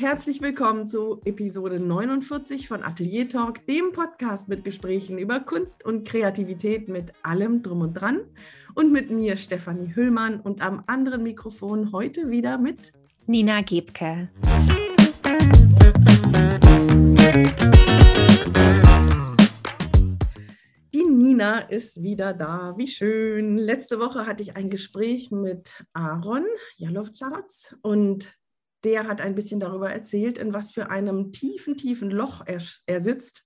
herzlich 0.00 0.40
willkommen 0.40 0.88
zu 0.88 1.20
Episode 1.26 1.78
49 1.78 2.68
von 2.68 2.82
Atelier 2.82 3.28
Talk, 3.28 3.66
dem 3.66 3.92
Podcast 3.92 4.48
mit 4.48 4.64
Gesprächen 4.64 5.18
über 5.18 5.40
Kunst 5.40 5.84
und 5.84 6.08
Kreativität 6.08 6.88
mit 6.88 7.12
allem 7.22 7.62
drum 7.62 7.82
und 7.82 7.92
dran. 7.92 8.20
Und 8.74 8.92
mit 8.92 9.10
mir 9.10 9.36
Stefanie 9.36 9.94
Hüllmann 9.94 10.40
und 10.40 10.62
am 10.62 10.82
anderen 10.86 11.22
Mikrofon 11.22 11.92
heute 11.92 12.30
wieder 12.30 12.56
mit 12.56 12.92
Nina 13.26 13.60
Gebke. 13.60 14.30
Die 20.94 21.04
Nina 21.04 21.58
ist 21.58 22.02
wieder 22.02 22.32
da. 22.32 22.72
Wie 22.78 22.88
schön. 22.88 23.58
Letzte 23.58 24.00
Woche 24.00 24.26
hatte 24.26 24.42
ich 24.42 24.56
ein 24.56 24.70
Gespräch 24.70 25.30
mit 25.30 25.84
Aaron 25.92 26.46
Jalovcharats 26.78 27.76
und 27.82 28.39
der 28.84 29.06
hat 29.06 29.20
ein 29.20 29.34
bisschen 29.34 29.60
darüber 29.60 29.90
erzählt, 29.90 30.38
in 30.38 30.52
was 30.52 30.72
für 30.72 30.90
einem 30.90 31.32
tiefen, 31.32 31.76
tiefen 31.76 32.10
Loch 32.10 32.42
er, 32.46 32.62
er 32.86 33.02
sitzt. 33.02 33.44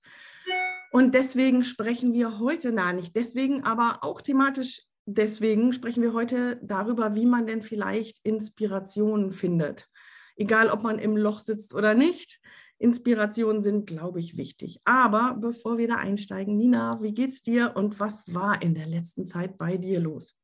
Und 0.91 1.13
deswegen 1.13 1.63
sprechen 1.63 2.13
wir 2.13 2.39
heute, 2.39 2.71
na 2.71 2.93
nicht 2.93 3.15
deswegen, 3.15 3.63
aber 3.63 3.99
auch 4.01 4.21
thematisch 4.21 4.81
deswegen 5.05 5.73
sprechen 5.73 6.01
wir 6.01 6.13
heute 6.13 6.59
darüber, 6.63 7.15
wie 7.15 7.25
man 7.25 7.45
denn 7.45 7.61
vielleicht 7.61 8.19
Inspiration 8.23 9.31
findet. 9.31 9.87
Egal, 10.35 10.69
ob 10.69 10.83
man 10.83 10.99
im 10.99 11.15
Loch 11.15 11.39
sitzt 11.39 11.73
oder 11.73 11.93
nicht. 11.93 12.39
Inspirationen 12.77 13.61
sind, 13.61 13.87
glaube 13.87 14.19
ich, 14.19 14.35
wichtig. 14.35 14.81
Aber 14.83 15.37
bevor 15.39 15.77
wir 15.77 15.87
da 15.87 15.95
einsteigen, 15.95 16.57
Nina, 16.57 17.01
wie 17.01 17.13
geht's 17.13 17.41
dir 17.41 17.73
und 17.75 17.99
was 18.01 18.33
war 18.33 18.61
in 18.61 18.73
der 18.73 18.85
letzten 18.85 19.27
Zeit 19.27 19.57
bei 19.57 19.77
dir 19.77 19.99
los? 20.01 20.35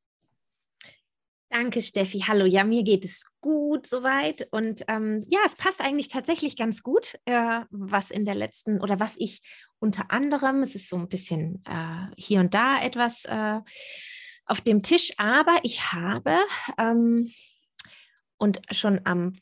Danke, 1.52 1.82
Steffi. 1.82 2.20
Hallo. 2.20 2.46
Ja, 2.46 2.64
mir 2.64 2.82
geht 2.82 3.04
es 3.04 3.26
gut 3.42 3.86
soweit. 3.86 4.48
Und 4.52 4.84
ähm, 4.88 5.22
ja, 5.28 5.40
es 5.44 5.54
passt 5.54 5.82
eigentlich 5.82 6.08
tatsächlich 6.08 6.56
ganz 6.56 6.82
gut, 6.82 7.18
äh, 7.26 7.60
was 7.68 8.10
in 8.10 8.24
der 8.24 8.34
letzten 8.34 8.80
oder 8.80 8.98
was 9.00 9.16
ich 9.18 9.42
unter 9.78 10.10
anderem, 10.10 10.62
es 10.62 10.74
ist 10.74 10.88
so 10.88 10.96
ein 10.96 11.10
bisschen 11.10 11.62
äh, 11.66 12.06
hier 12.16 12.40
und 12.40 12.54
da 12.54 12.80
etwas 12.80 13.26
äh, 13.26 13.60
auf 14.46 14.62
dem 14.62 14.82
Tisch, 14.82 15.12
aber 15.18 15.58
ich 15.62 15.92
habe 15.92 16.38
ähm, 16.78 17.30
und 18.38 18.62
schon 18.70 19.02
am 19.04 19.34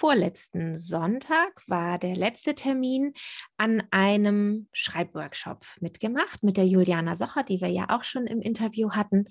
vorletzten 0.00 0.76
Sonntag 0.76 1.62
war 1.66 1.98
der 1.98 2.16
letzte 2.16 2.54
Termin 2.54 3.12
an 3.58 3.82
einem 3.90 4.66
Schreibworkshop 4.72 5.62
mitgemacht 5.80 6.42
mit 6.42 6.56
der 6.56 6.64
Juliana 6.64 7.14
Socher, 7.14 7.42
die 7.42 7.60
wir 7.60 7.68
ja 7.68 7.84
auch 7.90 8.02
schon 8.02 8.26
im 8.26 8.40
Interview 8.40 8.92
hatten, 8.92 9.26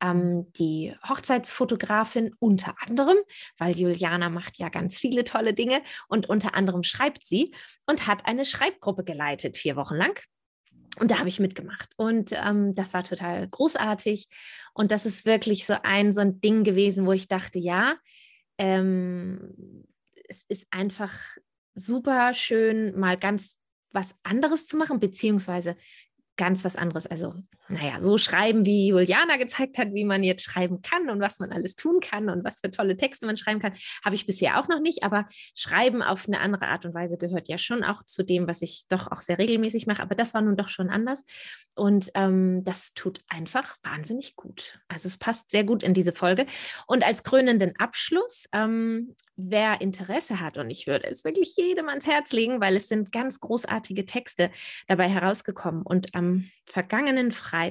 ähm, 0.00 0.46
die 0.52 0.94
Hochzeitsfotografin 1.08 2.36
unter 2.38 2.76
anderem, 2.86 3.16
weil 3.58 3.76
Juliana 3.76 4.30
macht 4.30 4.58
ja 4.58 4.68
ganz 4.68 4.96
viele 4.96 5.24
tolle 5.24 5.54
Dinge 5.54 5.82
und 6.06 6.28
unter 6.28 6.54
anderem 6.54 6.84
schreibt 6.84 7.26
sie 7.26 7.52
und 7.86 8.06
hat 8.06 8.24
eine 8.24 8.44
Schreibgruppe 8.44 9.02
geleitet, 9.02 9.56
vier 9.56 9.74
Wochen 9.74 9.96
lang. 9.96 10.20
Und 11.00 11.10
da 11.10 11.18
habe 11.18 11.30
ich 11.30 11.40
mitgemacht. 11.40 11.94
Und 11.96 12.30
ähm, 12.32 12.74
das 12.76 12.94
war 12.94 13.02
total 13.02 13.48
großartig. 13.48 14.28
Und 14.72 14.92
das 14.92 15.04
ist 15.04 15.26
wirklich 15.26 15.66
so 15.66 15.74
ein, 15.82 16.12
so 16.12 16.20
ein 16.20 16.40
Ding 16.40 16.62
gewesen, 16.62 17.06
wo 17.06 17.12
ich 17.12 17.26
dachte, 17.26 17.58
ja, 17.58 17.96
ähm, 18.58 19.82
es 20.32 20.44
ist 20.48 20.66
einfach 20.70 21.12
super 21.74 22.32
schön, 22.32 22.98
mal 22.98 23.18
ganz 23.18 23.58
was 23.90 24.14
anderes 24.22 24.66
zu 24.66 24.78
machen, 24.78 24.98
beziehungsweise 24.98 25.76
ganz 26.36 26.64
was 26.64 26.76
anderes. 26.76 27.06
Also, 27.06 27.34
naja, 27.72 28.00
so 28.00 28.18
schreiben, 28.18 28.66
wie 28.66 28.88
Juliana 28.88 29.36
gezeigt 29.36 29.78
hat, 29.78 29.94
wie 29.94 30.04
man 30.04 30.22
jetzt 30.22 30.44
schreiben 30.44 30.82
kann 30.82 31.08
und 31.08 31.20
was 31.20 31.40
man 31.40 31.52
alles 31.52 31.74
tun 31.74 32.00
kann 32.00 32.28
und 32.28 32.44
was 32.44 32.60
für 32.60 32.70
tolle 32.70 32.96
Texte 32.96 33.26
man 33.26 33.36
schreiben 33.36 33.60
kann, 33.60 33.72
habe 34.04 34.14
ich 34.14 34.26
bisher 34.26 34.60
auch 34.60 34.68
noch 34.68 34.80
nicht. 34.80 35.02
Aber 35.02 35.26
Schreiben 35.54 36.02
auf 36.02 36.26
eine 36.26 36.40
andere 36.40 36.68
Art 36.68 36.84
und 36.84 36.94
Weise 36.94 37.16
gehört 37.16 37.48
ja 37.48 37.58
schon 37.58 37.82
auch 37.82 38.04
zu 38.04 38.24
dem, 38.24 38.46
was 38.46 38.62
ich 38.62 38.84
doch 38.88 39.10
auch 39.10 39.20
sehr 39.20 39.38
regelmäßig 39.38 39.86
mache. 39.86 40.02
Aber 40.02 40.14
das 40.14 40.34
war 40.34 40.42
nun 40.42 40.56
doch 40.56 40.68
schon 40.68 40.90
anders. 40.90 41.24
Und 41.74 42.10
ähm, 42.14 42.62
das 42.64 42.92
tut 42.92 43.20
einfach 43.28 43.76
wahnsinnig 43.82 44.36
gut. 44.36 44.78
Also, 44.88 45.08
es 45.08 45.16
passt 45.16 45.50
sehr 45.50 45.64
gut 45.64 45.82
in 45.82 45.94
diese 45.94 46.12
Folge. 46.12 46.46
Und 46.86 47.06
als 47.06 47.22
krönenden 47.22 47.74
Abschluss, 47.78 48.46
ähm, 48.52 49.14
wer 49.36 49.80
Interesse 49.80 50.40
hat, 50.40 50.58
und 50.58 50.68
ich 50.68 50.86
würde 50.86 51.08
es 51.08 51.24
wirklich 51.24 51.56
jedem 51.56 51.88
ans 51.88 52.06
Herz 52.06 52.32
legen, 52.32 52.60
weil 52.60 52.76
es 52.76 52.88
sind 52.88 53.10
ganz 53.12 53.40
großartige 53.40 54.04
Texte 54.04 54.50
dabei 54.86 55.08
herausgekommen. 55.08 55.82
Und 55.82 56.14
am 56.14 56.50
vergangenen 56.66 57.32
Freitag, 57.32 57.61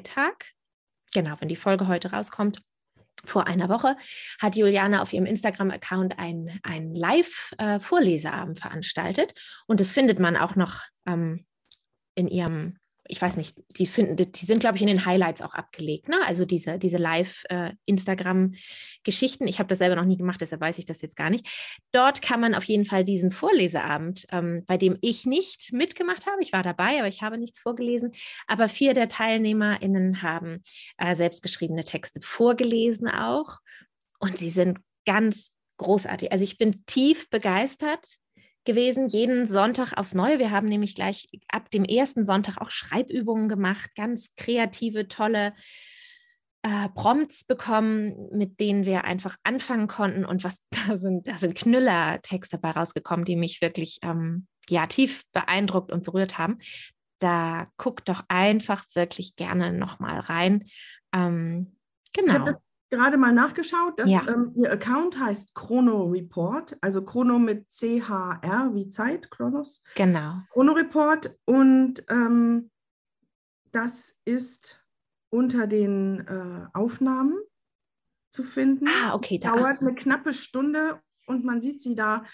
genau, 1.14 1.36
wenn 1.40 1.48
die 1.48 1.56
Folge 1.56 1.88
heute 1.88 2.12
rauskommt, 2.12 2.62
vor 3.24 3.48
einer 3.48 3.70
Woche 3.70 3.96
hat 4.40 4.56
Juliana 4.56 5.02
auf 5.02 5.14
ihrem 5.14 5.26
Instagram-Account 5.26 6.18
einen 6.18 6.96
Live-Vorleseabend 6.96 8.58
äh, 8.58 8.62
veranstaltet. 8.62 9.34
Und 9.68 9.80
das 9.80 9.92
findet 9.92 10.20
man 10.20 10.36
auch 10.36 10.56
noch 10.56 10.82
ähm, 11.06 11.46
in 12.16 12.28
ihrem 12.28 12.78
ich 13.12 13.22
weiß 13.22 13.36
nicht, 13.36 13.58
die 13.78 13.86
finden, 13.86 14.16
die 14.16 14.46
sind, 14.46 14.62
glaube 14.62 14.78
ich, 14.78 14.82
in 14.82 14.88
den 14.88 15.06
Highlights 15.06 15.42
auch 15.42 15.54
abgelegt, 15.54 16.08
ne? 16.08 16.16
Also 16.26 16.46
diese, 16.46 16.80
diese 16.80 16.96
Live-Instagram-Geschichten. 16.96 19.46
Äh, 19.46 19.50
ich 19.50 19.60
habe 19.60 19.68
das 19.68 19.80
selber 19.80 19.98
noch 19.98 20.06
nie 20.06 20.16
gemacht, 20.16 20.40
deshalb 20.40 20.62
weiß 20.62 20.78
ich 20.78 20.86
das 20.86 21.02
jetzt 21.02 21.18
gar 21.18 21.30
nicht. 21.30 21.46
Dort 21.92 22.22
kann 22.22 22.40
man 22.40 22.56
auf 22.56 22.64
jeden 22.64 22.86
Fall 22.86 23.04
diesen 23.04 23.34
Vorleseabend, 23.34 24.28
ähm, 24.32 24.64
bei 24.66 24.78
dem 24.78 24.98
ich 25.02 25.26
nicht 25.26 25.74
mitgemacht 25.74 26.26
habe. 26.26 26.42
Ich 26.42 26.54
war 26.54 26.64
dabei, 26.64 27.00
aber 27.00 27.10
ich 27.10 27.22
habe 27.22 27.38
nichts 27.38 27.60
vorgelesen. 27.60 28.14
Aber 28.48 28.70
vier 28.70 28.94
der 28.94 29.10
TeilnehmerInnen 29.10 30.22
haben 30.22 30.62
äh, 30.98 31.14
selbstgeschriebene 31.14 31.84
Texte 31.84 32.22
vorgelesen 32.22 33.10
auch. 33.10 33.58
Und 34.20 34.38
sie 34.38 34.50
sind 34.50 34.80
ganz 35.06 35.52
großartig. 35.76 36.32
Also 36.32 36.46
ich 36.46 36.58
bin 36.58 36.86
tief 36.86 37.30
begeistert 37.30 38.21
gewesen, 38.66 39.08
jeden 39.08 39.48
Sonntag 39.48 39.94
aufs 39.98 40.14
Neue. 40.14 40.40
Wir 40.40 40.52
haben 40.52 40.68
nämlich 40.68 40.96
gleich 40.96 41.28
ab 41.48 41.70
dem 41.72 41.84
ersten 41.84 42.26
Sonntag 42.26 42.58
auch 42.60 42.70
Schreibübungen 42.70 43.50
gemacht, 43.50 43.92
ganz 43.96 44.34
kreative, 44.36 45.08
tolle 45.08 45.54
äh, 46.64 46.90
Prompts 46.90 47.46
bekommen, 47.46 48.30
mit 48.32 48.60
denen 48.60 48.86
wir 48.86 49.04
einfach 49.04 49.36
anfangen 49.44 49.88
konnten. 49.88 50.26
Und 50.26 50.44
was 50.44 50.62
da 50.88 50.98
sind, 50.98 51.28
da 51.28 51.38
sind 51.38 51.56
Knüller-Texte 51.56 52.58
dabei 52.58 52.72
rausgekommen, 52.80 53.26
die 53.26 53.36
mich 53.36 53.62
wirklich 53.62 54.00
ähm, 54.04 54.48
ja, 54.70 54.86
tief 54.88 55.24
beeindruckt 55.34 55.92
und 55.92 56.04
berührt 56.04 56.38
haben. 56.38 56.58
Da 57.20 57.68
guckt 57.78 58.10
doch 58.10 58.24
einfach 58.28 58.86
wirklich 58.94 59.36
gerne 59.36 59.74
nochmal 59.74 60.20
rein. 60.20 60.66
Ähm, 61.14 61.76
genau 62.14 62.52
gerade 62.92 63.18
mal 63.18 63.34
nachgeschaut. 63.34 64.00
Dass, 64.00 64.12
ja. 64.12 64.24
ähm, 64.28 64.54
ihr 64.56 64.72
Account 64.72 65.20
heißt 65.20 65.56
Chrono 65.56 66.04
Report, 66.04 66.78
also 66.82 67.04
Chrono 67.04 67.40
mit 67.40 67.68
CHR 67.70 68.70
wie 68.74 68.90
Zeit, 68.90 69.32
Chronos. 69.32 69.82
Genau. 69.96 70.42
Chrono 70.52 70.74
Report 70.74 71.36
und 71.46 72.04
ähm, 72.10 72.70
das 73.72 74.18
ist 74.26 74.84
unter 75.30 75.66
den 75.66 76.28
äh, 76.28 76.68
Aufnahmen 76.78 77.40
zu 78.32 78.44
finden. 78.44 78.88
Ah, 78.88 79.16
okay. 79.16 79.40
Da 79.40 79.56
Dauert 79.56 79.82
eine 79.82 79.96
knappe 79.96 80.34
Stunde 80.34 81.02
und 81.26 81.46
man 81.46 81.62
sieht 81.62 81.82
sie 81.82 81.96
da 81.96 82.26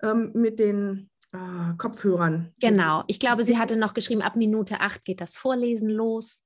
ähm, 0.00 0.30
mit 0.34 0.58
den 0.60 1.10
äh, 1.32 1.74
Kopfhörern. 1.76 2.54
Genau. 2.60 3.02
Ich 3.08 3.18
glaube, 3.18 3.42
sie 3.42 3.58
hatte 3.58 3.76
noch 3.76 3.94
geschrieben, 3.94 4.22
ab 4.22 4.36
Minute 4.36 4.80
8 4.80 5.04
geht 5.04 5.20
das 5.20 5.36
Vorlesen 5.36 5.88
los 5.88 6.45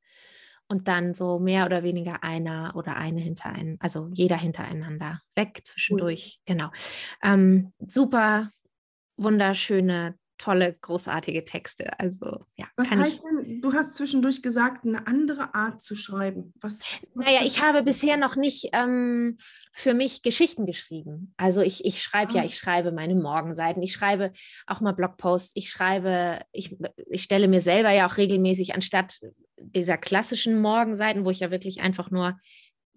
und 0.70 0.86
dann 0.86 1.14
so 1.14 1.41
mehr 1.41 1.66
oder 1.66 1.82
weniger 1.82 2.22
einer 2.22 2.72
oder 2.76 2.97
eine 2.97 3.20
hinter 3.20 3.50
einem, 3.50 3.76
also 3.81 4.08
jeder 4.12 4.36
hintereinander 4.36 5.20
weg 5.34 5.62
zwischendurch. 5.64 6.38
Cool. 6.38 6.56
Genau. 6.56 6.70
Ähm, 7.22 7.72
super, 7.81 8.50
wunderschöne, 9.16 10.14
tolle, 10.38 10.76
großartige 10.80 11.44
Texte. 11.44 11.98
Also 11.98 12.47
ja. 12.56 12.66
Was 12.76 12.88
heißt 12.88 13.16
ich, 13.16 13.20
denn, 13.20 13.60
du 13.60 13.72
hast 13.72 13.97
zwischendurch 13.97 14.42
gesagt, 14.42 14.86
eine 14.86 15.09
andere 15.09 15.54
Art 15.54 15.83
zu 15.83 15.97
schreiben? 15.97 16.54
Was, 16.60 16.78
was 16.78 17.27
naja, 17.27 17.41
ich 17.45 17.60
habe 17.62 17.83
bisher 17.83 18.16
noch 18.16 18.36
nicht 18.36 18.71
ähm, 18.72 19.36
für 19.72 19.92
mich 19.92 20.22
Geschichten 20.22 20.66
geschrieben. 20.66 21.34
Also 21.36 21.62
ich, 21.62 21.84
ich 21.84 22.00
schreibe 22.00 22.33
ah. 22.33 22.36
ja, 22.36 22.45
ich 22.45 22.56
schreibe 22.56 22.92
meine 22.92 23.16
Morgenseiten, 23.16 23.83
ich 23.83 23.92
schreibe 23.92 24.30
auch 24.68 24.80
mal 24.80 24.92
Blogposts, 24.92 25.50
ich 25.56 25.68
schreibe, 25.68 26.39
ich, 26.53 26.77
ich 27.10 27.24
stelle 27.24 27.48
mir 27.48 27.60
selber 27.60 27.91
ja 27.91 28.09
auch 28.09 28.16
regelmäßig, 28.16 28.74
anstatt 28.74 29.21
dieser 29.60 29.97
klassischen 29.97 30.60
Morgenseiten, 30.60 31.24
wo 31.24 31.30
ich 31.30 31.41
ja 31.41 31.51
wirklich 31.51 31.80
einfach 31.80 32.10
nur 32.10 32.39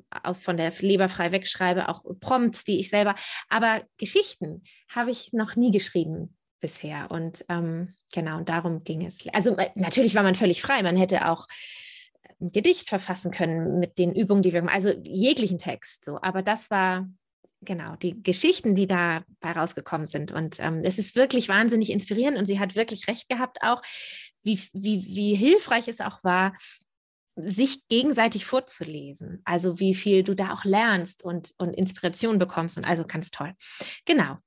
aus, 0.09 0.37
von 0.37 0.57
der 0.57 0.71
Leber 0.79 1.09
frei 1.09 1.31
wegschreibe, 1.31 1.89
auch 1.89 2.03
Prompts, 2.19 2.63
die 2.63 2.79
ich 2.79 2.89
selber, 2.89 3.15
aber 3.49 3.83
Geschichten 3.97 4.63
habe 4.89 5.11
ich 5.11 5.33
noch 5.33 5.55
nie 5.55 5.71
geschrieben 5.71 6.37
bisher. 6.59 7.11
Und 7.11 7.43
ähm, 7.49 7.93
genau, 8.13 8.37
und 8.37 8.49
darum 8.49 8.83
ging 8.83 9.05
es. 9.05 9.19
Also 9.33 9.57
äh, 9.57 9.69
natürlich 9.75 10.15
war 10.15 10.23
man 10.23 10.35
völlig 10.35 10.61
frei. 10.61 10.81
Man 10.81 10.95
hätte 10.95 11.27
auch 11.29 11.47
ein 12.39 12.51
Gedicht 12.51 12.89
verfassen 12.89 13.31
können 13.31 13.79
mit 13.79 13.97
den 13.97 14.13
Übungen, 14.13 14.43
die 14.43 14.53
wir 14.53 14.61
machen, 14.61 14.75
also 14.75 14.93
jeglichen 15.03 15.57
Text 15.57 16.05
so. 16.05 16.19
Aber 16.21 16.41
das 16.41 16.71
war 16.71 17.09
genau 17.61 17.95
die 17.95 18.21
Geschichten, 18.21 18.75
die 18.75 18.87
dabei 18.87 19.25
rausgekommen 19.41 20.05
sind. 20.05 20.31
Und 20.31 20.59
ähm, 20.59 20.81
es 20.83 20.99
ist 20.99 21.15
wirklich 21.15 21.49
wahnsinnig 21.49 21.91
inspirierend 21.91 22.37
und 22.37 22.45
sie 22.45 22.59
hat 22.59 22.75
wirklich 22.75 23.07
recht 23.07 23.29
gehabt 23.29 23.57
auch, 23.61 23.81
wie, 24.43 24.59
wie, 24.73 25.05
wie 25.05 25.35
hilfreich 25.35 25.87
es 25.87 26.01
auch 26.01 26.23
war, 26.23 26.53
sich 27.35 27.87
gegenseitig 27.87 28.45
vorzulesen. 28.45 29.41
Also 29.43 29.79
wie 29.79 29.95
viel 29.95 30.23
du 30.23 30.35
da 30.35 30.53
auch 30.53 30.65
lernst 30.65 31.23
und, 31.23 31.53
und 31.57 31.73
Inspiration 31.73 32.37
bekommst 32.37 32.77
und 32.77 32.85
also 32.85 33.05
ganz 33.05 33.31
toll. 33.31 33.53
Genau. 34.05 34.37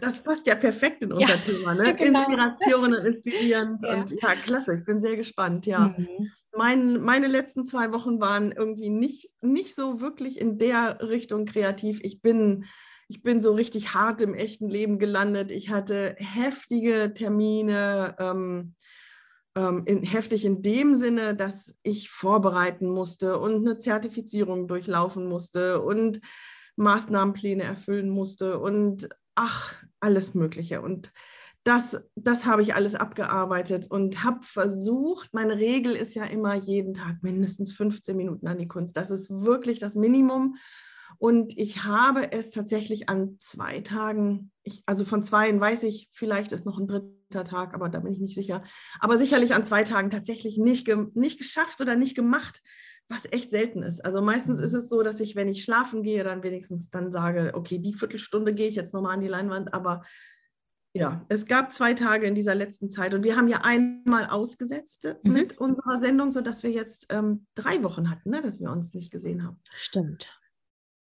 Das 0.00 0.22
passt 0.22 0.46
ja 0.46 0.54
perfekt 0.54 1.02
in 1.02 1.12
unser 1.12 1.34
ja, 1.34 1.36
Thema, 1.36 1.74
ne? 1.74 1.94
Genau. 1.96 2.20
Inspiration 2.20 2.94
und 2.94 3.04
inspirierend. 3.06 3.82
Ja. 3.82 3.94
Und 3.94 4.10
ja, 4.10 4.34
klasse, 4.36 4.76
ich 4.78 4.84
bin 4.84 5.00
sehr 5.00 5.16
gespannt, 5.16 5.66
ja. 5.66 5.94
Mhm. 5.96 6.32
Mein, 6.56 7.00
meine 7.00 7.28
letzten 7.28 7.64
zwei 7.64 7.92
Wochen 7.92 8.20
waren 8.20 8.52
irgendwie 8.52 8.90
nicht, 8.90 9.30
nicht 9.42 9.74
so 9.74 10.00
wirklich 10.00 10.40
in 10.40 10.58
der 10.58 11.00
Richtung 11.08 11.44
kreativ. 11.46 12.00
Ich 12.02 12.20
bin, 12.20 12.64
ich 13.06 13.22
bin 13.22 13.40
so 13.40 13.52
richtig 13.52 13.94
hart 13.94 14.20
im 14.20 14.34
echten 14.34 14.68
Leben 14.68 14.98
gelandet. 14.98 15.50
Ich 15.50 15.70
hatte 15.70 16.16
heftige 16.18 17.12
Termine. 17.14 18.16
Ähm, 18.18 18.74
ähm, 19.58 19.82
in, 19.86 20.04
heftig 20.04 20.44
in 20.44 20.62
dem 20.62 20.96
Sinne, 20.96 21.34
dass 21.34 21.76
ich 21.82 22.10
vorbereiten 22.10 22.88
musste 22.88 23.38
und 23.38 23.56
eine 23.56 23.78
Zertifizierung 23.78 24.68
durchlaufen 24.68 25.26
musste 25.26 25.82
und 25.82 26.20
Maßnahmenpläne 26.76 27.64
erfüllen 27.64 28.08
musste 28.08 28.60
und 28.60 29.08
ach, 29.34 29.74
alles 29.98 30.34
Mögliche. 30.34 30.80
Und 30.80 31.12
das, 31.64 32.00
das 32.14 32.46
habe 32.46 32.62
ich 32.62 32.76
alles 32.76 32.94
abgearbeitet 32.94 33.90
und 33.90 34.22
habe 34.22 34.38
versucht, 34.42 35.34
meine 35.34 35.56
Regel 35.58 35.96
ist 35.96 36.14
ja 36.14 36.24
immer 36.24 36.54
jeden 36.54 36.94
Tag 36.94 37.16
mindestens 37.22 37.72
15 37.72 38.16
Minuten 38.16 38.46
an 38.46 38.58
die 38.58 38.68
Kunst. 38.68 38.96
Das 38.96 39.10
ist 39.10 39.28
wirklich 39.28 39.80
das 39.80 39.96
Minimum. 39.96 40.56
Und 41.18 41.58
ich 41.58 41.84
habe 41.84 42.30
es 42.32 42.50
tatsächlich 42.50 43.08
an 43.08 43.36
zwei 43.38 43.80
Tagen, 43.80 44.52
ich, 44.62 44.82
also 44.86 45.04
von 45.04 45.24
zwei 45.24 45.58
weiß 45.58 45.82
ich, 45.82 46.08
vielleicht 46.12 46.52
ist 46.52 46.64
noch 46.64 46.78
ein 46.78 46.86
dritter 46.86 47.44
Tag, 47.44 47.74
aber 47.74 47.88
da 47.88 47.98
bin 47.98 48.12
ich 48.12 48.20
nicht 48.20 48.36
sicher, 48.36 48.62
aber 49.00 49.18
sicherlich 49.18 49.52
an 49.52 49.64
zwei 49.64 49.82
Tagen 49.82 50.10
tatsächlich 50.10 50.58
nicht, 50.58 50.84
ge, 50.84 51.06
nicht 51.14 51.38
geschafft 51.38 51.80
oder 51.80 51.96
nicht 51.96 52.14
gemacht, 52.14 52.62
was 53.08 53.24
echt 53.32 53.50
selten 53.50 53.82
ist. 53.82 54.04
Also 54.04 54.22
meistens 54.22 54.58
ist 54.58 54.72
mhm. 54.72 54.78
es 54.78 54.88
so, 54.88 55.02
dass 55.02 55.18
ich, 55.18 55.34
wenn 55.34 55.48
ich 55.48 55.64
schlafen 55.64 56.04
gehe, 56.04 56.22
dann 56.22 56.44
wenigstens 56.44 56.90
dann 56.90 57.10
sage, 57.10 57.52
okay, 57.54 57.78
die 57.78 57.94
Viertelstunde 57.94 58.54
gehe 58.54 58.68
ich 58.68 58.76
jetzt 58.76 58.94
nochmal 58.94 59.14
an 59.14 59.20
die 59.20 59.28
Leinwand, 59.28 59.74
aber 59.74 60.04
ja, 60.94 61.24
es 61.28 61.46
gab 61.46 61.72
zwei 61.72 61.94
Tage 61.94 62.26
in 62.26 62.34
dieser 62.34 62.54
letzten 62.54 62.90
Zeit 62.90 63.12
und 63.14 63.24
wir 63.24 63.36
haben 63.36 63.48
ja 63.48 63.60
einmal 63.62 64.26
ausgesetzt 64.26 65.08
mhm. 65.22 65.32
mit 65.32 65.58
unserer 65.58 66.00
Sendung, 66.00 66.30
sodass 66.30 66.62
wir 66.62 66.70
jetzt 66.70 67.06
ähm, 67.10 67.46
drei 67.54 67.82
Wochen 67.82 68.08
hatten, 68.08 68.30
ne, 68.30 68.40
dass 68.40 68.60
wir 68.60 68.70
uns 68.70 68.94
nicht 68.94 69.10
gesehen 69.10 69.44
haben. 69.44 69.60
Stimmt. 69.76 70.38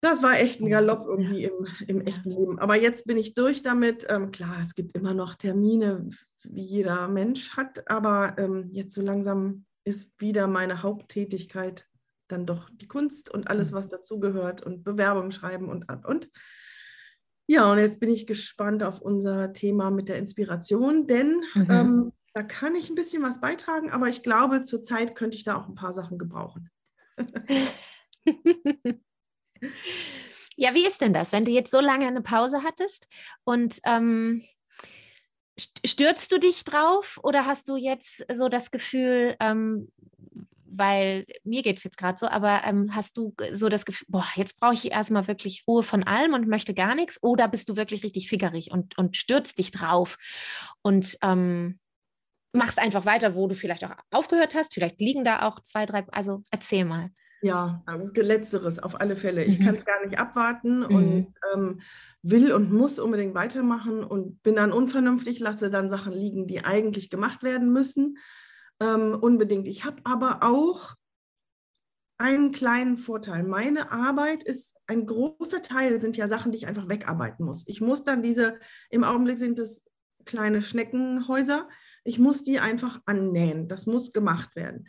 Das 0.00 0.22
war 0.22 0.38
echt 0.38 0.60
ein 0.60 0.68
Galopp 0.68 1.06
irgendwie 1.06 1.44
im, 1.44 1.66
im, 1.86 2.00
echten 2.02 2.30
Leben. 2.30 2.58
Aber 2.58 2.80
jetzt 2.80 3.06
bin 3.06 3.16
ich 3.16 3.34
durch 3.34 3.62
damit. 3.62 4.06
Ähm, 4.08 4.30
klar, 4.30 4.56
es 4.60 4.74
gibt 4.74 4.96
immer 4.96 5.14
noch 5.14 5.34
Termine, 5.34 6.08
wie 6.44 6.62
jeder 6.62 7.08
Mensch 7.08 7.56
hat, 7.56 7.90
aber 7.90 8.36
ähm, 8.38 8.68
jetzt 8.68 8.94
so 8.94 9.02
langsam 9.02 9.64
ist 9.84 10.20
wieder 10.20 10.46
meine 10.48 10.82
Haupttätigkeit 10.82 11.86
dann 12.28 12.46
doch 12.46 12.68
die 12.70 12.88
Kunst 12.88 13.30
und 13.30 13.48
alles, 13.48 13.70
mhm. 13.70 13.76
was 13.76 13.88
dazugehört 13.88 14.62
und 14.62 14.84
Bewerbung 14.84 15.30
schreiben 15.30 15.68
und 15.68 15.90
und 15.90 16.04
und. 16.04 16.30
Ja, 17.48 17.70
und 17.70 17.78
jetzt 17.78 18.00
bin 18.00 18.10
ich 18.10 18.26
gespannt 18.26 18.82
auf 18.82 19.00
unser 19.00 19.52
Thema 19.52 19.90
mit 19.90 20.08
der 20.08 20.18
Inspiration, 20.18 21.06
denn 21.06 21.42
mhm. 21.54 21.70
ähm, 21.70 22.12
da 22.34 22.42
kann 22.42 22.74
ich 22.74 22.90
ein 22.90 22.96
bisschen 22.96 23.22
was 23.22 23.40
beitragen, 23.40 23.90
aber 23.90 24.08
ich 24.08 24.22
glaube, 24.22 24.62
zurzeit 24.62 25.14
könnte 25.14 25.36
ich 25.36 25.44
da 25.44 25.56
auch 25.56 25.68
ein 25.68 25.76
paar 25.76 25.92
Sachen 25.92 26.18
gebrauchen. 26.18 26.70
Ja, 30.56 30.74
wie 30.74 30.86
ist 30.86 31.02
denn 31.02 31.12
das, 31.12 31.32
wenn 31.32 31.44
du 31.44 31.50
jetzt 31.50 31.70
so 31.70 31.80
lange 31.80 32.06
eine 32.06 32.22
Pause 32.22 32.62
hattest 32.62 33.08
und 33.44 33.78
ähm, 33.84 34.42
stürzt 35.84 36.32
du 36.32 36.38
dich 36.38 36.64
drauf 36.64 37.20
oder 37.22 37.44
hast 37.46 37.68
du 37.68 37.76
jetzt 37.76 38.24
so 38.34 38.48
das 38.48 38.70
Gefühl, 38.70 39.36
ähm, 39.38 39.92
weil 40.64 41.26
mir 41.44 41.62
geht 41.62 41.78
es 41.78 41.84
jetzt 41.84 41.96
gerade 41.96 42.18
so, 42.18 42.26
aber 42.28 42.62
ähm, 42.64 42.94
hast 42.94 43.16
du 43.16 43.34
so 43.52 43.68
das 43.68 43.84
Gefühl, 43.84 44.06
boah, 44.10 44.26
jetzt 44.34 44.60
brauche 44.60 44.74
ich 44.74 44.92
erstmal 44.92 45.26
wirklich 45.28 45.64
Ruhe 45.66 45.82
von 45.82 46.04
allem 46.04 46.34
und 46.34 46.48
möchte 46.48 46.74
gar 46.74 46.94
nichts 46.94 47.22
oder 47.22 47.48
bist 47.48 47.68
du 47.68 47.76
wirklich 47.76 48.02
richtig 48.02 48.28
fickerig 48.28 48.70
und, 48.70 48.96
und 48.98 49.16
stürzt 49.16 49.58
dich 49.58 49.70
drauf 49.70 50.18
und 50.82 51.16
ähm, 51.22 51.78
machst 52.52 52.78
einfach 52.78 53.04
weiter, 53.04 53.34
wo 53.34 53.46
du 53.46 53.54
vielleicht 53.54 53.84
auch 53.84 53.92
aufgehört 54.10 54.54
hast, 54.54 54.74
vielleicht 54.74 55.00
liegen 55.00 55.24
da 55.24 55.46
auch 55.46 55.60
zwei, 55.60 55.86
drei, 55.86 56.06
also 56.08 56.42
erzähl 56.50 56.84
mal. 56.84 57.10
Ja, 57.46 57.82
letzteres 58.14 58.78
auf 58.78 59.00
alle 59.00 59.16
Fälle. 59.16 59.44
Ich 59.44 59.58
mhm. 59.58 59.64
kann 59.64 59.74
es 59.76 59.84
gar 59.84 60.04
nicht 60.04 60.18
abwarten 60.18 60.80
mhm. 60.80 60.84
und 60.86 61.34
ähm, 61.54 61.80
will 62.22 62.52
und 62.52 62.72
muss 62.72 62.98
unbedingt 62.98 63.34
weitermachen 63.34 64.02
und 64.02 64.42
bin 64.42 64.56
dann 64.56 64.72
unvernünftig, 64.72 65.38
lasse 65.38 65.70
dann 65.70 65.90
Sachen 65.90 66.12
liegen, 66.12 66.46
die 66.46 66.64
eigentlich 66.64 67.10
gemacht 67.10 67.42
werden 67.42 67.72
müssen. 67.72 68.18
Ähm, 68.80 69.16
unbedingt. 69.20 69.66
Ich 69.68 69.84
habe 69.84 69.98
aber 70.04 70.42
auch 70.42 70.94
einen 72.18 72.50
kleinen 72.52 72.96
Vorteil. 72.96 73.44
Meine 73.44 73.92
Arbeit 73.92 74.42
ist 74.42 74.74
ein 74.86 75.06
großer 75.06 75.62
Teil, 75.62 76.00
sind 76.00 76.16
ja 76.16 76.28
Sachen, 76.28 76.52
die 76.52 76.58
ich 76.58 76.66
einfach 76.66 76.88
wegarbeiten 76.88 77.44
muss. 77.44 77.64
Ich 77.66 77.80
muss 77.80 78.04
dann 78.04 78.22
diese, 78.22 78.58
im 78.90 79.04
Augenblick 79.04 79.38
sind 79.38 79.58
es 79.58 79.84
kleine 80.24 80.62
Schneckenhäuser, 80.62 81.68
ich 82.04 82.18
muss 82.18 82.42
die 82.42 82.60
einfach 82.60 83.00
annähen. 83.04 83.68
Das 83.68 83.86
muss 83.86 84.12
gemacht 84.12 84.56
werden. 84.56 84.88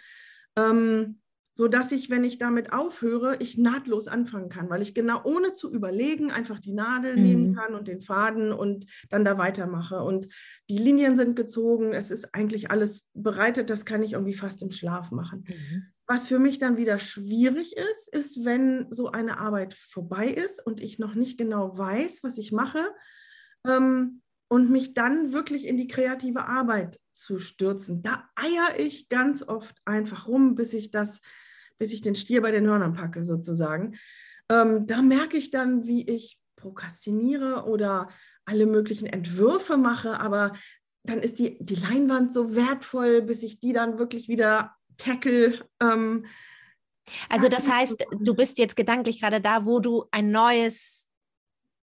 Ähm, 0.55 1.19
so 1.57 1.67
dass 1.67 1.91
ich, 1.91 2.11
wenn 2.11 2.23
ich 2.23 2.37
damit 2.37 2.71
aufhöre, 2.71 3.37
ich 3.39 3.57
nahtlos 3.57 4.07
anfangen 4.07 4.47
kann, 4.47 4.69
weil 4.69 4.83
ich 4.83 4.93
genau 4.93 5.23
ohne 5.23 5.53
zu 5.53 5.73
überlegen 5.73 6.29
einfach 6.29 6.59
die 6.59 6.71
Nadel 6.71 7.17
mhm. 7.17 7.23
nehmen 7.23 7.55
kann 7.55 7.73
und 7.73 7.87
den 7.87 8.01
Faden 8.01 8.51
und 8.51 8.85
dann 9.09 9.25
da 9.25 9.39
weitermache. 9.39 10.03
Und 10.03 10.27
die 10.69 10.77
Linien 10.77 11.17
sind 11.17 11.35
gezogen, 11.35 11.93
es 11.93 12.11
ist 12.11 12.35
eigentlich 12.35 12.69
alles 12.69 13.09
bereitet, 13.15 13.71
das 13.71 13.85
kann 13.85 14.03
ich 14.03 14.13
irgendwie 14.13 14.35
fast 14.35 14.61
im 14.61 14.69
Schlaf 14.69 15.09
machen. 15.09 15.45
Mhm. 15.47 15.85
Was 16.05 16.27
für 16.27 16.37
mich 16.37 16.59
dann 16.59 16.77
wieder 16.77 16.99
schwierig 16.99 17.75
ist, 17.75 18.13
ist, 18.13 18.45
wenn 18.45 18.85
so 18.91 19.09
eine 19.09 19.39
Arbeit 19.39 19.73
vorbei 19.73 20.27
ist 20.27 20.63
und 20.63 20.79
ich 20.79 20.99
noch 20.99 21.15
nicht 21.15 21.39
genau 21.39 21.75
weiß, 21.75 22.19
was 22.21 22.37
ich 22.37 22.51
mache. 22.51 22.87
Ähm, 23.67 24.21
und 24.47 24.69
mich 24.69 24.93
dann 24.93 25.33
wirklich 25.33 25.65
in 25.65 25.75
die 25.75 25.87
kreative 25.87 26.45
Arbeit 26.45 26.99
zu 27.13 27.39
stürzen. 27.39 28.03
Da 28.03 28.29
eier 28.35 28.79
ich 28.79 29.09
ganz 29.09 29.43
oft 29.43 29.75
einfach 29.85 30.27
rum, 30.27 30.55
bis 30.55 30.73
ich 30.73 30.91
das 30.91 31.19
bis 31.77 31.91
ich 31.93 32.01
den 32.01 32.15
Stier 32.15 32.41
bei 32.41 32.51
den 32.51 32.65
Hörnern 32.65 32.93
packe, 32.93 33.23
sozusagen. 33.23 33.97
Ähm, 34.49 34.87
da 34.87 35.01
merke 35.01 35.37
ich 35.37 35.51
dann, 35.51 35.87
wie 35.87 36.07
ich 36.09 36.39
prokrastiniere 36.55 37.65
oder 37.65 38.09
alle 38.45 38.65
möglichen 38.65 39.05
Entwürfe 39.05 39.77
mache, 39.77 40.19
aber 40.19 40.53
dann 41.03 41.19
ist 41.19 41.39
die, 41.39 41.57
die 41.59 41.75
Leinwand 41.75 42.33
so 42.33 42.55
wertvoll, 42.55 43.21
bis 43.21 43.43
ich 43.43 43.59
die 43.59 43.73
dann 43.73 43.99
wirklich 43.99 44.27
wieder 44.27 44.75
tackle. 44.97 45.65
Ähm, 45.81 46.25
also 47.29 47.47
das 47.47 47.69
heißt, 47.69 48.05
du 48.19 48.33
bist 48.33 48.57
jetzt 48.57 48.75
gedanklich 48.75 49.21
gerade 49.21 49.41
da, 49.41 49.65
wo 49.65 49.79
du 49.79 50.05
ein 50.11 50.31
neues, 50.31 51.09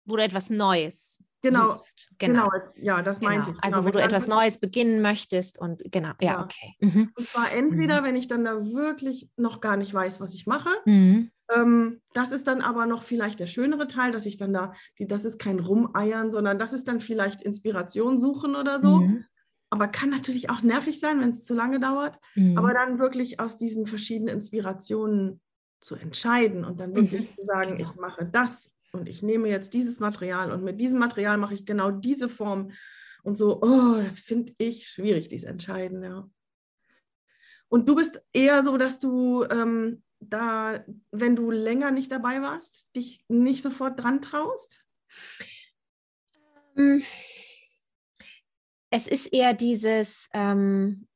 wo 0.06 0.16
du 0.18 0.24
etwas 0.24 0.50
Neues 0.50 1.24
Genau, 1.50 1.76
genau, 2.18 2.44
genau, 2.44 2.74
ja, 2.76 3.02
das 3.02 3.20
genau. 3.20 3.32
meinte 3.32 3.52
ich. 3.52 3.58
Also 3.62 3.78
genau, 3.78 3.88
wo 3.88 3.92
du 3.92 4.02
etwas 4.02 4.28
Neues 4.28 4.58
beginnen 4.58 5.02
möchtest 5.02 5.60
und 5.60 5.84
genau, 5.92 6.14
ja, 6.22 6.34
ja. 6.34 6.44
okay. 6.44 6.74
Mhm. 6.80 7.12
Und 7.16 7.28
zwar 7.28 7.52
entweder, 7.52 8.02
mhm. 8.02 8.06
wenn 8.06 8.16
ich 8.16 8.28
dann 8.28 8.44
da 8.44 8.66
wirklich 8.74 9.30
noch 9.38 9.62
gar 9.62 9.78
nicht 9.78 9.94
weiß, 9.94 10.20
was 10.20 10.34
ich 10.34 10.48
mache. 10.48 10.70
Mhm. 10.86 11.32
Ähm, 11.54 12.02
das 12.14 12.32
ist 12.32 12.48
dann 12.48 12.62
aber 12.62 12.86
noch 12.86 13.04
vielleicht 13.04 13.40
der 13.40 13.48
schönere 13.48 13.88
Teil, 13.88 14.12
dass 14.12 14.26
ich 14.26 14.38
dann 14.38 14.54
da, 14.54 14.74
die, 14.98 15.08
das 15.08 15.26
ist 15.26 15.38
kein 15.38 15.60
Rumeiern, 15.60 16.32
sondern 16.32 16.58
das 16.58 16.74
ist 16.74 16.88
dann 16.88 17.00
vielleicht 17.00 17.42
Inspiration 17.44 18.20
suchen 18.20 18.56
oder 18.56 18.82
so. 18.82 19.02
Mhm. 19.02 19.26
Aber 19.70 19.88
kann 19.88 20.10
natürlich 20.10 20.50
auch 20.50 20.62
nervig 20.62 21.00
sein, 21.00 21.20
wenn 21.20 21.30
es 21.30 21.44
zu 21.44 21.54
lange 21.54 21.80
dauert. 21.80 22.18
Mhm. 22.36 22.58
Aber 22.58 22.74
dann 22.74 22.98
wirklich 23.00 23.40
aus 23.40 23.58
diesen 23.58 23.86
verschiedenen 23.86 24.36
Inspirationen 24.36 25.42
zu 25.82 25.96
entscheiden 25.96 26.66
und 26.66 26.80
dann 26.80 26.96
wirklich 26.96 27.30
mhm. 27.30 27.36
zu 27.36 27.46
sagen, 27.46 27.78
genau. 27.78 27.90
ich 27.90 27.96
mache 27.96 28.26
das 28.26 28.72
und 28.96 29.10
ich 29.10 29.22
nehme 29.22 29.50
jetzt 29.50 29.74
dieses 29.74 30.00
Material 30.00 30.52
und 30.52 30.64
mit 30.64 30.80
diesem 30.80 31.00
Material 31.00 31.38
mache 31.38 31.54
ich 31.54 31.66
genau 31.66 31.92
diese 31.92 32.30
Form 32.30 32.72
und 33.24 33.38
so, 33.38 33.62
oh, 33.62 33.98
das 34.02 34.20
finde 34.20 34.54
ich 34.58 34.88
schwierig, 34.88 35.30
dieses 35.30 35.50
Entscheiden, 35.50 36.04
ja. 36.04 36.30
Und 37.68 37.90
du 37.90 37.96
bist 37.96 38.22
eher 38.32 38.64
so, 38.64 38.78
dass 38.78 39.00
du 39.00 39.44
ähm, 39.46 40.04
da, 40.20 40.84
wenn 41.12 41.36
du 41.36 41.52
länger 41.52 41.92
nicht 41.92 42.12
dabei 42.12 42.42
warst, 42.42 42.88
dich 42.96 43.24
nicht 43.28 43.62
sofort 43.62 44.02
dran 44.02 44.22
traust? 44.22 44.80
Ähm, 46.78 47.04
es 48.92 49.08
ist 49.08 49.28
eher 49.28 49.54
dieses, 49.54 50.30
ähm, 50.34 51.08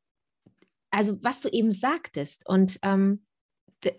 also 0.89 1.21
was 1.23 1.41
du 1.41 1.49
eben 1.49 1.71
sagtest 1.71 2.47
und 2.47 2.79
ähm, 2.81 3.25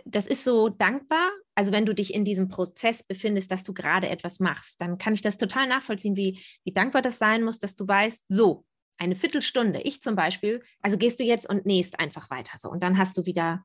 das 0.05 0.27
ist 0.27 0.45
so 0.45 0.69
dankbar. 0.69 1.31
Also 1.55 1.73
wenn 1.73 1.87
du 1.87 1.95
dich 1.95 2.15
in 2.15 2.25
diesem 2.25 2.49
Prozess 2.49 3.03
befindest, 3.03 3.51
dass 3.51 3.65
du 3.65 3.73
gerade 3.73 4.09
etwas 4.09 4.41
machst, 4.41 4.81
dann 4.81 4.99
kann 4.99 5.15
ich 5.15 5.23
das 5.23 5.37
total 5.37 5.67
nachvollziehen, 5.67 6.17
wie, 6.17 6.41
wie 6.65 6.73
dankbar 6.73 7.03
das 7.03 7.19
sein 7.19 7.43
muss, 7.43 7.59
dass 7.59 7.77
du 7.77 7.87
weißt, 7.87 8.25
so, 8.29 8.65
eine 9.01 9.15
Viertelstunde, 9.15 9.81
ich 9.81 10.03
zum 10.03 10.15
Beispiel, 10.15 10.63
also 10.83 10.99
gehst 10.99 11.21
du 11.21 11.25
jetzt 11.25 11.49
und 11.49 11.65
nähst 11.65 11.99
einfach 11.99 12.29
weiter 12.31 12.59
so. 12.59 12.69
Und 12.71 12.83
dann 12.83 12.99
hast 12.99 13.17
du 13.17 13.25
wieder, 13.25 13.65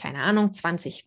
keine 0.00 0.20
Ahnung, 0.20 0.54
20 0.54 1.04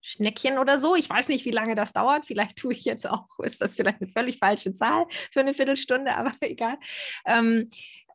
Schneckchen 0.00 0.56
oder 0.56 0.78
so. 0.78 0.96
Ich 0.96 1.10
weiß 1.10 1.28
nicht, 1.28 1.44
wie 1.44 1.50
lange 1.50 1.74
das 1.74 1.92
dauert. 1.92 2.24
Vielleicht 2.24 2.56
tue 2.56 2.72
ich 2.72 2.84
jetzt 2.86 3.06
auch, 3.06 3.26
ist 3.42 3.60
das 3.60 3.76
vielleicht 3.76 4.00
eine 4.00 4.10
völlig 4.10 4.38
falsche 4.38 4.74
Zahl 4.74 5.04
für 5.10 5.40
eine 5.40 5.52
Viertelstunde, 5.52 6.14
aber 6.14 6.32
egal. 6.40 6.78
Ähm, 7.26 7.68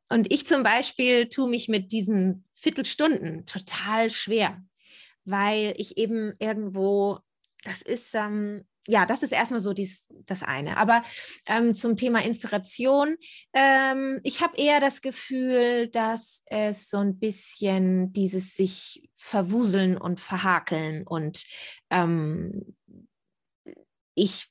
und 0.10 0.34
ich 0.34 0.48
zum 0.48 0.64
Beispiel 0.64 1.30
tue 1.30 1.48
mich 1.48 1.70
mit 1.70 1.92
diesen 1.92 2.44
Viertelstunden 2.54 3.46
total 3.46 4.10
schwer 4.10 4.62
weil 5.26 5.74
ich 5.78 5.98
eben 5.98 6.34
irgendwo, 6.40 7.20
das 7.64 7.82
ist, 7.82 8.14
ähm, 8.16 8.66
ja, 8.88 9.06
das 9.06 9.22
ist 9.22 9.32
erstmal 9.32 9.60
so 9.60 9.74
dies, 9.74 10.08
das 10.26 10.44
eine. 10.44 10.78
Aber 10.78 11.04
ähm, 11.48 11.76
zum 11.76 11.96
Thema 11.96 12.24
Inspiration, 12.24 13.18
ähm, 13.54 14.20
ich 14.24 14.42
habe 14.42 14.58
eher 14.58 14.80
das 14.80 15.02
Gefühl, 15.02 15.88
dass 15.90 16.44
es 16.48 16.90
so 16.90 16.98
ein 16.98 17.20
bisschen 17.20 18.12
dieses 18.14 18.56
sich 18.56 19.08
verwuseln 19.16 19.98
und 19.98 20.20
verhakeln 20.20 21.06
und 21.06 21.46
ähm, 21.92 22.76
ich, 24.16 24.48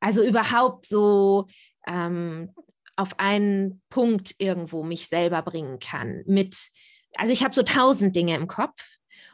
also 0.00 0.22
überhaupt 0.22 0.86
so 0.86 1.46
ähm, 1.86 2.54
auf 2.96 3.18
einen 3.18 3.82
Punkt 3.90 4.34
irgendwo 4.38 4.82
mich 4.82 5.08
selber 5.08 5.42
bringen 5.42 5.78
kann 5.78 6.22
mit, 6.26 6.70
also 7.16 7.32
ich 7.32 7.44
habe 7.44 7.54
so 7.54 7.62
tausend 7.62 8.16
Dinge 8.16 8.36
im 8.36 8.46
Kopf 8.46 8.80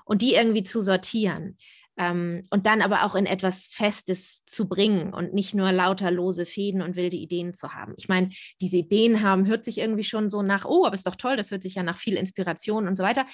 und 0.05 0.23
die 0.23 0.35
irgendwie 0.35 0.65
zu 0.65 0.81
sortieren. 0.81 1.57
Ähm, 1.99 2.47
und 2.51 2.65
dann 2.65 2.81
aber 2.81 3.05
auch 3.05 3.15
in 3.15 3.27
etwas 3.27 3.67
Festes 3.67 4.45
zu 4.47 4.67
bringen 4.67 5.13
und 5.13 5.35
nicht 5.35 5.55
nur 5.55 5.73
lauter 5.73 6.11
lose 6.11 6.47
Fäden 6.47 6.81
und 6.81 6.97
wilde 6.97 7.17
Ideen 7.17 7.53
zu 7.53 7.75
haben. 7.75 7.93
Ich 7.99 8.09
meine, 8.09 8.31
diese 8.63 8.79
Ideen 8.79 9.23
haben, 9.23 9.47
hört 9.47 9.65
sich 9.65 9.79
irgendwie 9.79 10.05
schon 10.05 10.31
so 10.31 10.41
nach, 10.43 10.65
oh, 10.65 10.87
aber 10.87 10.95
ist 10.95 11.07
doch 11.07 11.17
toll, 11.17 11.37
das 11.37 11.51
hört 11.51 11.63
sich 11.63 11.75
ja 11.75 11.83
nach 11.83 11.99
viel 11.99 12.17
Inspiration 12.17 12.89
und 12.89 12.97
so 12.97 13.03
weiter. 13.03 13.27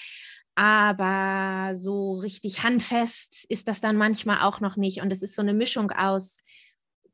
Aber 0.57 1.77
so 1.77 2.19
richtig 2.19 2.65
handfest 2.65 3.45
ist 3.49 3.69
das 3.69 3.81
dann 3.81 3.97
manchmal 3.97 4.41
auch 4.41 4.61
noch 4.61 4.77
nicht. 4.77 5.01
Und 5.01 5.13
es 5.13 5.23
ist 5.23 5.37
so 5.37 5.43
eine 5.43 5.55
Mischung 5.55 5.93
aus 5.93 6.39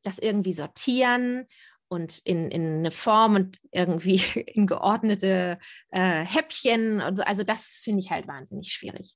das 0.02 0.18
irgendwie 0.18 0.52
sortieren 0.52 1.46
und 1.88 2.20
in, 2.24 2.50
in 2.50 2.78
eine 2.78 2.90
Form 2.90 3.34
und 3.34 3.58
irgendwie 3.70 4.16
in 4.46 4.66
geordnete 4.66 5.58
äh, 5.90 6.24
Häppchen. 6.24 7.02
Und 7.02 7.16
so. 7.16 7.22
Also 7.22 7.42
das 7.42 7.80
finde 7.82 8.00
ich 8.00 8.10
halt 8.10 8.26
wahnsinnig 8.26 8.72
schwierig. 8.72 9.14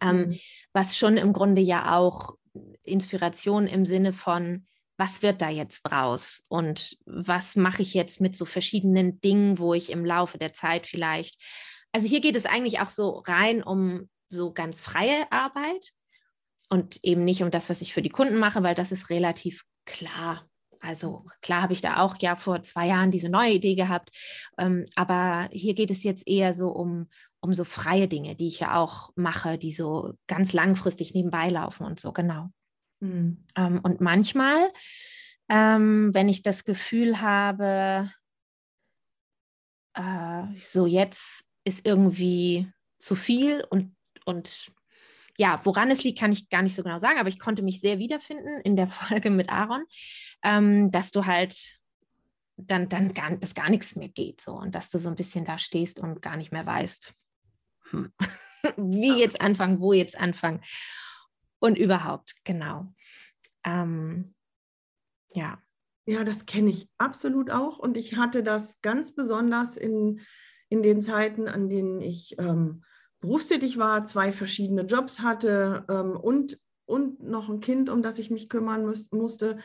Ähm, 0.00 0.16
mhm. 0.16 0.38
Was 0.72 0.96
schon 0.96 1.16
im 1.16 1.32
Grunde 1.32 1.62
ja 1.62 1.96
auch 1.96 2.34
Inspiration 2.82 3.66
im 3.66 3.84
Sinne 3.84 4.12
von, 4.12 4.66
was 4.96 5.22
wird 5.22 5.40
da 5.40 5.48
jetzt 5.48 5.82
draus 5.82 6.42
und 6.48 6.98
was 7.06 7.56
mache 7.56 7.80
ich 7.82 7.94
jetzt 7.94 8.20
mit 8.20 8.36
so 8.36 8.44
verschiedenen 8.44 9.20
Dingen, 9.20 9.58
wo 9.58 9.72
ich 9.72 9.90
im 9.90 10.04
Laufe 10.04 10.36
der 10.36 10.52
Zeit 10.52 10.86
vielleicht, 10.86 11.40
also 11.92 12.06
hier 12.06 12.20
geht 12.20 12.36
es 12.36 12.46
eigentlich 12.46 12.80
auch 12.80 12.90
so 12.90 13.22
rein 13.26 13.62
um 13.62 14.08
so 14.28 14.52
ganz 14.52 14.82
freie 14.82 15.30
Arbeit 15.32 15.92
und 16.68 17.02
eben 17.02 17.24
nicht 17.24 17.42
um 17.42 17.50
das, 17.50 17.70
was 17.70 17.80
ich 17.80 17.94
für 17.94 18.02
die 18.02 18.10
Kunden 18.10 18.36
mache, 18.36 18.62
weil 18.62 18.74
das 18.74 18.92
ist 18.92 19.10
relativ 19.10 19.64
klar. 19.86 20.46
Also 20.80 21.26
klar 21.42 21.62
habe 21.62 21.72
ich 21.72 21.80
da 21.80 21.98
auch 21.98 22.16
ja 22.20 22.36
vor 22.36 22.62
zwei 22.62 22.86
Jahren 22.86 23.10
diese 23.10 23.28
neue 23.28 23.52
Idee 23.52 23.74
gehabt, 23.74 24.10
ähm, 24.58 24.84
aber 24.96 25.48
hier 25.52 25.74
geht 25.74 25.90
es 25.90 26.04
jetzt 26.04 26.28
eher 26.28 26.52
so 26.52 26.68
um, 26.70 27.08
um 27.40 27.52
so 27.52 27.64
freie 27.64 28.08
Dinge, 28.08 28.36
die 28.36 28.46
ich 28.46 28.60
ja 28.60 28.76
auch 28.76 29.10
mache, 29.16 29.58
die 29.58 29.72
so 29.72 30.14
ganz 30.26 30.52
langfristig 30.52 31.14
nebenbei 31.14 31.48
laufen 31.48 31.84
und 31.86 32.00
so, 32.00 32.12
genau. 32.12 32.50
Mhm. 33.00 33.44
Ähm, 33.56 33.80
und 33.82 34.00
manchmal, 34.00 34.70
ähm, 35.48 36.10
wenn 36.12 36.28
ich 36.28 36.42
das 36.42 36.64
Gefühl 36.64 37.20
habe, 37.20 38.10
äh, 39.94 40.42
so 40.56 40.86
jetzt 40.86 41.44
ist 41.64 41.86
irgendwie 41.86 42.70
zu 42.98 43.14
viel 43.14 43.64
und, 43.70 43.96
und 44.26 44.72
ja, 45.38 45.60
woran 45.64 45.90
es 45.90 46.04
liegt, 46.04 46.18
kann 46.18 46.32
ich 46.32 46.50
gar 46.50 46.62
nicht 46.62 46.74
so 46.74 46.82
genau 46.82 46.98
sagen, 46.98 47.18
aber 47.18 47.30
ich 47.30 47.38
konnte 47.38 47.62
mich 47.62 47.80
sehr 47.80 47.98
wiederfinden 47.98 48.60
in 48.62 48.76
der 48.76 48.86
Folge 48.88 49.30
mit 49.30 49.50
Aaron, 49.50 49.84
ähm, 50.42 50.90
dass 50.90 51.10
du 51.10 51.24
halt 51.24 51.78
dann, 52.58 52.90
dann 52.90 53.14
gar, 53.14 53.34
dass 53.36 53.54
gar 53.54 53.70
nichts 53.70 53.96
mehr 53.96 54.10
geht 54.10 54.42
so 54.42 54.52
und 54.52 54.74
dass 54.74 54.90
du 54.90 54.98
so 54.98 55.08
ein 55.08 55.14
bisschen 55.14 55.46
da 55.46 55.56
stehst 55.56 55.98
und 55.98 56.20
gar 56.20 56.36
nicht 56.36 56.52
mehr 56.52 56.66
weißt, 56.66 57.14
hm. 57.90 58.12
wie 58.76 59.18
jetzt 59.18 59.40
anfangen, 59.40 59.80
wo 59.80 59.92
jetzt 59.92 60.18
anfangen 60.18 60.60
und 61.60 61.78
überhaupt, 61.78 62.34
genau. 62.44 62.92
Ähm, 63.64 64.34
ja. 65.32 65.58
Ja, 66.06 66.24
das 66.24 66.46
kenne 66.46 66.70
ich 66.70 66.88
absolut 66.98 67.50
auch 67.50 67.78
und 67.78 67.96
ich 67.96 68.16
hatte 68.16 68.42
das 68.42 68.80
ganz 68.82 69.14
besonders 69.14 69.76
in, 69.76 70.20
in 70.68 70.82
den 70.82 71.02
Zeiten, 71.02 71.46
an 71.46 71.68
denen 71.68 72.00
ich 72.00 72.36
ähm, 72.38 72.84
berufstätig 73.20 73.78
war, 73.78 74.04
zwei 74.04 74.32
verschiedene 74.32 74.82
Jobs 74.82 75.20
hatte 75.20 75.84
ähm, 75.88 76.16
und, 76.16 76.58
und 76.86 77.22
noch 77.22 77.48
ein 77.48 77.60
Kind, 77.60 77.90
um 77.90 78.02
das 78.02 78.18
ich 78.18 78.30
mich 78.30 78.48
kümmern 78.48 78.84
muss, 78.84 79.10
musste, 79.12 79.58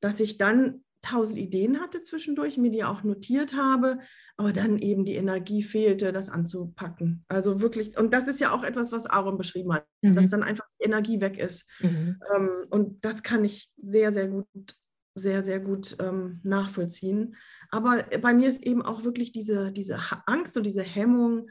dass 0.00 0.20
ich 0.20 0.38
dann 0.38 0.84
tausend 1.02 1.38
Ideen 1.38 1.80
hatte 1.80 2.02
zwischendurch, 2.02 2.58
mir 2.58 2.70
die 2.70 2.84
auch 2.84 3.02
notiert 3.02 3.54
habe, 3.54 3.98
aber 4.36 4.52
dann 4.52 4.78
eben 4.78 5.04
die 5.04 5.14
Energie 5.14 5.62
fehlte, 5.62 6.12
das 6.12 6.28
anzupacken. 6.28 7.24
Also 7.28 7.60
wirklich, 7.60 7.96
und 7.98 8.12
das 8.12 8.28
ist 8.28 8.40
ja 8.40 8.52
auch 8.52 8.62
etwas, 8.62 8.92
was 8.92 9.06
Aaron 9.06 9.38
beschrieben 9.38 9.72
hat, 9.72 9.86
mhm. 10.02 10.14
dass 10.14 10.28
dann 10.28 10.42
einfach 10.42 10.66
die 10.78 10.84
Energie 10.84 11.20
weg 11.20 11.38
ist. 11.38 11.64
Mhm. 11.80 12.20
Ähm, 12.34 12.50
und 12.70 13.04
das 13.04 13.22
kann 13.22 13.44
ich 13.44 13.70
sehr, 13.80 14.12
sehr 14.12 14.28
gut, 14.28 14.46
sehr, 15.14 15.42
sehr 15.42 15.60
gut 15.60 15.96
ähm, 16.00 16.40
nachvollziehen. 16.42 17.36
Aber 17.70 18.04
bei 18.20 18.34
mir 18.34 18.48
ist 18.48 18.64
eben 18.64 18.82
auch 18.82 19.04
wirklich 19.04 19.32
diese, 19.32 19.72
diese 19.72 19.98
Angst 20.26 20.56
und 20.56 20.64
diese 20.64 20.82
Hemmung, 20.82 21.48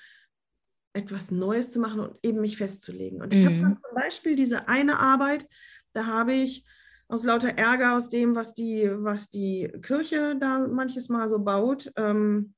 etwas 0.94 1.32
Neues 1.32 1.72
zu 1.72 1.79
machen 1.79 2.00
und 2.00 2.18
eben 2.24 2.41
mich 2.41 2.58
festzulegen. 2.58 3.22
Und 3.22 3.34
ich 3.34 3.48
mhm. 3.48 3.65
habe 3.65 3.75
zum 3.75 3.96
Beispiel 3.96 4.36
diese 4.36 4.68
eine 4.68 5.00
Arbeit, 5.00 5.48
da 5.94 6.06
habe 6.06 6.34
ich 6.34 6.65
aus 7.10 7.24
lauter 7.24 7.58
Ärger 7.58 7.98
aus 7.98 8.10
dem, 8.10 8.36
was 8.36 8.54
die, 8.54 8.88
was 8.92 9.30
die 9.30 9.68
Kirche 9.82 10.38
da 10.39 10.68
manches 10.68 11.10
Mal 11.10 11.28
so 11.28 11.39
baut. 11.39 11.92
Ähm, 11.96 12.54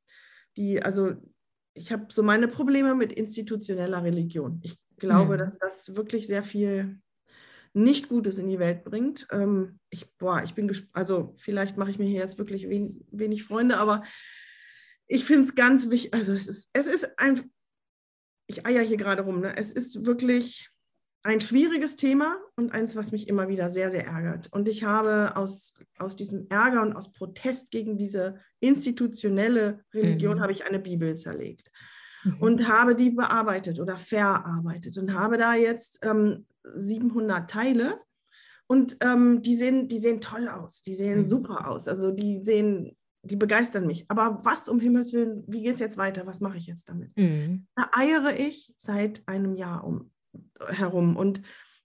die, 0.58 0.84
also 0.84 1.14
ich 1.74 1.92
habe 1.92 2.08
so 2.10 2.22
meine 2.22 2.50
Probleme 2.50 2.94
mit 2.94 3.14
institutioneller 3.14 4.04
Religion. 4.04 4.60
Ich 4.62 4.78
glaube, 4.98 5.36
mhm. 5.36 5.40
dass 5.40 5.58
das 5.58 5.96
wirklich 5.96 6.28
sehr 6.28 6.44
viel 6.44 7.00
nicht 7.74 8.10
Gutes 8.10 8.38
in 8.38 8.50
die 8.50 8.60
Welt 8.60 8.84
bringt. 8.84 9.26
Ähm, 9.32 9.80
ich, 9.90 10.14
boah, 10.18 10.44
ich 10.44 10.54
bin 10.54 10.70
also 10.92 11.34
vielleicht 11.38 11.78
mache 11.78 11.92
ich 11.92 11.98
mir 11.98 12.08
hier 12.08 12.20
jetzt 12.20 12.38
wirklich 12.38 12.68
wen, 12.68 13.06
wenig 13.10 13.46
Freunde, 13.46 13.78
aber 13.78 14.04
ich 15.08 15.24
finde 15.24 15.44
es 15.44 15.56
ganz 15.56 15.90
wichtig, 15.90 16.14
also 16.14 16.34
es 16.34 16.48
ist, 16.48 16.70
es 16.74 16.88
ist 16.88 17.18
ein, 17.18 17.50
ich 18.48 18.66
eier 18.66 18.84
hier 18.84 18.98
gerade 18.98 19.22
rum, 19.22 19.40
ne? 19.40 19.56
es 19.56 19.72
ist 19.72 20.06
wirklich 20.06 20.70
ein 21.24 21.40
schwieriges 21.40 21.98
Thema 21.98 22.38
und 22.56 22.74
eins, 22.74 22.96
was 22.96 23.12
mich 23.12 23.28
immer 23.28 23.48
wieder 23.48 23.70
sehr, 23.70 23.92
sehr 23.92 24.08
ärgert. 24.08 24.52
Und 24.52 24.68
ich 24.68 24.84
habe 24.84 25.36
aus, 25.36 25.76
aus 26.00 26.16
diesem 26.16 26.48
Ärger 26.50 26.82
und 26.82 26.96
aus 26.96 27.12
Protest 27.14 27.70
gegen 27.70 27.98
diese 27.98 28.40
institutionelle 28.60 29.84
Religion 29.94 30.38
mhm. 30.38 30.42
habe 30.42 30.52
ich 30.52 30.66
eine 30.66 30.80
Bibel 30.80 31.16
zerlegt 31.16 31.72
mhm. 32.24 32.38
und 32.40 32.68
habe 32.68 32.96
die 32.96 33.12
bearbeitet 33.12 33.80
oder 33.80 33.98
verarbeitet 33.98 34.98
und 34.98 35.14
habe 35.14 35.38
da 35.38 35.54
jetzt 35.54 36.00
ähm, 36.04 36.46
700 36.64 37.50
Teile 37.50 38.00
und 38.66 38.98
ähm, 39.02 39.42
die, 39.42 39.56
sehen, 39.56 39.88
die 39.88 40.00
sehen 40.00 40.22
toll 40.22 40.48
aus, 40.48 40.82
die 40.82 40.96
sehen 40.96 41.20
mhm. 41.20 41.24
super 41.24 41.68
aus, 41.68 41.88
also 41.88 42.12
die 42.12 42.44
sehen, 42.44 42.98
die 43.22 43.36
begeistern 43.36 43.86
mich. 43.86 44.06
Aber 44.08 44.40
was 44.44 44.70
um 44.70 44.80
Himmels 44.80 45.14
Willen, 45.14 45.44
wie 45.48 45.62
geht 45.62 45.76
es 45.76 45.80
jetzt 45.80 45.98
weiter? 45.98 46.26
Was 46.26 46.40
mache 46.40 46.58
ich 46.58 46.66
jetzt 46.66 46.90
damit? 46.90 47.16
Mhm. 47.16 47.68
Da 47.76 47.90
eiere 47.94 48.34
ich 48.34 48.74
seit 48.78 49.22
einem 49.28 49.56
Jahr 49.56 49.84
um 49.84 50.11
herum. 50.68 51.16
Und 51.16 51.42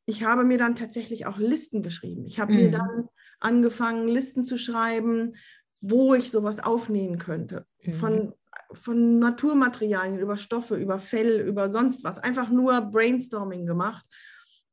ich 0.06 0.24
habe 0.24 0.44
mir 0.44 0.58
dann 0.58 0.74
tatsächlich 0.74 1.26
auch 1.26 1.38
Listen 1.38 1.82
geschrieben. 1.82 2.26
Ich 2.26 2.38
habe 2.38 2.52
mhm. 2.52 2.58
mir 2.58 2.70
dann 2.70 3.08
angefangen, 3.40 4.08
Listen 4.08 4.44
zu 4.44 4.58
schreiben, 4.58 5.34
wo 5.80 6.14
ich 6.14 6.30
sowas 6.30 6.58
aufnehmen 6.58 7.18
könnte. 7.18 7.66
Mhm. 7.82 7.92
Von, 7.94 8.34
von 8.72 9.18
Naturmaterialien 9.18 10.18
über 10.18 10.36
Stoffe, 10.36 10.76
über 10.76 10.98
Fell, 10.98 11.40
über 11.40 11.68
sonst 11.68 12.04
was. 12.04 12.18
Einfach 12.18 12.50
nur 12.50 12.80
Brainstorming 12.80 13.66
gemacht 13.66 14.06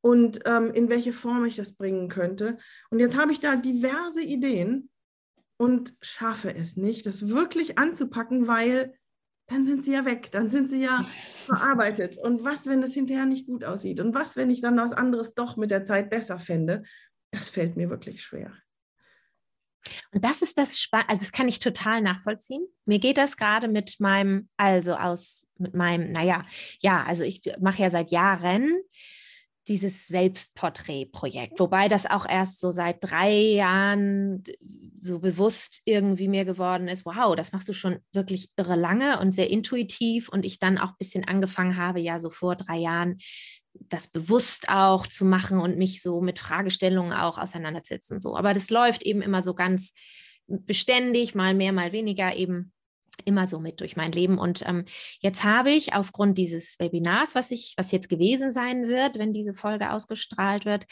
und 0.00 0.40
ähm, 0.44 0.70
in 0.72 0.88
welche 0.88 1.12
Form 1.12 1.44
ich 1.46 1.56
das 1.56 1.72
bringen 1.72 2.08
könnte. 2.08 2.58
Und 2.90 3.00
jetzt 3.00 3.16
habe 3.16 3.32
ich 3.32 3.40
da 3.40 3.56
diverse 3.56 4.22
Ideen 4.22 4.90
und 5.56 5.94
schaffe 6.02 6.54
es 6.54 6.76
nicht, 6.76 7.06
das 7.06 7.28
wirklich 7.28 7.78
anzupacken, 7.78 8.46
weil 8.46 8.94
dann 9.46 9.64
sind 9.64 9.84
sie 9.84 9.92
ja 9.92 10.04
weg, 10.04 10.30
dann 10.32 10.48
sind 10.48 10.70
sie 10.70 10.82
ja 10.82 11.02
verarbeitet. 11.02 12.16
Und 12.16 12.44
was, 12.44 12.66
wenn 12.66 12.80
das 12.80 12.94
hinterher 12.94 13.26
nicht 13.26 13.46
gut 13.46 13.64
aussieht? 13.64 14.00
Und 14.00 14.14
was, 14.14 14.36
wenn 14.36 14.50
ich 14.50 14.62
dann 14.62 14.76
was 14.76 14.92
anderes 14.92 15.34
doch 15.34 15.56
mit 15.56 15.70
der 15.70 15.84
Zeit 15.84 16.10
besser 16.10 16.38
fände? 16.38 16.84
Das 17.30 17.48
fällt 17.48 17.76
mir 17.76 17.90
wirklich 17.90 18.22
schwer. 18.22 18.52
Und 20.12 20.24
das 20.24 20.40
ist 20.40 20.56
das 20.56 20.80
Spannende, 20.80 21.10
also 21.10 21.24
das 21.24 21.32
kann 21.32 21.48
ich 21.48 21.58
total 21.58 22.00
nachvollziehen. 22.00 22.66
Mir 22.86 22.98
geht 22.98 23.18
das 23.18 23.36
gerade 23.36 23.68
mit 23.68 24.00
meinem, 24.00 24.48
also 24.56 24.94
aus, 24.94 25.46
mit 25.58 25.74
meinem, 25.74 26.12
naja, 26.12 26.42
ja, 26.80 27.04
also 27.06 27.22
ich 27.22 27.42
mache 27.60 27.82
ja 27.82 27.90
seit 27.90 28.10
Jahren 28.10 28.72
dieses 29.68 30.06
Selbstporträtprojekt, 30.08 31.58
wobei 31.58 31.88
das 31.88 32.06
auch 32.06 32.28
erst 32.28 32.60
so 32.60 32.70
seit 32.70 32.98
drei 33.00 33.32
Jahren 33.32 34.44
so 34.98 35.20
bewusst 35.20 35.80
irgendwie 35.84 36.28
mir 36.28 36.44
geworden 36.44 36.88
ist, 36.88 37.06
wow, 37.06 37.34
das 37.34 37.52
machst 37.52 37.68
du 37.68 37.72
schon 37.72 37.98
wirklich 38.12 38.50
irre 38.56 38.76
lange 38.76 39.20
und 39.20 39.34
sehr 39.34 39.50
intuitiv 39.50 40.28
und 40.28 40.44
ich 40.44 40.58
dann 40.58 40.78
auch 40.78 40.90
ein 40.90 40.98
bisschen 40.98 41.24
angefangen 41.24 41.76
habe, 41.76 42.00
ja, 42.00 42.18
so 42.18 42.30
vor 42.30 42.56
drei 42.56 42.76
Jahren 42.76 43.18
das 43.88 44.08
bewusst 44.08 44.68
auch 44.68 45.06
zu 45.06 45.24
machen 45.24 45.60
und 45.60 45.78
mich 45.78 46.00
so 46.00 46.20
mit 46.20 46.38
Fragestellungen 46.38 47.12
auch 47.12 47.38
auseinandersetzen. 47.38 48.20
So. 48.20 48.36
Aber 48.36 48.54
das 48.54 48.70
läuft 48.70 49.02
eben 49.02 49.20
immer 49.20 49.42
so 49.42 49.54
ganz 49.54 49.94
beständig, 50.46 51.34
mal 51.34 51.54
mehr, 51.54 51.72
mal 51.72 51.92
weniger 51.92 52.36
eben 52.36 52.72
immer 53.24 53.46
so 53.46 53.60
mit 53.60 53.80
durch 53.80 53.96
mein 53.96 54.12
Leben. 54.12 54.38
Und 54.38 54.62
ähm, 54.66 54.84
jetzt 55.20 55.44
habe 55.44 55.70
ich 55.70 55.94
aufgrund 55.94 56.38
dieses 56.38 56.78
Webinars, 56.78 57.34
was 57.34 57.50
ich, 57.50 57.74
was 57.76 57.92
jetzt 57.92 58.08
gewesen 58.08 58.50
sein 58.50 58.88
wird, 58.88 59.18
wenn 59.18 59.32
diese 59.32 59.54
Folge 59.54 59.90
ausgestrahlt 59.90 60.64
wird, 60.64 60.86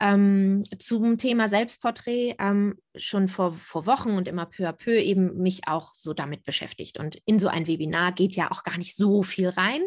ähm, 0.00 0.62
zum 0.78 1.18
Thema 1.18 1.48
Selbstporträt 1.48 2.36
ähm, 2.38 2.74
schon 2.96 3.28
vor, 3.28 3.54
vor 3.54 3.86
Wochen 3.86 4.10
und 4.10 4.28
immer 4.28 4.46
peu 4.46 4.68
à 4.68 4.72
peu 4.72 4.98
eben 4.98 5.38
mich 5.38 5.68
auch 5.68 5.94
so 5.94 6.12
damit 6.14 6.44
beschäftigt. 6.44 6.98
Und 6.98 7.18
in 7.24 7.38
so 7.38 7.48
ein 7.48 7.66
Webinar 7.66 8.12
geht 8.12 8.36
ja 8.36 8.50
auch 8.50 8.62
gar 8.64 8.78
nicht 8.78 8.96
so 8.96 9.22
viel 9.22 9.48
rein. 9.48 9.82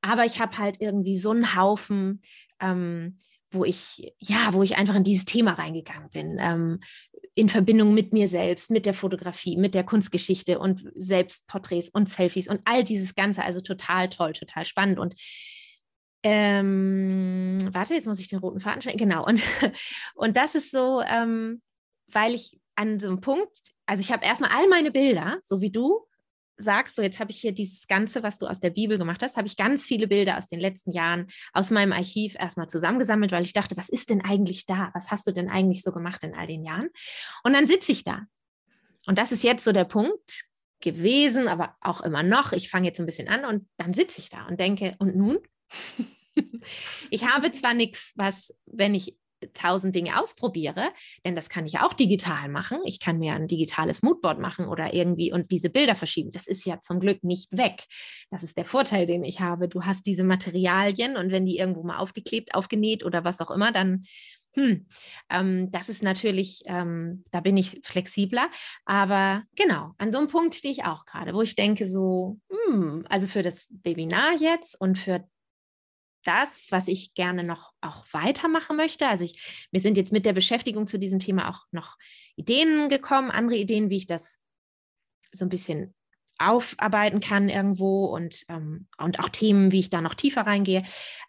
Aber 0.00 0.24
ich 0.24 0.40
habe 0.40 0.58
halt 0.58 0.80
irgendwie 0.80 1.16
so 1.18 1.30
einen 1.30 1.56
Haufen 1.56 2.20
ähm, 2.60 3.16
wo 3.54 3.64
ich, 3.64 4.12
ja, 4.18 4.52
wo 4.52 4.62
ich 4.62 4.76
einfach 4.76 4.96
in 4.96 5.04
dieses 5.04 5.24
Thema 5.24 5.52
reingegangen 5.52 6.10
bin, 6.10 6.38
ähm, 6.40 6.80
in 7.34 7.48
Verbindung 7.48 7.94
mit 7.94 8.12
mir 8.12 8.28
selbst, 8.28 8.70
mit 8.70 8.86
der 8.86 8.94
Fotografie, 8.94 9.56
mit 9.56 9.74
der 9.74 9.84
Kunstgeschichte 9.84 10.58
und 10.58 10.84
Selbstporträts 10.94 11.88
und 11.88 12.08
Selfies 12.08 12.48
und 12.48 12.60
all 12.64 12.84
dieses 12.84 13.14
Ganze. 13.14 13.42
Also 13.42 13.60
total 13.60 14.08
toll, 14.08 14.32
total 14.32 14.64
spannend. 14.64 14.98
Und 14.98 15.14
ähm, 16.22 17.58
warte, 17.72 17.94
jetzt 17.94 18.06
muss 18.06 18.20
ich 18.20 18.28
den 18.28 18.38
roten 18.38 18.60
Faden 18.60 18.82
stellen. 18.82 18.96
Genau. 18.98 19.26
Und, 19.26 19.42
und 20.14 20.36
das 20.36 20.54
ist 20.54 20.70
so, 20.70 21.02
ähm, 21.02 21.60
weil 22.12 22.34
ich 22.34 22.58
an 22.76 23.00
so 23.00 23.08
einem 23.08 23.20
Punkt, 23.20 23.58
also 23.86 24.00
ich 24.00 24.12
habe 24.12 24.24
erstmal 24.24 24.50
all 24.50 24.68
meine 24.68 24.90
Bilder, 24.90 25.38
so 25.42 25.60
wie 25.60 25.70
du, 25.70 26.06
sagst, 26.56 26.96
so 26.96 27.02
jetzt 27.02 27.20
habe 27.20 27.30
ich 27.30 27.40
hier 27.40 27.52
dieses 27.52 27.86
Ganze, 27.86 28.22
was 28.22 28.38
du 28.38 28.46
aus 28.46 28.60
der 28.60 28.70
Bibel 28.70 28.98
gemacht 28.98 29.22
hast, 29.22 29.36
habe 29.36 29.46
ich 29.46 29.56
ganz 29.56 29.84
viele 29.84 30.06
Bilder 30.06 30.38
aus 30.38 30.48
den 30.48 30.60
letzten 30.60 30.92
Jahren 30.92 31.26
aus 31.52 31.70
meinem 31.70 31.92
Archiv 31.92 32.36
erstmal 32.38 32.68
zusammengesammelt, 32.68 33.32
weil 33.32 33.44
ich 33.44 33.52
dachte, 33.52 33.76
was 33.76 33.88
ist 33.88 34.10
denn 34.10 34.20
eigentlich 34.20 34.66
da? 34.66 34.90
Was 34.94 35.10
hast 35.10 35.26
du 35.26 35.32
denn 35.32 35.48
eigentlich 35.48 35.82
so 35.82 35.92
gemacht 35.92 36.22
in 36.22 36.34
all 36.34 36.46
den 36.46 36.64
Jahren? 36.64 36.88
Und 37.42 37.54
dann 37.54 37.66
sitze 37.66 37.92
ich 37.92 38.04
da. 38.04 38.22
Und 39.06 39.18
das 39.18 39.32
ist 39.32 39.44
jetzt 39.44 39.64
so 39.64 39.72
der 39.72 39.84
Punkt 39.84 40.44
gewesen, 40.80 41.48
aber 41.48 41.76
auch 41.80 42.02
immer 42.02 42.22
noch. 42.22 42.52
Ich 42.52 42.70
fange 42.70 42.86
jetzt 42.86 43.00
ein 43.00 43.06
bisschen 43.06 43.28
an 43.28 43.44
und 43.44 43.68
dann 43.76 43.94
sitze 43.94 44.20
ich 44.20 44.28
da 44.28 44.46
und 44.46 44.60
denke, 44.60 44.94
und 44.98 45.16
nun? 45.16 45.38
ich 47.10 47.26
habe 47.26 47.52
zwar 47.52 47.74
nichts, 47.74 48.12
was, 48.16 48.54
wenn 48.66 48.94
ich 48.94 49.16
tausend 49.52 49.94
Dinge 49.94 50.20
ausprobiere, 50.20 50.90
denn 51.24 51.34
das 51.34 51.48
kann 51.48 51.66
ich 51.66 51.78
auch 51.78 51.92
digital 51.92 52.48
machen. 52.48 52.78
Ich 52.84 53.00
kann 53.00 53.18
mir 53.18 53.34
ein 53.34 53.48
digitales 53.48 54.02
Moodboard 54.02 54.38
machen 54.38 54.66
oder 54.66 54.94
irgendwie 54.94 55.32
und 55.32 55.50
diese 55.50 55.70
Bilder 55.70 55.94
verschieben. 55.94 56.30
Das 56.30 56.46
ist 56.46 56.64
ja 56.64 56.80
zum 56.80 57.00
Glück 57.00 57.22
nicht 57.24 57.50
weg. 57.56 57.84
Das 58.30 58.42
ist 58.42 58.56
der 58.56 58.64
Vorteil, 58.64 59.06
den 59.06 59.24
ich 59.24 59.40
habe. 59.40 59.68
Du 59.68 59.82
hast 59.82 60.06
diese 60.06 60.24
Materialien 60.24 61.16
und 61.16 61.30
wenn 61.30 61.46
die 61.46 61.58
irgendwo 61.58 61.82
mal 61.82 61.98
aufgeklebt, 61.98 62.54
aufgenäht 62.54 63.04
oder 63.04 63.24
was 63.24 63.40
auch 63.40 63.50
immer, 63.50 63.72
dann 63.72 64.04
hm, 64.56 64.86
ähm, 65.30 65.70
das 65.72 65.88
ist 65.88 66.02
natürlich, 66.02 66.62
ähm, 66.66 67.24
da 67.32 67.40
bin 67.40 67.56
ich 67.56 67.80
flexibler. 67.82 68.48
Aber 68.84 69.42
genau, 69.56 69.92
an 69.98 70.12
so 70.12 70.18
einem 70.18 70.28
Punkt 70.28 70.54
stehe 70.54 70.72
ich 70.72 70.84
auch 70.84 71.04
gerade, 71.06 71.34
wo 71.34 71.42
ich 71.42 71.56
denke, 71.56 71.86
so, 71.86 72.38
hm, 72.50 73.04
also 73.08 73.26
für 73.26 73.42
das 73.42 73.66
Webinar 73.82 74.34
jetzt 74.38 74.80
und 74.80 74.96
für 74.96 75.24
das, 76.24 76.66
was 76.70 76.88
ich 76.88 77.14
gerne 77.14 77.44
noch 77.44 77.72
auch 77.80 78.04
weitermachen 78.12 78.76
möchte. 78.76 79.06
Also 79.06 79.24
ich, 79.24 79.68
mir 79.70 79.80
sind 79.80 79.96
jetzt 79.96 80.12
mit 80.12 80.26
der 80.26 80.32
Beschäftigung 80.32 80.86
zu 80.86 80.98
diesem 80.98 81.20
Thema 81.20 81.50
auch 81.50 81.66
noch 81.70 81.96
Ideen 82.36 82.88
gekommen, 82.88 83.30
andere 83.30 83.58
Ideen, 83.58 83.90
wie 83.90 83.96
ich 83.96 84.06
das 84.06 84.38
so 85.32 85.44
ein 85.44 85.50
bisschen 85.50 85.94
aufarbeiten 86.38 87.20
kann 87.20 87.48
irgendwo 87.48 88.06
und, 88.06 88.44
ähm, 88.48 88.88
und 88.98 89.20
auch 89.20 89.28
Themen, 89.28 89.70
wie 89.70 89.78
ich 89.78 89.90
da 89.90 90.00
noch 90.00 90.14
tiefer 90.14 90.42
reingehe. 90.42 90.82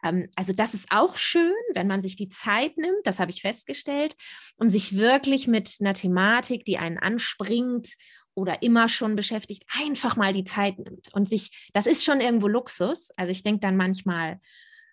Ähm, 0.04 0.30
also 0.36 0.54
das 0.54 0.74
ist 0.74 0.88
auch 0.90 1.16
schön, 1.16 1.54
wenn 1.74 1.88
man 1.88 2.02
sich 2.02 2.16
die 2.16 2.30
Zeit 2.30 2.78
nimmt, 2.78 3.06
das 3.06 3.20
habe 3.20 3.32
ich 3.32 3.42
festgestellt, 3.42 4.16
um 4.58 4.68
sich 4.68 4.98
wirklich 4.98 5.48
mit 5.48 5.76
einer 5.80 5.94
Thematik, 5.94 6.66
die 6.66 6.78
einen 6.78 6.98
anspringt 6.98 7.96
oder 8.34 8.64
immer 8.64 8.90
schon 8.90 9.16
beschäftigt, 9.16 9.64
einfach 9.80 10.16
mal 10.16 10.34
die 10.34 10.44
Zeit 10.44 10.80
nimmt 10.80 11.14
und 11.14 11.28
sich, 11.28 11.70
das 11.74 11.86
ist 11.86 12.04
schon 12.04 12.20
irgendwo 12.20 12.48
Luxus. 12.48 13.12
Also 13.16 13.32
ich 13.32 13.44
denke 13.44 13.62
dann 13.62 13.78
manchmal, 13.78 14.40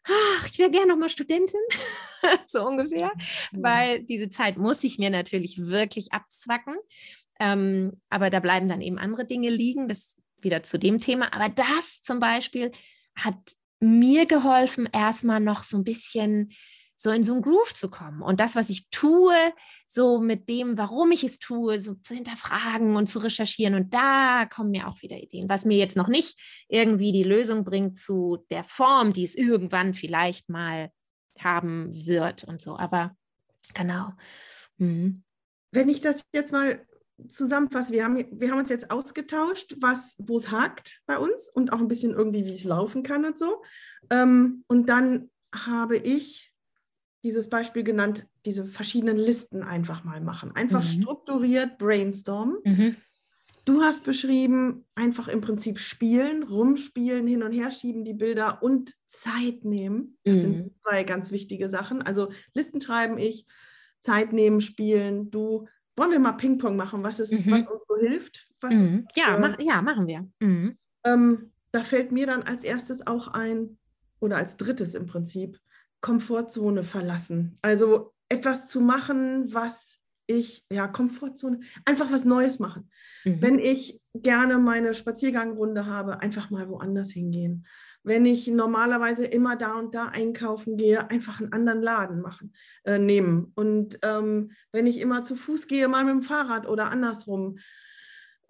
ach, 0.05 0.49
ich 0.51 0.59
wäre 0.59 0.71
gerne 0.71 0.89
noch 0.89 0.99
mal 0.99 1.09
Studentin, 1.09 1.61
so 2.47 2.67
ungefähr, 2.67 3.13
mhm. 3.53 3.63
weil 3.63 4.03
diese 4.03 4.29
Zeit 4.29 4.57
muss 4.57 4.85
ich 4.85 4.99
mir 4.99 5.11
natürlich 5.11 5.59
wirklich 5.67 6.13
abzwacken. 6.13 6.77
Ähm, 7.41 8.01
aber 8.09 8.31
da 8.31 8.41
bleiben 8.41 8.69
dann 8.69 8.81
eben 8.81 8.99
andere 8.99 9.27
Dinge 9.27 9.51
liegen, 9.51 9.89
das 9.89 10.17
wieder 10.41 10.63
zu 10.63 10.79
dem 10.79 10.99
Thema. 10.99 11.33
Aber 11.33 11.49
das 11.49 12.03
zum 12.03 12.21
Beispiel 12.21 12.73
hat 13.17 13.37
mir 13.81 14.27
geholfen, 14.27 14.89
erstmal 14.93 15.41
noch 15.41 15.65
so 15.65 15.77
ein 15.77 15.85
bisschen 15.85 16.53
so 17.03 17.11
in 17.11 17.25
so 17.25 17.33
einen 17.33 17.43
Groove 17.43 17.75
zu 17.75 17.91
kommen 17.91 18.23
und 18.23 18.39
das, 18.39 18.55
was 18.55 18.71
ich 18.71 18.89
tue, 18.91 19.35
so 19.89 20.21
mit 20.21 20.49
dem, 20.49 20.79
warum 20.79 21.11
ich 21.11 21.25
es 21.25 21.41
tue, 21.41 21.81
so 21.81 21.95
zu 21.95 22.15
hinterfragen 22.15 22.95
und 22.95 23.09
zu 23.09 23.19
recherchieren. 23.19 23.75
Und 23.75 23.93
da 23.93 24.47
kommen 24.47 24.71
mir 24.71 24.87
auch 24.87 25.03
wieder 25.03 25.17
Ideen, 25.17 25.49
was 25.49 25.65
mir 25.65 25.77
jetzt 25.77 25.97
noch 25.97 26.07
nicht 26.07 26.39
irgendwie 26.69 27.11
die 27.11 27.25
Lösung 27.25 27.65
bringt 27.65 27.99
zu 27.99 28.47
der 28.51 28.63
Form, 28.63 29.13
die 29.13 29.25
es 29.25 29.35
irgendwann 29.35 29.95
vielleicht 29.95 30.49
mal 30.49 30.93
haben 31.41 31.93
wird 31.93 32.45
und 32.45 32.63
so. 32.63 32.79
Aber 32.79 33.17
genau. 33.75 34.13
Mhm. 34.79 35.25
Wenn 35.73 35.89
ich 35.89 36.03
das 36.03 36.23
jetzt 36.33 36.53
mal 36.53 36.87
zusammenfasse, 37.29 37.93
wir 37.93 38.05
haben, 38.05 38.25
wir 38.31 38.53
haben 38.53 38.59
uns 38.59 38.69
jetzt 38.69 38.93
ausgetauscht, 38.93 39.75
was, 39.81 40.15
wo 40.19 40.37
es 40.37 40.53
hakt 40.53 41.01
bei 41.07 41.19
uns 41.19 41.49
und 41.49 41.73
auch 41.73 41.81
ein 41.81 41.89
bisschen 41.89 42.13
irgendwie, 42.13 42.45
wie 42.45 42.55
es 42.55 42.63
laufen 42.63 43.03
kann 43.03 43.25
und 43.25 43.37
so. 43.37 43.65
Ähm, 44.09 44.63
und 44.69 44.89
dann 44.89 45.31
habe 45.53 45.97
ich 45.97 46.52
dieses 47.23 47.49
Beispiel 47.49 47.85
genannt, 47.85 48.27
diese 48.45 48.67
verschiedenen 48.67 49.17
Listen 49.17 49.63
einfach 49.63 50.05
mal 50.05 50.21
machen. 50.21 50.55
Einfach 50.55 50.81
mhm. 50.81 51.03
strukturiert 51.03 51.79
brainstormen. 51.79 52.59
Mhm. 52.65 52.97
Du 53.65 53.83
hast 53.83 54.03
beschrieben, 54.03 54.85
einfach 54.97 55.29
im 55.29 55.41
Prinzip 55.41 55.79
spielen, 55.79 56.43
rumspielen, 56.43 57.29
hin 57.29 57.45
und 57.45 57.53
her 57.53 57.71
schieben 57.71 58.05
die 58.05 58.15
Bilder 58.15 58.61
und 58.61 58.93
Zeit 59.07 59.65
nehmen. 59.65 60.19
Das 60.25 60.39
mhm. 60.39 60.41
sind 60.41 60.73
zwei 60.83 61.05
ganz 61.05 61.31
wichtige 61.31 61.69
Sachen. 61.69 62.03
Also 62.03 62.31
Listen 62.55 62.81
schreiben 62.81 63.19
ich, 63.19 63.47
Zeit 64.01 64.33
nehmen, 64.33 64.61
spielen. 64.61 65.31
Du, 65.31 65.69
wollen 65.97 66.11
wir 66.11 66.19
mal 66.19 66.33
Ping-Pong 66.33 66.75
machen, 66.75 67.05
was, 67.05 67.21
ist, 67.21 67.33
was 67.49 67.67
mhm. 67.67 67.73
uns 67.73 67.85
so 67.87 67.97
hilft? 67.97 68.49
Mhm. 68.65 69.07
ja, 69.15 69.39
mach, 69.39 69.61
ja, 69.61 69.81
machen 69.81 70.09
wir. 70.09 70.29
Mhm. 70.41 70.77
Ähm, 71.05 71.53
da 71.71 71.85
fällt 71.85 72.11
mir 72.11 72.27
dann 72.27 72.43
als 72.43 72.65
erstes 72.65 73.07
auch 73.07 73.29
ein, 73.29 73.79
oder 74.19 74.39
als 74.39 74.57
drittes 74.57 74.95
im 74.95 75.07
Prinzip, 75.07 75.59
Komfortzone 76.03 76.83
verlassen. 76.83 77.57
Also 77.63 78.13
etwas 78.29 78.67
zu 78.69 78.81
machen, 78.81 79.55
was 79.55 80.01
ich, 80.27 80.67
ja, 80.71 80.89
Komfortzone, 80.89 81.61
einfach 81.85 82.13
was 82.13 82.25
Neues 82.25 82.59
machen. 82.59 82.91
Mhm. 83.25 83.43
Wenn 83.43 83.59
ich 83.59 84.01
gerne 84.15 84.59
meine 84.59 84.95
Spaziergangrunde 84.95 85.87
habe, 85.87 86.21
einfach 86.21 86.51
mal 86.51 86.69
woanders 86.69 87.11
hingehen. 87.11 87.67
Wenn 88.05 88.27
ich 88.27 88.49
normalerweise 88.49 89.25
immer 89.25 89.55
da 89.55 89.79
und 89.79 89.95
da 89.95 90.09
einkaufen 90.09 90.77
gehe, 90.77 91.09
einfach 91.09 91.41
einen 91.41 91.53
anderen 91.53 91.83
Laden 91.83 92.21
machen, 92.21 92.53
äh, 92.85 92.99
nehmen. 92.99 93.53
Und 93.55 94.01
ähm, 94.03 94.53
wenn 94.73 94.89
ich 94.89 94.99
immer 94.99 95.23
zu 95.23 95.37
Fuß 95.37 95.69
gehe, 95.69 95.87
mal 95.87 96.05
mit 96.05 96.15
dem 96.15 96.23
Fahrrad 96.23 96.67
oder 96.67 96.91
andersrum. 96.91 97.59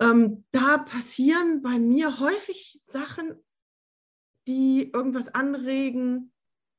Ähm, 0.01 0.45
da 0.53 0.79
passieren 0.79 1.61
bei 1.61 1.79
mir 1.79 2.19
häufig 2.19 2.81
Sachen, 2.85 3.35
die 4.49 4.91
irgendwas 4.91 5.29
anregen, 5.29 6.32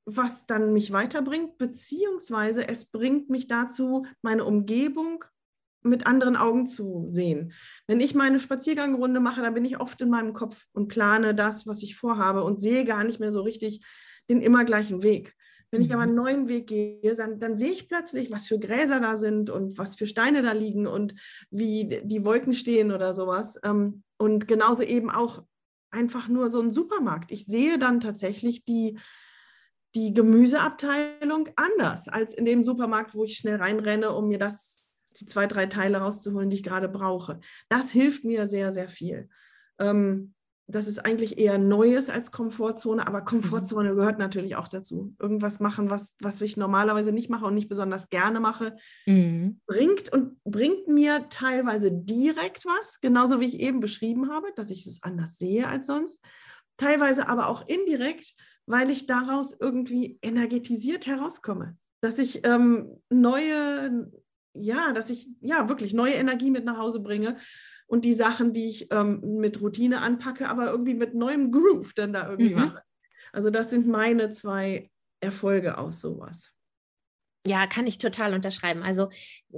was 0.06 0.46
dann 0.46 0.74
mich 0.74 0.92
weiterbringt, 0.92 1.58
beziehungsweise 1.58 2.68
es 2.68 2.86
bringt 2.86 3.30
mich 3.30 3.48
dazu, 3.48 4.06
meine 4.22 4.44
Umgebung 4.44 5.24
mit 5.82 6.08
anderen 6.08 6.36
Augen 6.36 6.66
zu 6.66 7.06
sehen. 7.10 7.54
Wenn 7.88 8.00
ich 8.00 8.16
meine 8.16 8.40
Spaziergangrunde 8.40 9.20
mache, 9.20 9.42
dann 9.42 9.54
bin 9.54 9.66
ich 9.66 9.80
oft 9.80 10.00
in 10.02 10.10
meinem 10.10 10.34
Kopf 10.34 10.66
und 10.74 10.88
plane 10.88 11.36
das, 11.36 11.68
was 11.68 11.84
ich 11.84 11.96
vorhabe 11.96 12.44
und 12.44 12.60
sehe 12.60 12.86
gar 12.86 13.04
nicht 13.04 13.20
mehr 13.20 13.32
so 13.32 13.42
richtig 13.42 13.86
den 14.30 14.42
immer 14.42 14.64
gleichen 14.64 15.04
Weg. 15.04 15.36
Wenn 15.74 15.82
ich 15.82 15.92
aber 15.92 16.04
einen 16.04 16.12
mhm. 16.12 16.18
neuen 16.18 16.48
Weg 16.48 16.68
gehe, 16.68 17.16
dann, 17.16 17.40
dann, 17.40 17.58
sehe 17.58 17.72
ich 17.72 17.90
plötzlich, 17.90 18.30
was 18.30 18.46
für 18.46 18.60
Gräser 18.60 19.00
da 19.00 19.18
sind 19.18 19.50
und 19.50 19.78
was 19.80 19.96
für 19.96 20.06
Steine 20.06 20.44
da 20.44 20.52
liegen 20.52 20.86
und 20.86 21.16
wie 21.50 22.00
die 22.04 22.24
Wolken 22.24 22.54
stehen 22.54 22.92
oder 22.92 23.16
sowas. 23.16 23.60
Ähm, 23.64 24.04
und 24.18 24.48
genauso 24.48 24.84
eben 24.84 25.10
auch 25.10 25.44
einfach 25.90 26.28
nur 26.28 26.50
so 26.50 26.62
ein 26.62 26.70
Supermarkt. 26.70 27.32
Ich 27.32 27.46
sehe 27.46 27.80
dann 27.80 28.02
tatsächlich 28.02 28.64
die, 28.66 29.00
die 29.96 30.14
Gemüseabteilung 30.14 31.50
anders 31.56 32.08
als 32.08 32.34
in 32.34 32.46
dem 32.46 32.64
Supermarkt, 32.64 33.14
wo 33.14 33.24
ich 33.24 33.38
schnell 33.38 33.58
reinrenne, 33.58 34.12
um 34.12 34.28
mir 34.28 34.40
das, 34.40 34.86
die 35.20 35.26
zwei, 35.26 35.46
drei 35.48 35.68
Teile 35.68 36.00
rauszuholen, 36.00 36.50
die 36.50 36.58
ich 36.58 36.64
gerade 36.64 36.90
brauche. 36.90 37.40
Das 37.70 37.92
hilft 37.92 38.24
mir 38.24 38.48
sehr, 38.48 38.74
sehr 38.74 38.90
viel. 38.90 39.30
Ähm, 39.80 40.34
das 40.68 40.88
ist 40.88 41.06
eigentlich 41.06 41.38
eher 41.38 41.58
Neues 41.58 42.10
als 42.10 42.32
Komfortzone, 42.32 43.06
aber 43.06 43.22
Komfortzone 43.22 43.92
mhm. 43.92 43.96
gehört 43.98 44.18
natürlich 44.18 44.56
auch 44.56 44.70
dazu. 44.70 45.14
Irgendwas 45.20 45.60
machen, 45.60 45.90
was, 45.90 46.14
was 46.20 46.40
ich 46.42 46.56
normalerweise 46.56 47.12
nicht 47.12 47.30
mache 47.30 47.46
und 47.46 47.54
nicht 47.54 47.68
besonders 47.68 48.10
gerne 48.10 48.40
mache, 48.40 48.78
mhm. 49.06 49.60
bringt 49.66 50.12
und 50.14 50.42
bringt 50.44 50.88
mir 50.88 51.28
teilweise 51.30 51.92
direkt 51.92 52.66
was, 52.66 53.02
genauso 53.02 53.42
wie 53.42 53.48
ich 53.48 53.60
eben 53.60 53.82
beschrieben 53.82 54.32
habe, 54.32 54.48
dass 54.56 54.72
ich 54.72 54.88
es 54.88 55.04
anders 55.04 55.38
sehe 55.38 55.68
als 55.68 55.86
sonst. 55.86 56.24
Teilweise 56.78 57.28
aber 57.28 57.50
auch 57.50 57.68
indirekt, 57.68 58.34
weil 58.66 58.90
ich 58.90 59.06
daraus 59.06 59.56
irgendwie 59.60 60.20
energetisiert 60.22 61.08
herauskomme. 61.08 61.78
Dass 62.02 62.20
ich 62.20 62.46
ähm, 62.46 63.02
neue, 63.10 64.12
ja, 64.54 64.92
dass 64.92 65.10
ich 65.10 65.30
ja 65.42 65.70
wirklich 65.70 65.94
neue 65.94 66.14
Energie 66.14 66.52
mit 66.52 66.66
nach 66.66 66.78
Hause 66.78 67.00
bringe 67.00 67.38
und 67.88 68.06
die 68.06 68.14
Sachen, 68.14 68.54
die 68.54 68.70
ich 68.70 68.92
ähm, 68.92 69.38
mit 69.38 69.62
Routine 69.62 70.02
anpacke, 70.02 70.50
aber 70.50 70.72
irgendwie 70.72 70.94
mit 70.96 71.16
neuem 71.16 71.52
Groove 71.52 71.94
dann 71.94 72.14
da 72.14 72.30
irgendwie 72.30 72.56
mhm. 72.56 72.62
mache. 72.62 72.84
Also 73.32 73.50
das 73.50 73.70
sind 73.70 73.88
meine 73.88 74.32
zwei 74.32 74.90
Erfolge 75.20 75.78
aus 75.78 76.02
sowas. 76.02 76.54
Ja, 77.46 77.68
kann 77.68 77.88
ich 77.88 77.98
total 77.98 78.34
unterschreiben. 78.34 78.84
Also 78.84 79.10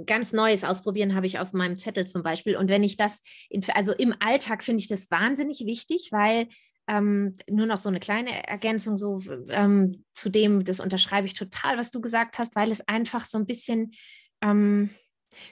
ganz 0.06 0.32
Neues 0.32 0.64
ausprobieren 0.64 1.14
habe 1.14 1.26
ich 1.26 1.38
auf 1.38 1.52
meinem 1.52 1.76
Zettel 1.76 2.06
zum 2.06 2.24
Beispiel. 2.24 2.56
Und 2.56 2.68
wenn 2.68 2.82
ich 2.82 2.96
das, 2.96 3.22
in, 3.48 3.62
also 3.74 3.92
im 3.92 4.14
Alltag 4.18 4.64
finde 4.64 4.80
ich 4.80 4.88
das 4.88 5.10
wahnsinnig 5.10 5.60
wichtig, 5.66 6.08
weil 6.10 6.48
ähm, 6.88 7.34
nur 7.48 7.66
noch 7.66 7.78
so 7.78 7.88
eine 7.88 8.00
kleine 8.00 8.46
Ergänzung 8.46 8.96
so 8.96 9.20
ähm, 9.48 10.04
zu 10.14 10.30
dem, 10.30 10.64
das 10.64 10.80
unterschreibe 10.80 11.26
ich 11.26 11.34
total, 11.34 11.78
was 11.78 11.90
du 11.90 12.00
gesagt 12.00 12.38
hast, 12.38 12.54
weil 12.56 12.70
es 12.70 12.86
einfach 12.86 13.24
so 13.24 13.38
ein 13.38 13.46
bisschen, 13.46 13.92
ähm, 14.40 14.90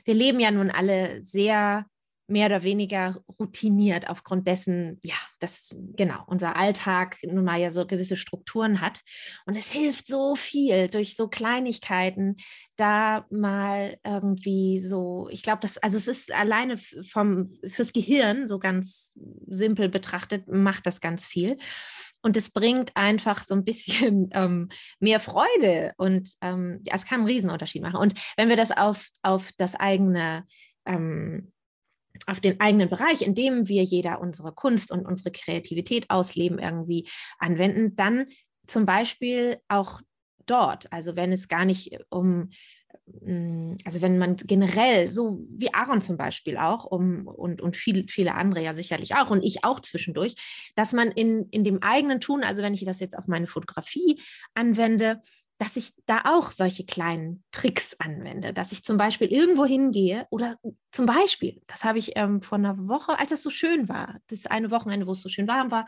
wir 0.05 0.15
leben 0.15 0.41
ja 0.41 0.51
nun 0.51 0.71
alle 0.71 1.25
sehr 1.25 1.87
mehr 2.27 2.47
oder 2.47 2.63
weniger 2.63 3.23
routiniert 3.39 4.09
aufgrund 4.09 4.47
dessen, 4.47 4.99
ja, 5.03 5.15
dass 5.41 5.75
genau 5.97 6.23
unser 6.27 6.57
Alltag 6.57 7.19
nun 7.23 7.45
mal 7.45 7.61
ja 7.61 7.71
so 7.71 7.87
gewisse 7.87 8.17
Strukturen 8.17 8.81
hat. 8.81 9.01
Und 9.47 9.57
es 9.57 9.71
hilft 9.71 10.07
so 10.07 10.35
viel 10.35 10.89
durch 10.89 11.17
so 11.17 11.29
Kleinigkeiten, 11.29 12.37
da 12.77 13.27
mal 13.31 13.99
irgendwie 14.05 14.81
so, 14.81 15.29
ich 15.31 15.43
glaube, 15.43 15.61
das, 15.61 15.77
also 15.79 15.97
es 15.97 16.09
ist 16.09 16.33
alleine 16.33 16.77
vom, 16.79 17.55
fürs 17.67 17.93
Gehirn, 17.93 18.49
so 18.49 18.59
ganz 18.59 19.19
simpel 19.47 19.89
betrachtet, 19.89 20.49
macht 20.49 20.87
das 20.87 21.01
ganz 21.01 21.27
viel. 21.27 21.59
Und 22.23 22.39
es 22.39 22.51
bringt 22.51 22.97
einfach 22.97 23.45
so 23.45 23.55
ein 23.55 23.65
bisschen 23.65 24.31
ähm, 24.33 24.71
mehr 24.99 25.21
Freude 25.21 25.93
und 25.99 26.31
ähm, 26.41 26.81
ja, 26.85 26.95
es 26.95 27.05
kann 27.05 27.21
einen 27.21 27.29
Riesenunterschied 27.29 27.83
machen. 27.83 27.99
Und 27.99 28.15
wenn 28.39 28.49
wir 28.49 28.57
das 28.57 28.71
auf, 28.71 29.09
auf 29.23 29.51
das 29.59 29.75
eigene 29.75 30.45
ähm, 30.87 31.53
auf 32.27 32.41
den 32.41 32.61
eigenen 32.61 32.89
Bereich, 32.89 33.23
in 33.23 33.35
dem 33.35 33.69
wir 33.69 33.83
jeder 33.83 34.21
unsere 34.21 34.53
Kunst 34.53 34.91
und 34.91 35.05
unsere 35.05 35.31
Kreativität 35.31 36.11
ausleben, 36.11 36.59
irgendwie 36.59 37.09
anwenden, 37.39 37.97
dann 37.97 38.27
zum 38.67 38.87
Beispiel 38.87 39.59
auch 39.69 40.01
dort. 40.47 40.93
Also 40.93 41.17
wenn 41.17 41.33
es 41.33 41.49
gar 41.49 41.65
nicht 41.65 41.99
um, 42.09 42.51
mm, 43.07 43.77
also 43.85 44.01
wenn 44.01 44.19
man 44.19 44.37
generell, 44.37 45.11
so 45.11 45.45
wie 45.51 45.73
Aaron 45.75 46.03
zum 46.03 46.17
Beispiel 46.17 46.57
auch 46.57 46.85
um, 46.85 47.27
und, 47.27 47.61
und 47.61 47.77
viel, 47.77 48.07
viele 48.09 48.35
andere 48.35 48.63
ja 48.63 48.75
sicherlich 48.75 49.17
auch 49.17 49.31
und 49.31 49.45
ich 49.45 49.65
auch 49.65 49.81
zwischendurch, 49.81 50.35
dass 50.77 50.93
man 50.93 51.11
in, 51.11 51.49
in 51.51 51.65
dem 51.65 51.83
eigenen 51.83 52.21
Tun, 52.21 52.45
also 52.45 52.63
wenn 52.63 52.75
ich 52.75 52.85
das 52.85 53.01
jetzt 53.01 53.17
auf 53.17 53.27
meine 53.27 53.47
Fotografie 53.47 54.21
anwende, 54.55 55.21
dass 55.65 55.77
ich 55.77 55.95
da 56.05 56.21
auch 56.27 56.51
solche 56.51 56.85
kleinen 56.85 57.43
Tricks 57.51 57.97
anwende, 57.99 58.53
dass 58.53 58.71
ich 58.71 58.85
zum 58.85 58.99
Beispiel 58.99 59.29
irgendwo 59.29 59.65
hingehe 59.65 60.27
oder 60.29 60.59
zum 60.93 61.07
Beispiel, 61.07 61.63
das 61.67 61.85
habe 61.85 61.99
ich 61.99 62.13
ähm, 62.17 62.43
vor 62.43 62.59
einer 62.59 62.87
Woche, 62.87 63.19
als 63.19 63.33
es 63.33 63.43
so 63.43 63.49
schön 63.49 63.89
war, 63.89 64.19
das 64.27 64.45
eine 64.45 64.71
Wochenende, 64.71 65.07
wo 65.07 65.13
es 65.13 65.23
so 65.23 65.31
schön 65.31 65.49
warm 65.49 65.71
war, 65.71 65.87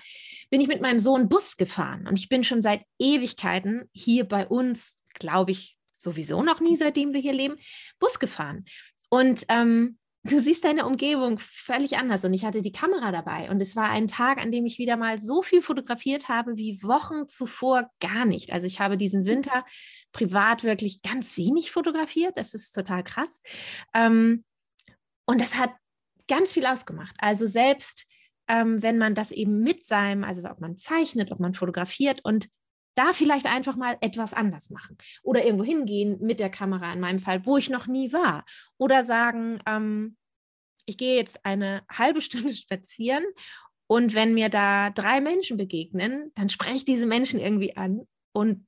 bin 0.49 0.63
ich 0.63 0.69
mit 0.69 0.81
meinem 0.81 0.99
Sohn 0.99 1.29
Bus 1.29 1.59
gefahren 1.59 2.07
und 2.07 2.19
ich 2.19 2.31
bin 2.31 2.43
schon 2.43 2.63
seit 2.63 2.85
Ewigkeiten 2.99 3.91
hier 3.93 4.25
bei 4.25 4.47
uns, 4.49 5.05
glaube 5.13 5.51
ich, 5.51 5.77
sowieso 5.93 6.43
noch 6.43 6.61
nie, 6.61 6.77
seitdem 6.77 7.13
wir 7.13 7.21
hier 7.21 7.35
leben, 7.35 7.57
Bus 7.99 8.19
gefahren. 8.19 8.65
Und 9.11 9.45
ähm, 9.51 9.99
du 10.29 10.39
siehst 10.39 10.65
deine 10.65 10.87
Umgebung 10.87 11.39
völlig 11.39 11.97
anders. 11.97 12.25
Und 12.25 12.35
ich 12.35 12.45
hatte 12.45 12.63
die 12.63 12.73
Kamera 12.73 13.13
dabei. 13.13 13.51
Und 13.51 13.61
es 13.61 13.77
war 13.77 13.91
ein 13.91 14.07
Tag, 14.07 14.39
an 14.39 14.53
dem 14.53 14.67
ich 14.67 14.79
wieder 14.79 14.97
mal 14.97 15.19
so 15.19 15.43
viel 15.43 15.63
fotografiert 15.63 16.29
habe 16.29 16.57
wie 16.57 16.83
Wochen 16.83 17.29
zuvor 17.29 17.91
gar 18.01 18.25
nicht. 18.25 18.53
Also 18.53 18.67
ich 18.67 18.81
habe 18.81 18.97
diesen 18.97 19.27
Winter 19.27 19.65
privat 20.13 20.65
wirklich 20.65 21.03
ganz 21.03 21.37
wenig 21.37 21.71
fotografiert. 21.71 22.37
Das 22.37 22.55
ist 22.55 22.73
total 22.73 23.05
krass. 23.05 23.43
Ähm, 23.95 24.45
und 25.27 25.41
das 25.41 25.59
hat 25.59 25.71
ganz 26.29 26.53
viel 26.53 26.67
ausgemacht. 26.67 27.15
Also 27.19 27.47
selbst 27.47 28.07
ähm, 28.49 28.83
wenn 28.83 28.99
man 28.99 29.15
das 29.15 29.33
eben 29.33 29.63
mit 29.63 29.85
seinem, 29.85 30.25
also 30.25 30.43
ob 30.49 30.61
man 30.61 30.77
zeichnet, 30.77 31.33
ob 31.33 31.41
man 31.41 31.55
fotografiert 31.55 32.21
und 32.25 32.49
da 32.97 33.13
vielleicht 33.13 33.47
einfach 33.47 33.77
mal 33.77 33.97
etwas 34.01 34.35
anders 34.35 34.71
machen 34.71 34.97
oder 35.23 35.45
irgendwo 35.45 35.65
hingehen 35.65 36.19
mit 36.21 36.41
der 36.41 36.51
Kamera 36.51 36.93
in 36.93 37.01
meinem 37.01 37.21
Fall, 37.21 37.47
wo 37.47 37.57
ich 37.57 37.71
noch 37.71 37.87
nie 37.87 38.13
war 38.13 38.45
oder 38.79 39.05
sagen, 39.05 39.61
ähm, 39.67 40.17
ich 40.87 40.97
gehe 40.99 41.17
jetzt 41.17 41.45
eine 41.45 41.83
halbe 41.91 42.21
Stunde 42.21 42.55
spazieren 42.57 43.25
und 43.87 44.15
wenn 44.15 44.35
mir 44.35 44.49
da 44.49 44.91
drei 44.91 45.21
Menschen 45.21 45.57
begegnen, 45.57 46.33
dann 46.35 46.49
spreche 46.49 46.77
ich 46.77 46.85
diese 46.85 47.07
Menschen 47.07 47.39
irgendwie 47.39 47.77
an 47.77 48.07
und 48.33 48.67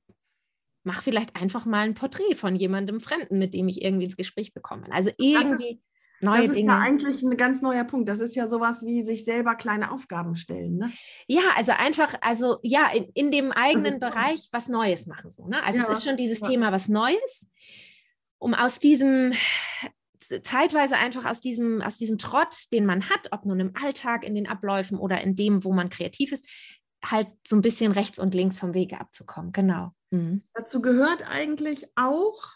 mache 0.83 1.03
vielleicht 1.03 1.35
einfach 1.35 1.65
mal 1.65 1.85
ein 1.85 1.93
Porträt 1.93 2.35
von 2.35 2.55
jemandem 2.55 3.01
Fremden, 3.01 3.37
mit 3.37 3.53
dem 3.53 3.67
ich 3.67 3.81
irgendwie 3.83 4.05
ins 4.05 4.15
Gespräch 4.15 4.53
bekomme. 4.53 4.87
Also 4.91 5.11
irgendwie 5.17 5.81
neue 6.21 6.41
das 6.41 6.47
ist 6.47 6.55
Dinge. 6.55 6.71
ja 6.71 6.79
eigentlich 6.79 7.21
ein 7.21 7.37
ganz 7.37 7.61
neuer 7.61 7.83
Punkt. 7.83 8.09
Das 8.09 8.19
ist 8.19 8.35
ja 8.35 8.47
sowas 8.47 8.83
wie 8.83 9.03
sich 9.03 9.25
selber 9.25 9.55
kleine 9.55 9.91
Aufgaben 9.91 10.35
stellen. 10.35 10.77
Ne? 10.77 10.91
Ja, 11.27 11.41
also 11.55 11.71
einfach, 11.71 12.13
also 12.21 12.59
ja, 12.63 12.89
in, 12.93 13.09
in 13.13 13.31
dem 13.31 13.51
eigenen 13.51 14.01
also, 14.01 14.15
Bereich 14.15 14.49
was 14.51 14.67
Neues 14.67 15.05
machen. 15.07 15.31
So, 15.31 15.47
ne? 15.47 15.63
Also 15.63 15.79
ja, 15.79 15.85
es 15.85 15.97
ist 15.97 16.03
schon 16.03 16.17
dieses 16.17 16.41
ja. 16.41 16.47
Thema 16.47 16.71
was 16.71 16.87
Neues, 16.87 17.47
um 18.37 18.53
aus 18.53 18.79
diesem 18.79 19.33
zeitweise 20.43 20.95
einfach 20.95 21.25
aus 21.25 21.41
diesem, 21.41 21.81
aus 21.81 21.97
diesem 21.97 22.17
Trott, 22.17 22.71
den 22.71 22.85
man 22.85 23.09
hat, 23.09 23.29
ob 23.31 23.45
nun 23.45 23.59
im 23.59 23.75
Alltag, 23.81 24.23
in 24.23 24.35
den 24.35 24.47
Abläufen 24.47 24.97
oder 24.97 25.21
in 25.21 25.35
dem, 25.35 25.63
wo 25.63 25.73
man 25.73 25.89
kreativ 25.89 26.31
ist, 26.31 26.47
halt 27.03 27.27
so 27.47 27.55
ein 27.55 27.61
bisschen 27.61 27.91
rechts 27.91 28.19
und 28.19 28.33
links 28.35 28.59
vom 28.59 28.73
Wege 28.73 28.99
abzukommen. 28.99 29.51
Genau. 29.51 29.91
Mhm. 30.11 30.43
Dazu 30.53 30.81
gehört 30.81 31.23
eigentlich 31.27 31.87
auch 31.95 32.53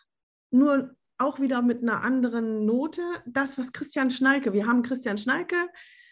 nur 0.52 0.96
auch 1.24 1.40
wieder 1.40 1.62
mit 1.62 1.82
einer 1.82 2.02
anderen 2.02 2.66
Note. 2.66 3.02
Das, 3.26 3.58
was 3.58 3.72
Christian 3.72 4.12
Schnalke, 4.12 4.54
wir 4.54 4.68
haben 4.68 4.84
Christian 4.84 5.18
Schnalke 5.18 5.56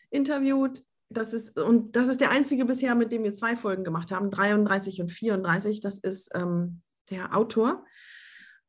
interviewt. 0.10 0.84
Das 1.10 1.34
ist, 1.34 1.60
und 1.60 1.96
das 1.96 2.08
ist 2.08 2.22
der 2.22 2.32
einzige 2.32 2.66
bisher, 2.66 2.96
mit 2.96 3.12
dem 3.12 3.24
wir 3.24 3.34
zwei 3.34 3.56
Folgen 3.56 3.84
gemacht 3.84 4.12
haben, 4.12 4.32
33 4.32 5.02
und 5.02 5.12
34. 5.12 5.82
Das 5.82 5.98
ist 5.98 6.30
ähm, 6.34 6.82
der 7.10 7.36
Autor 7.36 7.86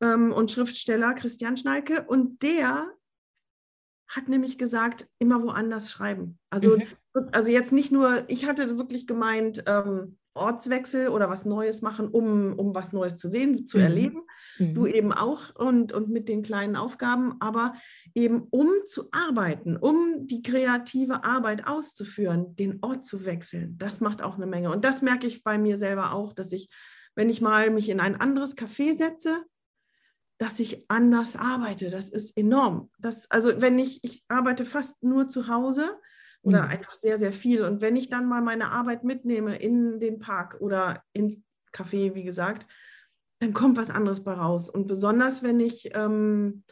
ähm, 0.00 0.32
und 0.32 0.50
Schriftsteller 0.50 1.14
Christian 1.14 1.56
Schnalke. 1.56 2.02
Und 2.02 2.42
der 2.42 2.90
hat 4.08 4.28
nämlich 4.28 4.58
gesagt, 4.58 5.08
immer 5.18 5.42
woanders 5.42 5.90
schreiben. 5.90 6.38
Also, 6.50 6.76
mhm. 6.76 7.28
also 7.32 7.50
jetzt 7.50 7.72
nicht 7.72 7.92
nur, 7.92 8.24
ich 8.28 8.46
hatte 8.46 8.76
wirklich 8.76 9.06
gemeint, 9.06 9.64
ähm, 9.66 10.18
Ortswechsel 10.34 11.08
oder 11.08 11.28
was 11.28 11.44
Neues 11.44 11.82
machen, 11.82 12.08
um, 12.08 12.58
um 12.58 12.74
was 12.74 12.92
Neues 12.92 13.16
zu 13.16 13.28
sehen, 13.28 13.66
zu 13.66 13.78
mhm. 13.78 13.84
erleben. 13.84 14.22
Mhm. 14.58 14.74
Du 14.74 14.86
eben 14.86 15.12
auch 15.12 15.54
und, 15.54 15.92
und 15.92 16.08
mit 16.08 16.28
den 16.28 16.42
kleinen 16.42 16.76
Aufgaben, 16.76 17.36
aber 17.40 17.74
eben 18.14 18.46
um 18.50 18.68
zu 18.86 19.08
arbeiten, 19.12 19.76
um 19.76 20.26
die 20.26 20.42
kreative 20.42 21.24
Arbeit 21.24 21.66
auszuführen, 21.66 22.56
den 22.56 22.78
Ort 22.82 23.04
zu 23.04 23.24
wechseln. 23.24 23.76
Das 23.78 24.00
macht 24.00 24.22
auch 24.22 24.36
eine 24.36 24.46
Menge. 24.46 24.70
Und 24.70 24.84
das 24.84 25.02
merke 25.02 25.26
ich 25.26 25.44
bei 25.44 25.58
mir 25.58 25.78
selber 25.78 26.12
auch, 26.12 26.32
dass 26.32 26.52
ich, 26.52 26.68
wenn 27.14 27.30
ich 27.30 27.40
mal 27.40 27.70
mich 27.70 27.88
in 27.88 28.00
ein 28.00 28.20
anderes 28.20 28.56
Café 28.56 28.96
setze, 28.96 29.44
dass 30.38 30.58
ich 30.58 30.90
anders 30.90 31.36
arbeite. 31.36 31.90
Das 31.90 32.08
ist 32.08 32.36
enorm. 32.36 32.90
Das, 32.98 33.30
also 33.30 33.60
wenn 33.60 33.78
ich, 33.78 34.00
ich 34.02 34.24
arbeite 34.28 34.64
fast 34.64 35.02
nur 35.02 35.28
zu 35.28 35.46
Hause 35.46 35.96
oder 36.42 36.62
mhm. 36.62 36.68
einfach 36.68 36.98
sehr, 36.98 37.18
sehr 37.18 37.32
viel. 37.32 37.62
Und 37.62 37.80
wenn 37.80 37.96
ich 37.96 38.10
dann 38.10 38.28
mal 38.28 38.42
meine 38.42 38.70
Arbeit 38.70 39.04
mitnehme 39.04 39.56
in 39.56 40.00
den 40.00 40.18
Park 40.18 40.56
oder 40.60 41.02
ins 41.12 41.40
Café, 41.72 42.14
wie 42.14 42.24
gesagt, 42.24 42.66
dann 43.38 43.52
kommt 43.52 43.76
was 43.76 43.90
anderes 43.90 44.22
bei 44.22 44.34
raus. 44.34 44.68
Und 44.68 44.86
besonders, 44.86 45.42
wenn 45.42 45.60
ich 45.60 45.94
ähm, 45.94 46.64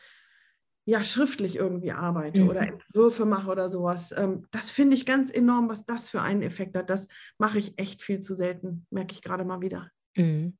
ja 0.85 1.05
schriftlich 1.05 1.57
irgendwie 1.57 1.93
arbeite 1.93 2.43
mhm. 2.43 2.49
oder 2.49 2.61
Entwürfe 2.63 3.25
mache 3.25 3.51
oder 3.51 3.71
sowas, 3.71 4.13
ähm, 4.17 4.47
das 4.51 4.71
finde 4.71 4.97
ich 4.97 5.07
ganz 5.07 5.31
enorm, 5.31 5.69
was 5.69 5.87
das 5.87 6.09
für 6.09 6.23
einen 6.23 6.43
Effekt 6.43 6.77
hat. 6.77 6.91
Das 6.91 7.09
mache 7.39 7.59
ich 7.59 7.79
echt 7.79 8.03
viel 8.03 8.21
zu 8.21 8.35
selten, 8.35 8.87
merke 8.91 9.15
ich 9.15 9.23
gerade 9.23 9.45
mal 9.45 9.61
wieder. 9.61 9.91
Mhm. 10.17 10.57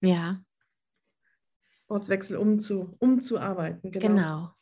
Ja. 0.00 0.42
Ortswechsel 1.88 2.36
umzu, 2.36 2.94
umzuarbeiten. 2.98 3.90
Genau. 3.90 4.06
genau. 4.06 4.54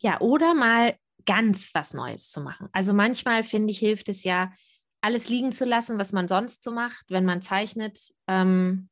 Ja, 0.00 0.20
oder 0.20 0.54
mal 0.54 0.96
ganz 1.24 1.74
was 1.74 1.94
Neues 1.94 2.30
zu 2.30 2.40
machen. 2.40 2.68
Also 2.72 2.92
manchmal 2.92 3.44
finde 3.44 3.72
ich, 3.72 3.78
hilft 3.78 4.08
es 4.08 4.24
ja, 4.24 4.52
alles 5.00 5.28
liegen 5.28 5.52
zu 5.52 5.64
lassen, 5.64 5.98
was 5.98 6.12
man 6.12 6.28
sonst 6.28 6.62
so 6.62 6.72
macht, 6.72 7.06
wenn 7.08 7.24
man 7.24 7.42
zeichnet. 7.42 8.12
Ähm, 8.28 8.88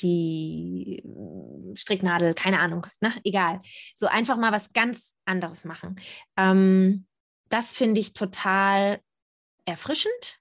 die 0.00 1.02
hm, 1.04 1.74
Stricknadel, 1.76 2.34
keine 2.34 2.60
Ahnung, 2.60 2.86
ne? 3.00 3.12
egal. 3.24 3.60
So 3.94 4.06
einfach 4.06 4.36
mal 4.36 4.52
was 4.52 4.72
ganz 4.72 5.14
anderes 5.24 5.64
machen. 5.64 6.00
Ähm, 6.36 7.06
das 7.48 7.74
finde 7.74 8.00
ich 8.00 8.12
total 8.12 9.00
erfrischend. 9.64 10.40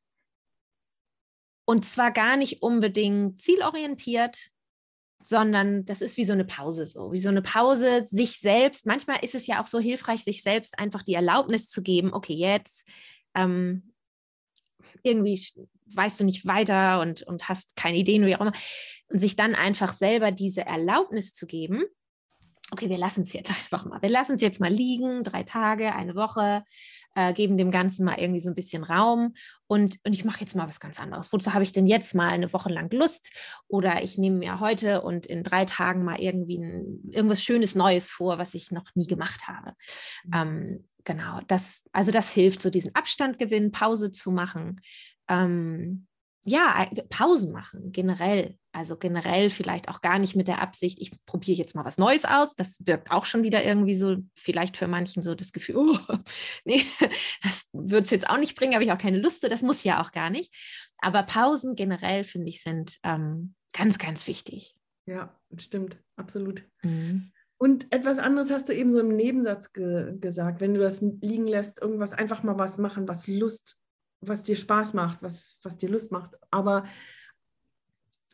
Und 1.66 1.86
zwar 1.86 2.12
gar 2.12 2.38
nicht 2.38 2.62
unbedingt 2.62 3.42
zielorientiert, 3.42 4.50
sondern 5.24 5.86
das 5.86 6.02
ist 6.02 6.18
wie 6.18 6.26
so 6.26 6.34
eine 6.34 6.46
Pause, 6.46 6.86
so 6.86 7.12
wie 7.12 7.20
so 7.20 7.30
eine 7.30 7.42
Pause, 7.42 8.06
sich 8.06 8.40
selbst. 8.40 8.86
Manchmal 8.86 9.24
ist 9.24 9.36
es 9.36 9.48
ja 9.48 9.62
auch 9.62 9.68
so 9.68 9.80
hilfreich, 9.80 10.24
sich 10.24 10.42
selbst 10.42 10.80
einfach 10.80 11.04
die 11.04 11.16
Erlaubnis 11.16 11.68
zu 11.68 11.82
geben, 11.82 12.14
okay, 12.14 12.34
jetzt 12.34 12.88
ähm, 13.36 13.94
irgendwie 15.04 15.40
weißt 15.94 16.20
du 16.20 16.24
nicht 16.24 16.46
weiter 16.46 17.02
und, 17.02 17.24
und 17.24 17.48
hast 17.50 17.76
keine 17.76 17.98
Ideen, 17.98 18.26
wie 18.26 18.36
auch 18.36 18.42
immer. 18.42 18.54
Und 19.10 19.20
sich 19.20 19.36
dann 19.36 19.56
einfach 19.56 19.94
selber 19.94 20.32
diese 20.32 20.66
Erlaubnis 20.66 21.34
zu 21.34 21.48
geben, 21.48 21.84
okay, 22.72 22.90
wir 22.90 22.98
lassen 22.98 23.22
es 23.22 23.34
jetzt 23.34 23.50
einfach 23.72 23.86
mal. 23.86 24.02
Wir 24.02 24.10
lassen 24.10 24.34
es 24.36 24.42
jetzt 24.42 24.60
mal 24.60 24.72
liegen, 24.72 25.24
drei 25.24 25.44
Tage, 25.44 25.94
eine 25.94 26.16
Woche, 26.16 26.64
äh, 27.18 27.34
geben 27.34 27.58
dem 27.58 27.72
Ganzen 27.72 28.06
mal 28.06 28.20
irgendwie 28.20 28.40
so 28.40 28.52
ein 28.52 28.56
bisschen 28.56 28.84
Raum 28.84 29.34
und, 29.66 29.98
und 30.06 30.14
ich 30.14 30.24
mache 30.24 30.42
jetzt 30.42 30.56
mal 30.56 30.68
was 30.68 30.80
ganz 30.80 31.00
anderes. 31.00 31.34
Wozu 31.34 31.52
habe 31.52 31.64
ich 31.64 31.74
denn 31.74 31.88
jetzt 31.88 32.14
mal 32.14 32.30
eine 32.30 32.54
Woche 32.54 32.72
lang 32.72 32.94
Lust? 32.94 33.32
Oder 33.68 34.04
ich 34.04 34.20
nehme 34.20 34.38
mir 34.38 34.60
heute 34.60 35.02
und 35.02 35.26
in 35.26 35.44
drei 35.44 35.66
Tagen 35.66 36.04
mal 36.04 36.20
irgendwie 36.20 36.60
ein, 36.60 37.10
irgendwas 37.10 37.42
Schönes 37.42 37.74
Neues 37.74 38.12
vor, 38.12 38.38
was 38.38 38.54
ich 38.54 38.70
noch 38.70 38.86
nie 38.94 39.08
gemacht 39.08 39.48
habe. 39.48 39.72
Mhm. 40.26 40.32
Ähm, 40.36 40.88
genau, 41.06 41.40
das, 41.48 41.84
also 41.92 42.12
das 42.12 42.32
hilft, 42.32 42.62
so 42.62 42.70
diesen 42.70 42.94
Abstand 42.94 43.40
gewinnen, 43.40 43.72
Pause 43.72 44.12
zu 44.12 44.30
machen. 44.30 44.80
Ähm, 45.28 46.06
ja, 46.46 46.90
Pausen 47.10 47.52
machen, 47.52 47.92
generell. 47.92 48.58
Also 48.72 48.96
generell 48.96 49.50
vielleicht 49.50 49.90
auch 49.90 50.02
gar 50.02 50.20
nicht 50.20 50.36
mit 50.36 50.48
der 50.48 50.62
Absicht, 50.62 51.00
ich 51.02 51.12
probiere 51.26 51.58
jetzt 51.58 51.76
mal 51.76 51.84
was 51.84 51.98
Neues 51.98 52.26
aus. 52.26 52.56
Das 52.56 52.78
wirkt 52.86 53.12
auch 53.12 53.26
schon 53.26 53.44
wieder 53.44 53.66
irgendwie 53.66 53.96
so, 53.96 54.18
vielleicht 54.36 54.78
für 54.78 54.88
manchen 54.88 55.24
so 55.24 55.36
das 55.36 55.52
Gefühl, 55.52 55.78
oh, 55.78 55.98
nee, 56.66 56.84
das 57.44 57.66
wird 57.74 58.06
es 58.06 58.12
jetzt 58.12 58.30
auch 58.30 58.38
nicht 58.38 58.56
bringen, 58.56 58.76
habe 58.76 58.84
ich 58.84 58.92
auch 58.92 58.98
keine 58.98 59.20
Lust 59.20 59.42
zu, 59.42 59.50
das 59.50 59.62
muss 59.62 59.84
ja 59.84 60.02
auch 60.02 60.12
gar 60.12 60.30
nicht. 60.30 60.54
Aber 61.00 61.24
Pausen 61.24 61.76
generell, 61.76 62.24
finde 62.24 62.50
ich, 62.50 62.62
sind 62.62 62.98
ähm, 63.04 63.56
ganz, 63.74 63.98
ganz 63.98 64.28
wichtig. 64.28 64.76
Ja, 65.06 65.36
stimmt, 65.58 65.98
absolut. 66.16 66.64
Mhm. 66.84 67.32
Und 67.58 67.92
etwas 67.92 68.20
anderes 68.20 68.52
hast 68.52 68.70
du 68.70 68.74
eben 68.74 68.92
so 68.92 69.00
im 69.00 69.16
Nebensatz 69.16 69.74
ge 69.74 70.16
gesagt, 70.20 70.62
wenn 70.62 70.76
du 70.76 70.80
das 70.80 71.02
liegen 71.02 71.48
lässt, 71.48 71.82
irgendwas 71.82 72.14
einfach 72.14 72.44
mal 72.44 72.58
was 72.58 72.78
machen, 72.78 73.08
was 73.08 73.26
Lust, 73.26 73.78
was 74.22 74.44
dir 74.44 74.56
Spaß 74.56 74.94
macht, 74.94 75.22
was, 75.22 75.58
was 75.64 75.78
dir 75.78 75.90
Lust 75.90 76.12
macht. 76.12 76.36
Aber 76.52 76.86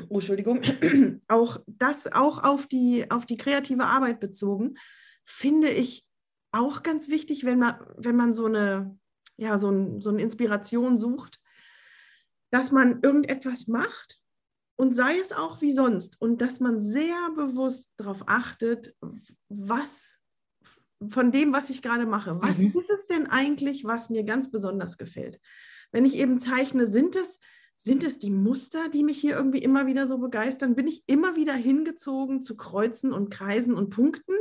oh, 0.10 0.16
Entschuldigung, 0.16 0.62
auch 1.28 1.58
das 1.68 2.12
auch 2.12 2.44
auf 2.44 2.68
die, 2.68 3.10
auf 3.12 3.26
die 3.26 3.38
kreative 3.38 3.86
Arbeit 3.86 4.20
bezogen, 4.20 4.76
finde 5.26 5.70
ich 5.70 6.06
auch 6.52 6.84
ganz 6.84 7.10
wichtig, 7.10 7.46
wenn 7.46 7.60
man, 7.60 7.80
wenn 7.98 8.16
man 8.16 8.34
so 8.34 8.46
eine, 8.46 8.98
ja, 9.38 9.58
so, 9.58 9.70
ein, 9.70 10.02
so 10.02 10.10
eine 10.10 10.22
Inspiration 10.22 10.98
sucht, 10.98 11.40
dass 12.52 12.72
man 12.72 13.02
irgendetwas 13.02 13.68
macht 13.68 14.20
und 14.76 14.94
sei 14.94 15.18
es 15.18 15.32
auch 15.32 15.62
wie 15.62 15.72
sonst 15.72 16.22
und 16.22 16.42
dass 16.42 16.60
man 16.60 16.82
sehr 16.82 17.32
bewusst 17.36 17.92
darauf 17.98 18.24
achtet, 18.28 18.96
was 19.50 20.18
von 21.10 21.32
dem, 21.32 21.52
was 21.52 21.70
ich 21.70 21.82
gerade 21.82 22.06
mache, 22.06 22.40
was 22.42 22.60
mhm. 22.60 22.74
ist 22.78 22.90
es 22.90 23.08
denn 23.08 23.28
eigentlich, 23.28 23.84
was 23.86 24.10
mir 24.10 24.24
ganz 24.24 24.52
besonders 24.52 24.98
gefällt? 24.98 25.40
Wenn 25.94 26.04
ich 26.04 26.16
eben 26.16 26.40
zeichne, 26.40 26.88
sind 26.88 27.16
es 27.16 27.40
sind 27.86 28.06
es 28.06 28.18
die 28.18 28.30
Muster, 28.30 28.88
die 28.88 29.04
mich 29.04 29.20
hier 29.20 29.36
irgendwie 29.36 29.62
immer 29.62 29.86
wieder 29.86 30.08
so 30.08 30.18
begeistern? 30.18 30.74
Bin 30.74 30.88
ich 30.88 31.04
immer 31.06 31.36
wieder 31.36 31.54
hingezogen 31.54 32.42
zu 32.42 32.56
Kreuzen 32.56 33.12
und 33.12 33.30
Kreisen 33.30 33.74
und 33.74 33.90
Punkten? 33.90 34.34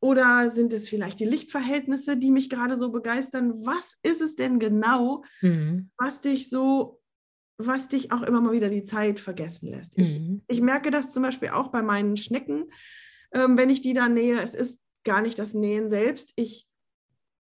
Oder 0.00 0.50
sind 0.50 0.72
es 0.72 0.88
vielleicht 0.88 1.20
die 1.20 1.26
Lichtverhältnisse, 1.26 2.16
die 2.16 2.30
mich 2.30 2.48
gerade 2.48 2.76
so 2.76 2.90
begeistern? 2.90 3.64
Was 3.64 3.98
ist 4.02 4.22
es 4.22 4.36
denn 4.36 4.58
genau, 4.58 5.22
mhm. 5.42 5.90
was 5.98 6.22
dich 6.22 6.48
so, 6.48 7.00
was 7.58 7.88
dich 7.88 8.10
auch 8.10 8.22
immer 8.22 8.40
mal 8.40 8.52
wieder 8.52 8.70
die 8.70 8.84
Zeit 8.84 9.20
vergessen 9.20 9.68
lässt? 9.68 9.98
Mhm. 9.98 10.42
Ich, 10.48 10.56
ich, 10.56 10.62
merke 10.62 10.90
das 10.90 11.12
zum 11.12 11.22
Beispiel 11.22 11.50
auch 11.50 11.68
bei 11.68 11.82
meinen 11.82 12.16
Schnecken, 12.16 12.64
ähm, 13.32 13.58
wenn 13.58 13.68
ich 13.68 13.82
die 13.82 13.92
da 13.92 14.08
nähe. 14.08 14.40
Es 14.40 14.54
ist 14.54 14.80
gar 15.04 15.20
nicht 15.20 15.38
das 15.38 15.52
Nähen 15.52 15.90
selbst. 15.90 16.32
Ich, 16.36 16.66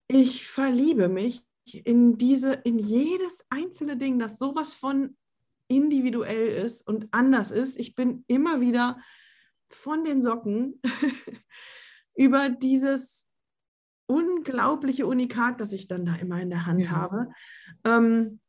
ich 0.09 0.49
verliebe 0.49 1.09
mich 1.09 1.47
in 1.75 2.19
diese, 2.19 2.53
in 2.53 2.79
jedes 2.79 3.45
einzelne 3.49 3.97
Ding, 3.97 4.19
das 4.19 4.39
sowas 4.39 4.73
von 4.73 5.17
individuell 5.69 6.49
ist 6.65 6.87
und 6.87 7.09
anders 7.13 7.51
ist. 7.51 7.79
Ich 7.79 7.95
bin 7.95 8.25
immer 8.27 8.61
wieder 8.61 8.99
von 9.67 10.05
den 10.05 10.21
Socken 10.21 10.81
über 12.15 12.49
dieses 12.49 13.29
unglaubliche 14.07 15.07
Unikat, 15.07 15.61
das 15.61 15.73
ich 15.73 15.87
dann 15.87 16.05
da 16.05 16.17
immer 16.17 16.41
in 16.41 16.51
der 16.51 16.67
Hand 16.67 16.81
mhm. 16.81 16.91
habe. 16.91 17.29
Ähm, 17.85 18.41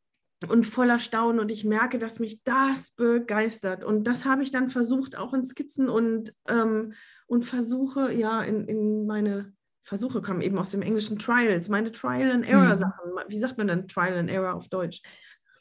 und 0.48 0.66
voller 0.66 0.98
Staunen 0.98 1.38
und 1.38 1.50
ich 1.50 1.64
merke, 1.64 2.00
dass 2.00 2.18
mich 2.18 2.42
das 2.42 2.90
begeistert. 2.90 3.84
Und 3.84 4.08
das 4.08 4.24
habe 4.24 4.42
ich 4.42 4.50
dann 4.50 4.70
versucht, 4.70 5.16
auch 5.16 5.34
in 5.34 5.46
Skizzen 5.46 5.88
und, 5.88 6.34
ähm, 6.48 6.94
und 7.26 7.44
Versuche, 7.44 8.12
ja, 8.12 8.42
in, 8.42 8.66
in 8.66 9.06
meine 9.06 9.52
Versuche 9.84 10.22
kommen 10.22 10.42
eben 10.42 10.58
aus 10.58 10.70
dem 10.70 10.82
englischen 10.82 11.18
Trials, 11.18 11.68
meine 11.68 11.90
Trial 11.90 12.30
and 12.30 12.46
Error 12.46 12.74
mhm. 12.74 12.78
Sachen. 12.78 13.12
Wie 13.28 13.38
sagt 13.38 13.58
man 13.58 13.66
denn 13.66 13.88
Trial 13.88 14.18
and 14.18 14.30
Error 14.30 14.54
auf 14.54 14.68
Deutsch? 14.68 15.02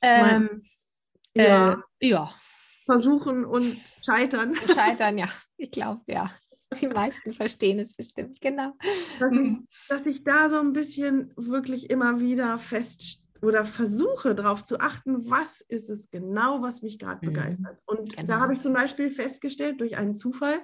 Ähm, 0.01 0.21
mein, 0.25 0.62
ja. 1.36 1.84
Äh, 1.99 2.07
ja. 2.07 2.34
Versuchen 2.86 3.45
und 3.45 3.77
scheitern. 4.03 4.55
Scheitern, 4.55 5.17
ja. 5.17 5.27
Ich 5.57 5.71
glaube, 5.71 6.01
ja. 6.07 6.31
Die 6.79 6.88
meisten 6.88 7.34
verstehen 7.34 7.79
es 7.79 7.95
bestimmt, 7.95 8.39
genau. 8.39 8.73
Dass 9.19 9.34
ich, 9.34 9.57
dass 9.89 10.05
ich 10.05 10.23
da 10.23 10.47
so 10.47 10.57
ein 10.60 10.71
bisschen 10.71 11.34
wirklich 11.36 11.89
immer 11.89 12.19
wieder 12.21 12.57
fest 12.57 13.21
oder 13.41 13.65
versuche 13.65 14.36
darauf 14.36 14.63
zu 14.63 14.79
achten, 14.79 15.29
was 15.29 15.62
ist 15.62 15.89
es 15.89 16.12
genau, 16.12 16.62
was 16.62 16.81
mich 16.81 16.99
gerade 16.99 17.25
mhm. 17.25 17.34
begeistert. 17.34 17.79
Und 17.86 18.15
genau. 18.15 18.27
da 18.27 18.39
habe 18.39 18.53
ich 18.53 18.62
zum 18.62 18.73
Beispiel 18.73 19.10
festgestellt 19.10 19.81
durch 19.81 19.97
einen 19.97 20.15
Zufall, 20.15 20.63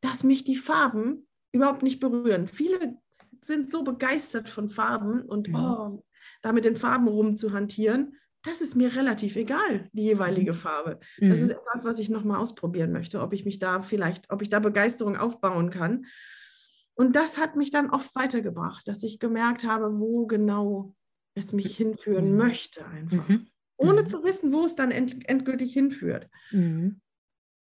dass 0.00 0.22
mich 0.22 0.44
die 0.44 0.56
Farben 0.56 1.26
überhaupt 1.52 1.82
nicht 1.82 2.00
berühren. 2.00 2.46
Viele 2.46 2.96
sind 3.42 3.70
so 3.70 3.82
begeistert 3.82 4.48
von 4.48 4.70
Farben 4.70 5.22
und 5.22 5.48
mhm. 5.48 5.54
oh, 5.54 6.04
da 6.42 6.52
mit 6.52 6.64
den 6.64 6.76
Farben 6.76 7.08
rumzuhantieren 7.08 8.16
das 8.42 8.60
ist 8.60 8.74
mir 8.74 8.94
relativ 8.96 9.36
egal, 9.36 9.88
die 9.92 10.04
jeweilige 10.04 10.52
mhm. 10.52 10.56
Farbe. 10.56 11.00
Das 11.18 11.38
mhm. 11.38 11.44
ist 11.44 11.50
etwas, 11.50 11.84
was 11.84 11.98
ich 11.98 12.08
nochmal 12.08 12.38
ausprobieren 12.38 12.92
möchte, 12.92 13.20
ob 13.20 13.32
ich 13.32 13.44
mich 13.44 13.58
da 13.58 13.82
vielleicht, 13.82 14.30
ob 14.30 14.42
ich 14.42 14.48
da 14.48 14.60
Begeisterung 14.60 15.16
aufbauen 15.16 15.70
kann. 15.70 16.06
Und 16.94 17.16
das 17.16 17.38
hat 17.38 17.56
mich 17.56 17.70
dann 17.70 17.90
oft 17.90 18.14
weitergebracht, 18.14 18.88
dass 18.88 19.02
ich 19.02 19.18
gemerkt 19.18 19.64
habe, 19.64 19.98
wo 19.98 20.26
genau 20.26 20.94
es 21.34 21.52
mich 21.52 21.76
hinführen 21.76 22.32
mhm. 22.32 22.38
möchte, 22.38 22.86
einfach. 22.86 23.28
Mhm. 23.28 23.46
Ohne 23.76 24.02
mhm. 24.02 24.06
zu 24.06 24.24
wissen, 24.24 24.52
wo 24.52 24.64
es 24.64 24.74
dann 24.74 24.90
end 24.90 25.28
endgültig 25.28 25.72
hinführt. 25.72 26.28
Mhm. 26.50 27.00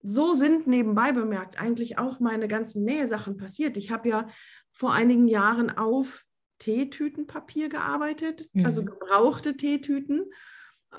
So 0.02 0.34
sind 0.34 0.66
nebenbei 0.66 1.12
bemerkt 1.12 1.60
eigentlich 1.60 1.98
auch 1.98 2.20
meine 2.20 2.48
ganzen 2.48 2.84
Nähsachen 2.84 3.36
passiert. 3.36 3.76
Ich 3.76 3.90
habe 3.90 4.08
ja 4.08 4.28
vor 4.70 4.92
einigen 4.92 5.28
Jahren 5.28 5.70
auf 5.70 6.24
Teetütenpapier 6.58 7.68
gearbeitet, 7.68 8.48
also 8.64 8.84
gebrauchte 8.84 9.56
Teetüten 9.56 10.26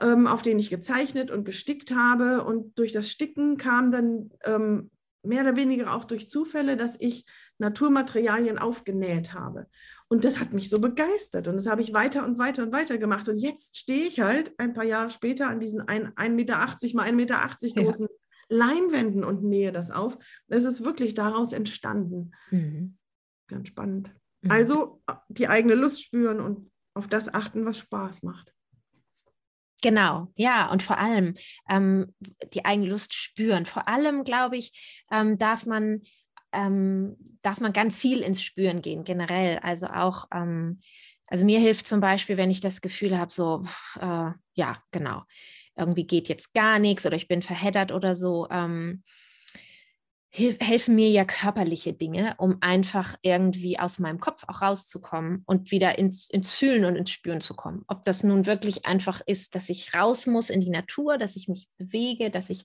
ähm, 0.02 0.28
auf 0.28 0.42
denen 0.42 0.60
ich 0.60 0.70
gezeichnet 0.70 1.32
und 1.32 1.46
gestickt 1.46 1.92
habe. 1.92 2.44
Und 2.44 2.78
durch 2.78 2.92
das 2.92 3.10
Sticken 3.10 3.58
kam 3.58 3.92
dann 3.92 4.32
ähm, 4.44 4.90
mehr 5.24 5.42
oder 5.42 5.56
weniger 5.56 5.94
auch 5.94 6.06
durch 6.06 6.30
Zufälle, 6.30 6.76
dass 6.76 7.00
ich 7.00 7.26
Naturmaterialien 7.58 8.58
aufgenäht 8.58 9.34
habe. 9.34 9.68
Und 10.08 10.26
das 10.26 10.40
hat 10.40 10.54
mich 10.54 10.70
so 10.70 10.80
begeistert. 10.80 11.48
Und 11.48 11.56
das 11.56 11.68
habe 11.68 11.82
ich 11.82 11.94
weiter 11.94 12.26
und 12.26 12.38
weiter 12.38 12.64
und 12.64 12.72
weiter 12.72 12.98
gemacht. 12.98 13.28
Und 13.30 13.38
jetzt 13.38 13.78
stehe 13.78 14.08
ich 14.08 14.20
halt 14.20 14.54
ein 14.58 14.74
paar 14.74 14.84
Jahre 14.84 15.12
später 15.12 15.48
an 15.48 15.60
diesen 15.60 15.82
1,80 15.82 16.30
Meter 16.30 16.58
mal 16.58 16.68
1,80 16.68 17.14
Meter 17.14 17.84
großen 17.84 18.08
ja. 18.08 18.23
Leinwänden 18.50 19.24
und 19.24 19.44
nähe 19.44 19.72
das 19.72 19.92
auf. 19.92 20.18
Es 20.48 20.64
ist 20.64 20.84
wirklich 20.84 21.14
daraus 21.14 21.54
entstanden. 21.54 22.32
Mhm. 22.52 22.98
Ganz 23.48 23.68
spannend. 23.68 24.12
Mhm. 24.42 24.52
Also 24.52 25.02
die 25.30 25.48
eigene 25.48 25.76
Lust 25.76 26.04
spüren 26.04 26.40
und 26.40 26.72
auf 26.94 27.08
das 27.08 27.34
achten, 27.34 27.66
was 27.66 27.80
Spaß 27.80 28.24
macht. 28.24 28.54
Genau, 29.82 30.32
ja, 30.36 30.72
und 30.72 30.82
vor 30.82 30.98
allem 30.98 31.36
ähm, 31.68 32.14
die 32.54 32.64
eigene 32.64 32.88
Lust 32.88 33.14
spüren. 33.14 33.66
Vor 33.66 33.90
allem, 33.90 34.24
glaube 34.24 34.56
ich, 34.56 35.04
ähm, 35.12 35.38
darf 35.38 35.66
man 35.66 36.02
ähm, 36.54 37.18
darf 37.42 37.60
man 37.60 37.74
ganz 37.74 38.00
viel 38.00 38.22
ins 38.22 38.42
Spüren 38.42 38.82
gehen, 38.82 39.04
generell. 39.04 39.60
Also 39.60 39.88
auch, 39.88 40.26
ähm, 40.34 40.80
also 41.28 41.46
mir 41.46 41.60
hilft 41.60 41.88
zum 41.88 42.00
Beispiel, 42.00 42.38
wenn 42.38 42.52
ich 42.52 42.62
das 42.62 42.80
Gefühl 42.80 43.18
habe, 43.18 43.32
so, 43.32 43.64
äh, 44.00 44.32
ja, 44.54 44.78
genau, 44.92 45.24
irgendwie 45.76 46.06
geht 46.06 46.28
jetzt 46.30 46.54
gar 46.54 46.80
nichts 46.80 47.06
oder 47.06 47.16
ich 47.16 47.28
bin 47.28 47.42
verheddert 47.42 47.92
oder 47.92 48.16
so. 48.16 48.48
Ähm, 48.50 49.04
helfen 50.36 50.96
mir 50.96 51.10
ja 51.10 51.26
körperliche 51.26 51.94
Dinge, 51.94 52.34
um 52.40 52.58
einfach 52.62 53.16
irgendwie 53.22 53.78
aus 53.78 54.00
meinem 54.00 54.20
Kopf 54.20 54.44
auch 54.48 54.64
rauszukommen 54.64 55.44
und 55.46 55.70
wieder 55.70 56.00
ins, 56.00 56.28
ins 56.28 56.52
Fühlen 56.52 56.86
und 56.86 56.96
ins 56.96 57.12
Spüren 57.12 57.40
zu 57.40 57.54
kommen. 57.54 57.84
Ob 57.88 58.04
das 58.04 58.24
nun 58.24 58.48
wirklich 58.48 58.88
einfach 58.88 59.22
ist, 59.28 59.54
dass 59.54 59.70
ich 59.70 59.94
raus 59.94 60.26
muss 60.26 60.50
in 60.50 60.60
die 60.60 60.72
Natur, 60.72 61.20
dass 61.20 61.36
ich 61.36 61.48
mich 61.48 61.68
bewege, 61.78 62.32
dass 62.32 62.50
ich, 62.50 62.64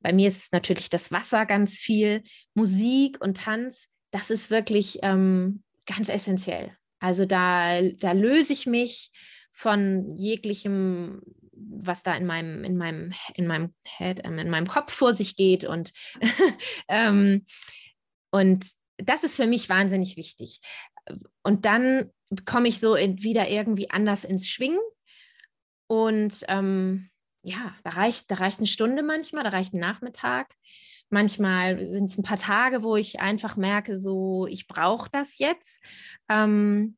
bei 0.00 0.14
mir 0.14 0.28
ist 0.28 0.54
natürlich 0.54 0.88
das 0.88 1.12
Wasser 1.12 1.44
ganz 1.44 1.74
viel, 1.74 2.22
Musik 2.54 3.18
und 3.20 3.36
Tanz, 3.36 3.88
das 4.12 4.30
ist 4.30 4.50
wirklich 4.50 5.00
ähm, 5.02 5.62
ganz 5.84 6.08
essentiell. 6.08 6.72
Also 7.00 7.26
da, 7.26 7.82
da 7.82 8.12
löse 8.12 8.54
ich 8.54 8.64
mich 8.64 9.10
von 9.52 10.16
jeglichem 10.16 11.20
was 11.68 12.02
da 12.02 12.14
in 12.14 12.26
meinem, 12.26 12.64
in 12.64 12.76
meinem, 12.76 13.12
in 13.34 13.46
meinem 13.46 13.74
Head, 13.86 14.20
ähm, 14.24 14.38
in 14.38 14.50
meinem 14.50 14.68
Kopf 14.68 14.92
vor 14.92 15.14
sich 15.14 15.36
geht. 15.36 15.64
Und, 15.64 15.92
ähm, 16.88 17.44
und 18.30 18.66
das 18.96 19.24
ist 19.24 19.36
für 19.36 19.46
mich 19.46 19.68
wahnsinnig 19.68 20.16
wichtig. 20.16 20.60
Und 21.42 21.64
dann 21.64 22.10
komme 22.44 22.68
ich 22.68 22.80
so 22.80 22.94
in, 22.94 23.22
wieder 23.22 23.48
irgendwie 23.48 23.90
anders 23.90 24.24
ins 24.24 24.48
Schwingen. 24.48 24.80
Und 25.86 26.44
ähm, 26.48 27.10
ja, 27.42 27.74
da 27.82 27.90
reicht, 27.90 28.30
da 28.30 28.36
reicht 28.36 28.58
eine 28.58 28.66
Stunde 28.66 29.02
manchmal, 29.02 29.44
da 29.44 29.50
reicht 29.50 29.74
ein 29.74 29.80
Nachmittag. 29.80 30.54
Manchmal 31.08 31.84
sind 31.84 32.04
es 32.04 32.18
ein 32.18 32.22
paar 32.22 32.36
Tage, 32.36 32.82
wo 32.82 32.94
ich 32.96 33.20
einfach 33.20 33.56
merke, 33.56 33.98
so, 33.98 34.46
ich 34.46 34.68
brauche 34.68 35.10
das 35.10 35.38
jetzt. 35.38 35.82
Ähm, 36.28 36.96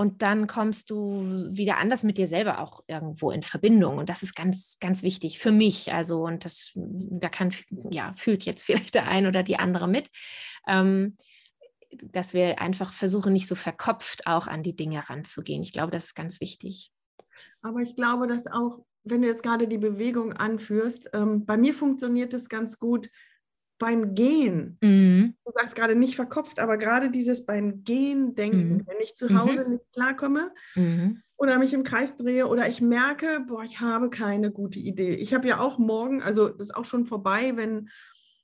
und 0.00 0.22
dann 0.22 0.46
kommst 0.46 0.90
du 0.90 1.20
wieder 1.50 1.76
anders 1.78 2.04
mit 2.04 2.18
dir 2.18 2.28
selber 2.28 2.60
auch 2.60 2.84
irgendwo 2.86 3.32
in 3.32 3.42
Verbindung. 3.42 3.98
Und 3.98 4.08
das 4.08 4.22
ist 4.22 4.36
ganz, 4.36 4.78
ganz 4.78 5.02
wichtig 5.02 5.40
für 5.40 5.50
mich. 5.50 5.92
Also, 5.92 6.24
und 6.24 6.44
das, 6.44 6.70
da 6.76 7.28
kann, 7.28 7.52
ja, 7.90 8.14
fühlt 8.16 8.44
jetzt 8.44 8.64
vielleicht 8.64 8.94
der 8.94 9.08
ein 9.08 9.26
oder 9.26 9.42
die 9.42 9.58
andere 9.58 9.88
mit. 9.88 10.08
Ähm, 10.68 11.16
dass 11.90 12.32
wir 12.32 12.60
einfach 12.60 12.92
versuchen, 12.92 13.32
nicht 13.32 13.48
so 13.48 13.56
verkopft 13.56 14.28
auch 14.28 14.46
an 14.46 14.62
die 14.62 14.76
Dinge 14.76 15.08
ranzugehen. 15.10 15.62
Ich 15.62 15.72
glaube, 15.72 15.90
das 15.90 16.04
ist 16.04 16.14
ganz 16.14 16.40
wichtig. 16.40 16.92
Aber 17.60 17.80
ich 17.80 17.96
glaube, 17.96 18.28
dass 18.28 18.46
auch, 18.46 18.84
wenn 19.02 19.22
du 19.22 19.26
jetzt 19.26 19.42
gerade 19.42 19.66
die 19.66 19.78
Bewegung 19.78 20.32
anführst, 20.32 21.10
ähm, 21.12 21.44
bei 21.44 21.56
mir 21.56 21.74
funktioniert 21.74 22.32
es 22.34 22.48
ganz 22.48 22.78
gut 22.78 23.08
beim 23.78 24.14
Gehen. 24.14 24.78
Mhm. 24.82 25.34
Du 25.44 25.52
sagst 25.54 25.74
gerade 25.74 25.94
nicht 25.94 26.16
verkopft, 26.16 26.60
aber 26.60 26.76
gerade 26.76 27.10
dieses 27.10 27.46
beim 27.46 27.84
Gehen 27.84 28.34
denken, 28.34 28.76
mhm. 28.76 28.86
wenn 28.86 29.00
ich 29.02 29.14
zu 29.14 29.38
Hause 29.38 29.64
mhm. 29.64 29.72
nicht 29.72 29.90
klarkomme 29.92 30.52
mhm. 30.74 31.22
oder 31.36 31.58
mich 31.58 31.72
im 31.72 31.84
Kreis 31.84 32.16
drehe 32.16 32.46
oder 32.46 32.68
ich 32.68 32.80
merke, 32.80 33.44
boah, 33.46 33.62
ich 33.62 33.80
habe 33.80 34.10
keine 34.10 34.50
gute 34.50 34.78
Idee. 34.78 35.12
Ich 35.12 35.32
habe 35.32 35.48
ja 35.48 35.60
auch 35.60 35.78
morgen, 35.78 36.22
also 36.22 36.48
das 36.48 36.68
ist 36.68 36.76
auch 36.76 36.84
schon 36.84 37.06
vorbei, 37.06 37.52
wenn, 37.56 37.88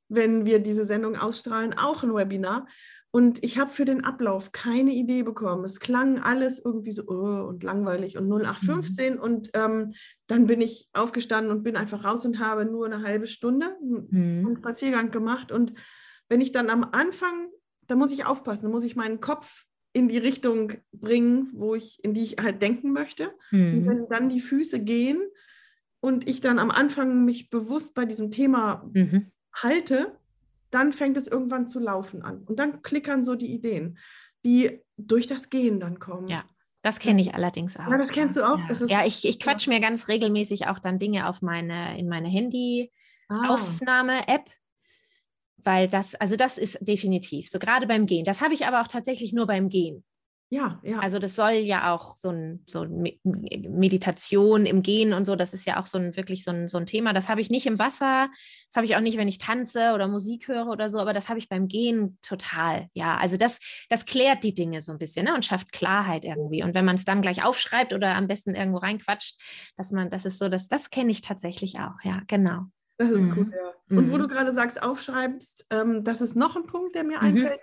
wenn 0.08 0.46
wir 0.46 0.60
diese 0.60 0.86
Sendung 0.86 1.16
ausstrahlen, 1.16 1.74
auch 1.76 2.02
ein 2.02 2.14
Webinar. 2.14 2.66
Und 3.14 3.44
ich 3.44 3.58
habe 3.58 3.70
für 3.70 3.84
den 3.84 4.04
Ablauf 4.04 4.50
keine 4.50 4.90
Idee 4.90 5.22
bekommen. 5.22 5.64
Es 5.64 5.78
klang 5.78 6.18
alles 6.18 6.58
irgendwie 6.58 6.90
so 6.90 7.04
oh, 7.06 7.46
und 7.46 7.62
langweilig 7.62 8.18
und 8.18 8.28
0815. 8.28 9.14
Mhm. 9.14 9.20
Und 9.20 9.50
ähm, 9.54 9.92
dann 10.26 10.48
bin 10.48 10.60
ich 10.60 10.88
aufgestanden 10.94 11.52
und 11.52 11.62
bin 11.62 11.76
einfach 11.76 12.02
raus 12.02 12.26
und 12.26 12.40
habe 12.40 12.64
nur 12.64 12.86
eine 12.86 13.04
halbe 13.04 13.28
Stunde 13.28 13.76
mhm. 13.80 14.44
einen 14.44 14.56
Spaziergang 14.56 15.12
gemacht. 15.12 15.52
Und 15.52 15.74
wenn 16.28 16.40
ich 16.40 16.50
dann 16.50 16.68
am 16.68 16.82
Anfang, 16.90 17.50
da 17.86 17.94
muss 17.94 18.10
ich 18.10 18.26
aufpassen, 18.26 18.64
da 18.64 18.68
muss 18.68 18.82
ich 18.82 18.96
meinen 18.96 19.20
Kopf 19.20 19.64
in 19.92 20.08
die 20.08 20.18
Richtung 20.18 20.72
bringen, 20.90 21.50
wo 21.52 21.76
ich, 21.76 22.02
in 22.02 22.14
die 22.14 22.22
ich 22.22 22.38
halt 22.42 22.62
denken 22.62 22.92
möchte. 22.92 23.30
Mhm. 23.52 23.78
Und 23.78 23.86
wenn 23.86 24.08
dann 24.08 24.28
die 24.28 24.40
Füße 24.40 24.80
gehen 24.80 25.22
und 26.00 26.28
ich 26.28 26.40
dann 26.40 26.58
am 26.58 26.72
Anfang 26.72 27.24
mich 27.24 27.48
bewusst 27.48 27.94
bei 27.94 28.06
diesem 28.06 28.32
Thema 28.32 28.90
mhm. 28.92 29.30
halte, 29.52 30.18
dann 30.74 30.92
fängt 30.92 31.16
es 31.16 31.26
irgendwann 31.26 31.66
zu 31.68 31.78
laufen 31.78 32.22
an. 32.22 32.42
Und 32.44 32.58
dann 32.58 32.82
klickern 32.82 33.22
so 33.22 33.34
die 33.34 33.52
Ideen, 33.52 33.98
die 34.44 34.82
durch 34.96 35.26
das 35.26 35.50
Gehen 35.50 35.80
dann 35.80 35.98
kommen. 35.98 36.28
Ja. 36.28 36.44
Das 36.82 36.98
kenne 36.98 37.20
ich 37.22 37.34
allerdings 37.34 37.78
auch. 37.78 37.88
Ja, 37.88 37.96
das 37.96 38.10
kennst 38.10 38.36
du 38.36 38.46
auch. 38.46 38.58
Ja, 38.58 38.86
ja 38.86 39.06
ich, 39.06 39.24
ich 39.24 39.40
quatsch 39.40 39.66
mir 39.68 39.80
ganz 39.80 40.08
regelmäßig 40.08 40.66
auch 40.66 40.78
dann 40.78 40.98
Dinge 40.98 41.30
auf 41.30 41.40
meine, 41.40 41.98
in 41.98 42.10
meine 42.10 42.28
Handy-Aufnahme-App, 42.28 44.44
ah. 44.46 44.52
weil 45.56 45.88
das, 45.88 46.14
also 46.14 46.36
das 46.36 46.58
ist 46.58 46.76
definitiv 46.82 47.48
so, 47.48 47.58
gerade 47.58 47.86
beim 47.86 48.04
Gehen. 48.04 48.26
Das 48.26 48.42
habe 48.42 48.52
ich 48.52 48.66
aber 48.66 48.82
auch 48.82 48.88
tatsächlich 48.88 49.32
nur 49.32 49.46
beim 49.46 49.68
Gehen. 49.68 50.04
Ja, 50.50 50.78
ja. 50.84 50.98
Also 50.98 51.18
das 51.18 51.34
soll 51.34 51.52
ja 51.52 51.92
auch 51.92 52.16
so 52.16 52.30
ein, 52.30 52.62
so 52.66 52.86
Meditation 53.24 54.66
im 54.66 54.82
Gehen 54.82 55.12
und 55.12 55.26
so, 55.26 55.36
das 55.36 55.54
ist 55.54 55.66
ja 55.66 55.80
auch 55.80 55.86
so 55.86 55.98
ein 55.98 56.16
wirklich 56.16 56.44
so 56.44 56.50
ein, 56.50 56.68
so 56.68 56.78
ein 56.78 56.86
Thema. 56.86 57.12
Das 57.12 57.28
habe 57.28 57.40
ich 57.40 57.50
nicht 57.50 57.66
im 57.66 57.78
Wasser, 57.78 58.28
das 58.68 58.76
habe 58.76 58.86
ich 58.86 58.94
auch 58.94 59.00
nicht, 59.00 59.16
wenn 59.16 59.26
ich 59.26 59.38
tanze 59.38 59.94
oder 59.94 60.06
Musik 60.06 60.46
höre 60.46 60.68
oder 60.68 60.90
so, 60.90 60.98
aber 60.98 61.12
das 61.12 61.28
habe 61.28 61.38
ich 61.38 61.48
beim 61.48 61.66
Gehen 61.66 62.18
total. 62.22 62.88
Ja, 62.92 63.16
also 63.16 63.36
das, 63.36 63.58
das 63.88 64.04
klärt 64.04 64.44
die 64.44 64.54
Dinge 64.54 64.82
so 64.82 64.92
ein 64.92 64.98
bisschen 64.98 65.24
ne, 65.24 65.34
und 65.34 65.44
schafft 65.44 65.72
Klarheit 65.72 66.24
irgendwie. 66.24 66.62
Und 66.62 66.74
wenn 66.74 66.84
man 66.84 66.96
es 66.96 67.04
dann 67.04 67.22
gleich 67.22 67.44
aufschreibt 67.44 67.92
oder 67.92 68.14
am 68.14 68.28
besten 68.28 68.54
irgendwo 68.54 68.78
reinquatscht, 68.78 69.72
dass 69.76 69.90
man, 69.90 70.10
das 70.10 70.24
ist 70.24 70.38
so, 70.38 70.48
dass 70.48 70.68
das 70.68 70.90
kenne 70.90 71.10
ich 71.10 71.22
tatsächlich 71.22 71.80
auch. 71.80 72.00
Ja, 72.04 72.20
genau. 72.28 72.66
Das 72.98 73.10
ist 73.10 73.26
mhm. 73.26 73.34
gut, 73.34 73.52
ja. 73.52 73.96
Und 73.96 74.06
mhm. 74.06 74.12
wo 74.12 74.18
du 74.18 74.28
gerade 74.28 74.54
sagst, 74.54 74.80
aufschreibst, 74.82 75.66
ähm, 75.70 76.04
das 76.04 76.20
ist 76.20 76.36
noch 76.36 76.54
ein 76.54 76.66
Punkt, 76.66 76.94
der 76.94 77.02
mir 77.02 77.18
mhm. 77.18 77.24
einfällt 77.24 77.60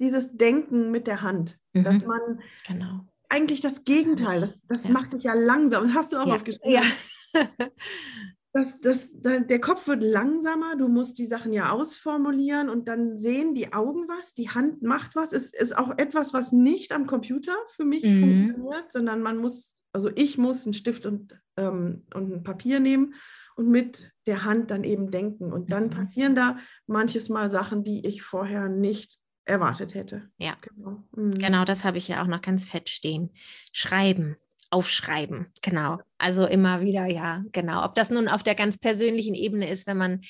dieses 0.00 0.36
Denken 0.36 0.90
mit 0.90 1.06
der 1.06 1.22
Hand, 1.22 1.58
mhm. 1.72 1.84
dass 1.84 2.04
man 2.04 2.40
genau. 2.66 3.00
eigentlich 3.28 3.60
das 3.60 3.84
Gegenteil, 3.84 4.40
das, 4.40 4.60
das 4.68 4.84
ja. 4.84 4.90
macht 4.90 5.12
dich 5.12 5.22
ja 5.22 5.34
langsam. 5.34 5.84
Das 5.84 5.94
hast 5.94 6.12
du 6.12 6.18
auch 6.18 6.26
ja. 6.26 6.34
aufgeschrieben. 6.34 6.72
Ja. 6.72 6.82
das, 8.54 8.80
das, 8.80 9.10
der 9.12 9.60
Kopf 9.60 9.88
wird 9.88 10.02
langsamer, 10.02 10.76
du 10.76 10.88
musst 10.88 11.18
die 11.18 11.26
Sachen 11.26 11.52
ja 11.52 11.70
ausformulieren 11.70 12.68
und 12.68 12.86
dann 12.86 13.18
sehen 13.18 13.54
die 13.54 13.72
Augen 13.72 14.06
was, 14.08 14.32
die 14.32 14.50
Hand 14.50 14.82
macht 14.82 15.16
was. 15.16 15.32
Es 15.32 15.52
ist 15.52 15.76
auch 15.76 15.98
etwas, 15.98 16.32
was 16.32 16.52
nicht 16.52 16.92
am 16.92 17.06
Computer 17.06 17.56
für 17.74 17.84
mich 17.84 18.04
mhm. 18.04 18.20
funktioniert, 18.20 18.92
sondern 18.92 19.22
man 19.22 19.38
muss, 19.38 19.80
also 19.92 20.08
ich 20.14 20.38
muss 20.38 20.64
einen 20.64 20.74
Stift 20.74 21.04
und, 21.04 21.36
ähm, 21.56 22.04
und 22.14 22.32
ein 22.32 22.42
Papier 22.44 22.78
nehmen 22.78 23.14
und 23.56 23.70
mit 23.70 24.12
der 24.26 24.44
Hand 24.44 24.70
dann 24.70 24.84
eben 24.84 25.10
denken. 25.10 25.52
Und 25.52 25.72
dann 25.72 25.84
mhm. 25.84 25.90
passieren 25.90 26.34
da 26.36 26.56
manches 26.86 27.28
Mal 27.28 27.50
Sachen, 27.50 27.82
die 27.82 28.06
ich 28.06 28.22
vorher 28.22 28.68
nicht 28.68 29.18
erwartet 29.44 29.94
hätte. 29.94 30.30
Ja, 30.38 30.52
genau, 30.60 31.02
mhm. 31.12 31.38
genau 31.38 31.64
das 31.64 31.84
habe 31.84 31.98
ich 31.98 32.08
ja 32.08 32.22
auch 32.22 32.26
noch 32.26 32.42
ganz 32.42 32.64
fett 32.64 32.88
stehen. 32.88 33.30
Schreiben, 33.72 34.36
aufschreiben, 34.70 35.46
genau. 35.62 35.98
Also 36.18 36.46
immer 36.46 36.80
wieder, 36.80 37.06
ja, 37.06 37.44
genau. 37.52 37.84
Ob 37.84 37.94
das 37.94 38.10
nun 38.10 38.28
auf 38.28 38.42
der 38.42 38.54
ganz 38.54 38.78
persönlichen 38.78 39.34
Ebene 39.34 39.68
ist, 39.68 39.86
wenn 39.86 39.96
man 39.96 40.20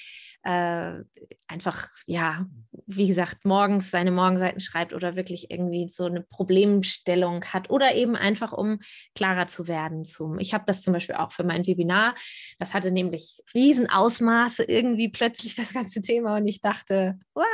äh, 0.43 1.03
einfach, 1.47 1.89
ja, 2.07 2.47
wie 2.87 3.07
gesagt, 3.07 3.45
morgens 3.45 3.91
seine 3.91 4.11
Morgenseiten 4.11 4.61
schreibt 4.61 4.93
oder 4.93 5.17
wirklich 5.17 5.51
irgendwie 5.51 5.89
so 5.89 6.05
eine 6.05 6.21
Problemstellung 6.21 7.45
hat 7.47 7.71
oder 7.71 7.95
eben 7.95 8.17
einfach, 8.17 8.53
um 8.53 8.81
klarer 9.15 9.47
zu 9.47 9.69
werden. 9.69 10.05
Zum, 10.05 10.39
ich 10.39 10.53
habe 10.53 10.65
das 10.67 10.83
zum 10.83 10.93
Beispiel 10.93 11.15
auch 11.15 11.33
für 11.33 11.45
mein 11.45 11.67
Webinar. 11.67 12.15
Das 12.59 12.75
hatte 12.75 12.91
nämlich 12.91 13.43
Riesenausmaße 13.55 14.65
irgendwie 14.65 15.09
plötzlich 15.09 15.57
das 15.57 15.73
ganze 15.73 16.03
Thema 16.03 16.37
und 16.37 16.47
ich 16.47 16.61
dachte, 16.61 17.19
wow, 17.35 17.47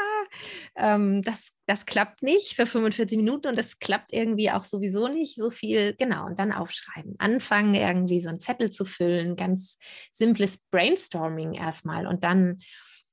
ähm, 0.77 1.23
das, 1.23 1.53
das 1.67 1.87
klappt 1.87 2.23
nicht 2.23 2.55
für 2.55 2.67
45 2.67 3.17
Minuten 3.17 3.49
und 3.49 3.59
das 3.59 3.79
klappt 3.79 4.13
irgendwie 4.13 4.51
auch 4.51 4.65
sowieso 4.65 5.09
nicht 5.09 5.37
so 5.37 5.51
viel. 5.51 5.95
Genau, 5.99 6.27
und 6.27 6.39
dann 6.39 6.53
aufschreiben. 6.53 7.15
Anfangen, 7.19 7.75
irgendwie 7.75 8.21
so 8.21 8.29
einen 8.29 8.41
Zettel 8.41 8.71
zu 8.71 8.85
füllen, 8.85 9.37
ganz 9.37 9.79
simples 10.13 10.59
Brainstorming 10.71 11.55
erstmal 11.55 12.07
und 12.07 12.25
dann, 12.25 12.61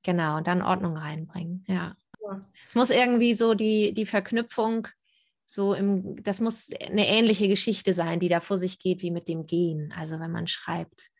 genau, 0.02 0.40
dann 0.40 0.62
Ordnung 0.62 0.96
reinbringen. 0.96 1.64
Ja. 1.66 1.96
ja. 2.22 2.48
Es 2.68 2.74
muss 2.74 2.90
irgendwie 2.90 3.34
so 3.34 3.54
die, 3.54 3.92
die 3.94 4.06
Verknüpfung 4.06 4.88
so 5.50 5.72
im, 5.72 6.22
das 6.22 6.42
muss 6.42 6.68
eine 6.90 7.08
ähnliche 7.08 7.48
Geschichte 7.48 7.94
sein, 7.94 8.20
die 8.20 8.28
da 8.28 8.40
vor 8.40 8.58
sich 8.58 8.78
geht 8.78 9.00
wie 9.00 9.10
mit 9.10 9.28
dem 9.28 9.46
Gehen. 9.46 9.94
Also 9.96 10.20
wenn 10.20 10.30
man 10.30 10.46
schreibt, 10.46 11.10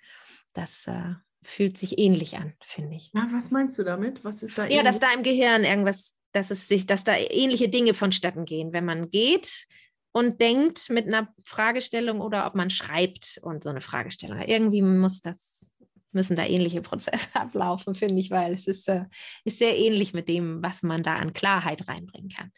das 0.52 0.86
äh, 0.86 1.14
fühlt 1.42 1.78
sich 1.78 1.98
ähnlich 1.98 2.36
an, 2.36 2.54
finde 2.64 2.96
ich. 2.96 3.10
Ja, 3.14 3.28
was 3.32 3.50
meinst 3.50 3.78
du 3.78 3.84
damit? 3.84 4.24
Was 4.24 4.42
ist 4.42 4.58
da? 4.58 4.66
Ja, 4.66 4.82
dass 4.82 5.00
da 5.00 5.12
im 5.12 5.22
Gehirn 5.22 5.64
irgendwas, 5.64 6.14
dass 6.32 6.50
es 6.50 6.68
sich, 6.68 6.86
dass 6.86 7.04
da 7.04 7.16
ähnliche 7.16 7.68
Dinge 7.68 7.94
vonstatten 7.94 8.44
gehen, 8.44 8.72
wenn 8.72 8.84
man 8.84 9.10
geht 9.10 9.66
und 10.12 10.40
denkt 10.40 10.90
mit 10.90 11.06
einer 11.06 11.32
Fragestellung 11.44 12.20
oder 12.20 12.46
ob 12.46 12.54
man 12.54 12.70
schreibt 12.70 13.38
und 13.42 13.62
so 13.62 13.70
eine 13.70 13.80
Fragestellung. 13.80 14.40
Irgendwie 14.40 14.82
muss 14.82 15.20
das, 15.20 15.72
müssen 16.12 16.36
da 16.36 16.44
ähnliche 16.44 16.82
Prozesse 16.82 17.28
ablaufen, 17.34 17.94
finde 17.94 18.18
ich, 18.18 18.30
weil 18.30 18.52
es 18.52 18.66
ist, 18.66 18.88
äh, 18.88 19.04
ist 19.44 19.58
sehr 19.58 19.78
ähnlich 19.78 20.14
mit 20.14 20.28
dem, 20.28 20.62
was 20.62 20.82
man 20.82 21.02
da 21.02 21.16
an 21.16 21.32
Klarheit 21.32 21.86
reinbringen 21.88 22.30
kann. 22.30 22.52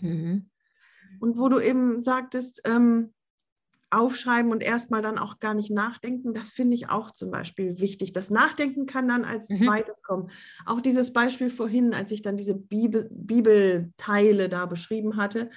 Mhm. 0.00 0.50
Und 1.20 1.36
wo 1.36 1.48
du 1.48 1.60
eben 1.60 2.00
sagtest, 2.00 2.62
ähm, 2.64 3.12
aufschreiben 3.92 4.50
und 4.50 4.62
erstmal 4.62 5.02
dann 5.02 5.18
auch 5.18 5.38
gar 5.38 5.54
nicht 5.54 5.70
nachdenken, 5.70 6.32
das 6.32 6.48
finde 6.48 6.74
ich 6.74 6.88
auch 6.88 7.10
zum 7.10 7.30
Beispiel 7.30 7.78
wichtig. 7.78 8.12
Das 8.12 8.30
Nachdenken 8.30 8.86
kann 8.86 9.06
dann 9.06 9.24
als 9.24 9.48
mhm. 9.48 9.58
zweites 9.58 10.02
kommen. 10.02 10.30
Auch 10.64 10.80
dieses 10.80 11.12
Beispiel 11.12 11.50
vorhin, 11.50 11.92
als 11.92 12.10
ich 12.10 12.22
dann 12.22 12.36
diese 12.36 12.54
Bibel, 12.54 13.08
Bibelteile 13.10 14.48
da 14.48 14.66
beschrieben 14.66 15.16
hatte 15.16 15.50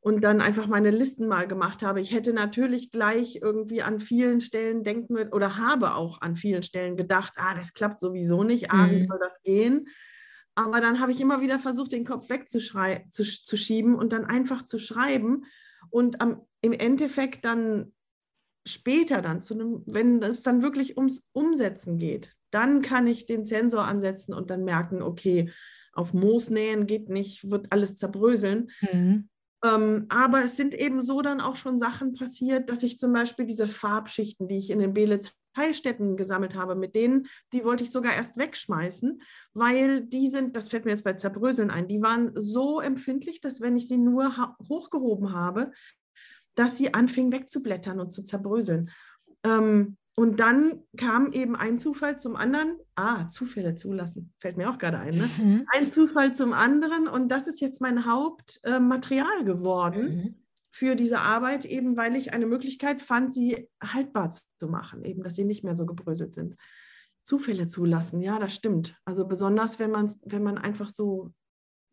und 0.00 0.24
dann 0.24 0.40
einfach 0.40 0.66
meine 0.66 0.90
Listen 0.90 1.28
mal 1.28 1.46
gemacht 1.46 1.82
habe. 1.82 2.00
Ich 2.00 2.12
hätte 2.12 2.32
natürlich 2.32 2.90
gleich 2.90 3.38
irgendwie 3.42 3.82
an 3.82 4.00
vielen 4.00 4.40
Stellen 4.40 4.82
denken 4.82 5.16
oder 5.30 5.56
habe 5.56 5.94
auch 5.94 6.20
an 6.22 6.36
vielen 6.36 6.62
Stellen 6.62 6.96
gedacht, 6.96 7.34
ah, 7.36 7.54
das 7.54 7.72
klappt 7.72 8.00
sowieso 8.00 8.42
nicht, 8.42 8.72
ah, 8.72 8.86
mhm. 8.86 8.90
wie 8.92 9.06
soll 9.06 9.18
das 9.20 9.42
gehen? 9.42 9.86
Aber 10.56 10.80
dann 10.80 11.00
habe 11.00 11.12
ich 11.12 11.20
immer 11.20 11.40
wieder 11.40 11.58
versucht, 11.58 11.92
den 11.92 12.04
Kopf 12.04 12.28
wegzuschieben 12.28 13.94
und 13.94 14.12
dann 14.12 14.24
einfach 14.24 14.64
zu 14.64 14.78
schreiben 14.78 15.44
und 15.88 16.20
am, 16.20 16.42
im 16.60 16.72
Endeffekt 16.72 17.44
dann 17.44 17.92
später 18.66 19.22
dann 19.22 19.40
zu 19.40 19.54
einem, 19.54 19.82
wenn 19.86 20.22
es 20.22 20.42
dann 20.42 20.62
wirklich 20.62 20.96
ums 20.96 21.22
Umsetzen 21.32 21.98
geht, 21.98 22.36
dann 22.50 22.82
kann 22.82 23.06
ich 23.06 23.26
den 23.26 23.44
Sensor 23.44 23.84
ansetzen 23.84 24.34
und 24.34 24.50
dann 24.50 24.64
merken, 24.64 25.02
okay, 25.02 25.50
auf 25.92 26.12
Moos 26.12 26.50
nähen 26.50 26.86
geht 26.86 27.08
nicht, 27.08 27.50
wird 27.50 27.72
alles 27.72 27.96
zerbröseln. 27.96 28.70
Mhm. 28.92 29.28
Ähm, 29.64 30.06
aber 30.08 30.44
es 30.44 30.56
sind 30.56 30.74
eben 30.74 31.02
so 31.02 31.20
dann 31.20 31.40
auch 31.40 31.56
schon 31.56 31.78
Sachen 31.78 32.14
passiert, 32.14 32.70
dass 32.70 32.82
ich 32.82 32.98
zum 32.98 33.12
Beispiel 33.12 33.46
diese 33.46 33.68
Farbschichten, 33.68 34.48
die 34.48 34.58
ich 34.58 34.70
in 34.70 34.78
den 34.78 34.94
Belitz 34.94 35.30
Teilstätten 35.54 36.16
gesammelt 36.16 36.54
habe, 36.54 36.74
mit 36.74 36.94
denen, 36.94 37.26
die 37.52 37.64
wollte 37.64 37.84
ich 37.84 37.90
sogar 37.90 38.14
erst 38.14 38.36
wegschmeißen, 38.36 39.22
weil 39.54 40.02
die 40.02 40.28
sind, 40.28 40.56
das 40.56 40.68
fällt 40.68 40.84
mir 40.84 40.92
jetzt 40.92 41.04
bei 41.04 41.14
Zerbröseln 41.14 41.70
ein, 41.70 41.88
die 41.88 42.02
waren 42.02 42.32
so 42.34 42.80
empfindlich, 42.80 43.40
dass 43.40 43.60
wenn 43.60 43.76
ich 43.76 43.88
sie 43.88 43.98
nur 43.98 44.56
hochgehoben 44.68 45.32
habe, 45.32 45.72
dass 46.54 46.76
sie 46.76 46.94
anfingen 46.94 47.32
wegzublättern 47.32 48.00
und 48.00 48.10
zu 48.10 48.22
zerbröseln. 48.22 48.90
Ähm, 49.44 49.96
Und 50.16 50.38
dann 50.38 50.82
kam 50.98 51.32
eben 51.32 51.56
ein 51.56 51.78
Zufall 51.78 52.18
zum 52.18 52.36
anderen. 52.36 52.76
Ah, 52.94 53.28
Zufälle 53.30 53.74
zulassen, 53.74 54.34
fällt 54.38 54.58
mir 54.58 54.68
auch 54.68 54.76
gerade 54.76 54.98
ein. 54.98 55.16
Ne? 55.16 55.30
Mhm. 55.42 55.66
Ein 55.72 55.90
Zufall 55.90 56.34
zum 56.34 56.52
anderen. 56.52 57.08
Und 57.08 57.28
das 57.28 57.46
ist 57.46 57.60
jetzt 57.60 57.80
mein 57.80 58.04
Hauptmaterial 58.04 59.40
äh, 59.40 59.44
geworden 59.44 60.16
mhm. 60.16 60.34
Für 60.70 60.94
diese 60.94 61.18
Arbeit, 61.20 61.64
eben 61.64 61.96
weil 61.96 62.16
ich 62.16 62.32
eine 62.32 62.46
Möglichkeit 62.46 63.02
fand, 63.02 63.34
sie 63.34 63.68
haltbar 63.82 64.30
zu 64.30 64.68
machen, 64.68 65.04
eben, 65.04 65.22
dass 65.22 65.34
sie 65.34 65.44
nicht 65.44 65.64
mehr 65.64 65.74
so 65.74 65.84
gebröselt 65.84 66.34
sind. 66.34 66.56
Zufälle 67.22 67.66
zulassen, 67.66 68.20
ja, 68.20 68.38
das 68.38 68.54
stimmt. 68.54 68.96
Also 69.04 69.26
besonders, 69.26 69.78
wenn 69.78 69.90
man, 69.90 70.14
wenn 70.24 70.42
man 70.42 70.58
einfach 70.58 70.88
so 70.88 71.32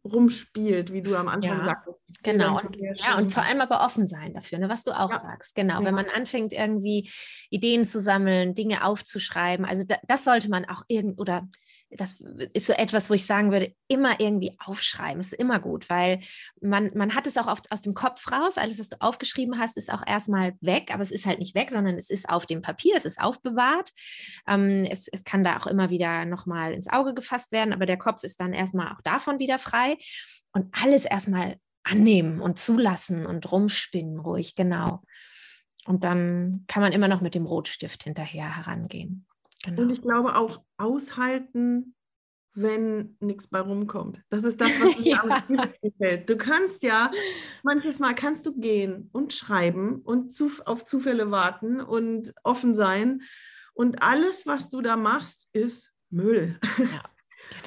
rumspielt, 0.04 0.94
wie 0.94 1.02
du 1.02 1.16
am 1.16 1.28
Anfang 1.28 1.60
ja, 1.60 1.66
sagtest. 1.66 2.24
Genau. 2.24 2.60
Und, 2.60 2.78
ja, 2.78 3.18
und 3.18 3.34
vor 3.34 3.44
allem 3.44 3.62
aber 3.62 3.84
offen 3.84 4.08
sein 4.08 4.34
dafür, 4.34 4.60
ne, 4.60 4.70
was 4.70 4.84
du 4.84 4.98
auch 4.98 5.12
ja. 5.12 5.20
sagst. 5.20 5.56
Genau. 5.56 5.80
Ja. 5.80 5.86
Wenn 5.86 5.96
man 5.96 6.08
anfängt, 6.08 6.54
irgendwie 6.54 7.10
Ideen 7.50 7.84
zu 7.84 8.00
sammeln, 8.00 8.54
Dinge 8.54 8.86
aufzuschreiben, 8.86 9.66
also 9.66 9.84
da, 9.86 9.98
das 10.08 10.24
sollte 10.24 10.50
man 10.50 10.66
auch 10.66 10.84
irgend 10.88 11.20
oder 11.20 11.48
das 11.90 12.22
ist 12.54 12.68
so 12.68 12.74
etwas, 12.74 13.10
wo 13.10 13.14
ich 13.14 13.26
sagen 13.26 13.52
würde, 13.52 13.74
immer 13.88 14.20
irgendwie 14.20 14.58
aufschreiben. 14.64 15.20
Ist 15.20 15.34
immer 15.34 15.60
gut, 15.60 15.90
weil 15.90 16.20
man, 16.62 16.92
man 16.96 17.16
hat 17.16 17.28
es 17.28 17.38
auch 17.38 17.48
oft 17.48 17.72
aus 17.72 17.82
dem 17.82 17.94
Kopf 17.94 18.30
raus. 18.32 18.58
Alles, 18.58 18.80
was 18.80 18.90
du 18.90 18.98
aufgeschrieben 19.00 19.58
hast, 19.58 19.78
ist 19.78 19.92
auch 19.92 20.06
erstmal 20.06 20.56
weg, 20.60 20.92
aber 20.94 21.02
es 21.02 21.12
ist 21.12 21.26
halt 21.26 21.40
nicht 21.40 21.56
weg, 21.56 21.70
sondern 21.72 21.98
es 21.98 22.10
ist 22.10 22.30
auf 22.30 22.46
dem 22.46 22.62
Papier, 22.62 22.96
es 22.96 23.06
ist 23.06 23.22
aufbewahrt. 23.22 23.92
Ähm, 24.48 24.86
es, 24.90 25.08
es 25.08 25.24
kann 25.24 25.44
da 25.44 25.58
auch 25.58 25.68
immer 25.68 25.90
wieder 25.90 26.26
nochmal 26.26 26.74
ins 26.74 26.90
Auge 26.90 27.14
gefasst 27.14 27.52
werden, 27.52 27.74
aber 27.74 27.86
der 27.86 27.98
Kopf 27.98 28.24
ist 28.24 28.42
dann 28.42 28.54
erstmal 28.54 28.92
auch 28.92 29.02
davon 29.02 29.40
wieder 29.40 29.60
frei. 29.60 29.98
Und 30.52 30.74
alles 30.74 31.06
erstmal 31.06 31.58
annehmen 31.84 32.42
und 32.42 32.60
zulassen 32.60 33.26
und 33.26 33.50
rumspinnen 33.52 34.20
ruhig, 34.20 34.56
genau. 34.56 35.02
Und 35.86 36.04
dann 36.04 36.66
kann 36.68 36.82
man 36.82 36.92
immer 36.92 37.08
noch 37.08 37.22
mit 37.22 37.34
dem 37.34 37.46
Rotstift 37.46 38.04
hinterher 38.04 38.58
herangehen. 38.58 39.27
Genau. 39.64 39.82
Und 39.82 39.92
ich 39.92 40.02
glaube 40.02 40.36
auch 40.36 40.62
aushalten, 40.78 41.96
wenn 42.54 43.16
nichts 43.20 43.48
bei 43.48 43.60
rumkommt. 43.60 44.22
Das 44.30 44.44
ist 44.44 44.60
das, 44.60 44.72
was 44.82 44.98
mir 45.00 45.24
am 45.24 45.44
schwierigsten 45.46 45.94
fällt. 45.98 46.30
Du 46.30 46.38
kannst 46.38 46.82
ja, 46.84 47.12
manches 47.64 48.00
Mal 48.00 48.16
kannst 48.16 48.46
du 48.48 48.60
gehen 48.60 49.10
und 49.14 49.32
schreiben 49.34 50.02
und 50.02 50.34
zu, 50.34 50.52
auf 50.66 50.84
Zufälle 50.86 51.30
warten 51.30 51.82
und 51.82 52.34
offen 52.44 52.74
sein. 52.74 53.22
Und 53.74 54.02
alles, 54.02 54.48
was 54.48 54.70
du 54.70 54.82
da 54.82 54.98
machst, 54.98 55.48
ist 55.54 55.94
Müll. 56.10 56.60
Ja. 56.78 57.04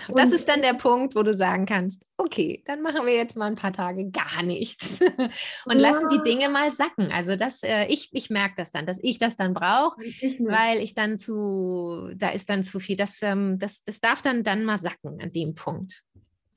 Genau. 0.06 0.18
Das 0.18 0.32
ist 0.32 0.48
dann 0.48 0.62
der 0.62 0.74
Punkt, 0.74 1.14
wo 1.14 1.22
du 1.22 1.34
sagen 1.34 1.66
kannst, 1.66 2.06
okay, 2.16 2.62
dann 2.66 2.82
machen 2.82 3.06
wir 3.06 3.14
jetzt 3.14 3.36
mal 3.36 3.46
ein 3.46 3.56
paar 3.56 3.72
Tage 3.72 4.10
gar 4.10 4.42
nichts 4.42 5.00
und 5.64 5.80
ja. 5.80 5.90
lassen 5.90 6.08
die 6.08 6.22
Dinge 6.22 6.48
mal 6.48 6.70
sacken. 6.70 7.10
Also 7.12 7.36
das, 7.36 7.62
äh, 7.62 7.86
ich, 7.86 8.10
ich 8.12 8.30
merke 8.30 8.54
das 8.56 8.70
dann, 8.70 8.86
dass 8.86 8.98
ich 9.02 9.18
das 9.18 9.36
dann 9.36 9.54
brauche, 9.54 10.00
weil 10.40 10.80
ich 10.80 10.94
dann 10.94 11.18
zu, 11.18 12.10
da 12.14 12.30
ist 12.30 12.50
dann 12.50 12.64
zu 12.64 12.80
viel. 12.80 12.96
Das, 12.96 13.18
ähm, 13.22 13.58
das, 13.58 13.84
das 13.84 14.00
darf 14.00 14.22
dann, 14.22 14.42
dann 14.42 14.64
mal 14.64 14.78
sacken 14.78 15.20
an 15.20 15.32
dem 15.32 15.54
Punkt. 15.54 16.02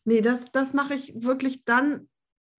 Nee, 0.06 0.22
das, 0.22 0.46
das 0.52 0.74
mache 0.74 0.96
ich 0.96 1.14
wirklich 1.16 1.64
dann 1.66 2.10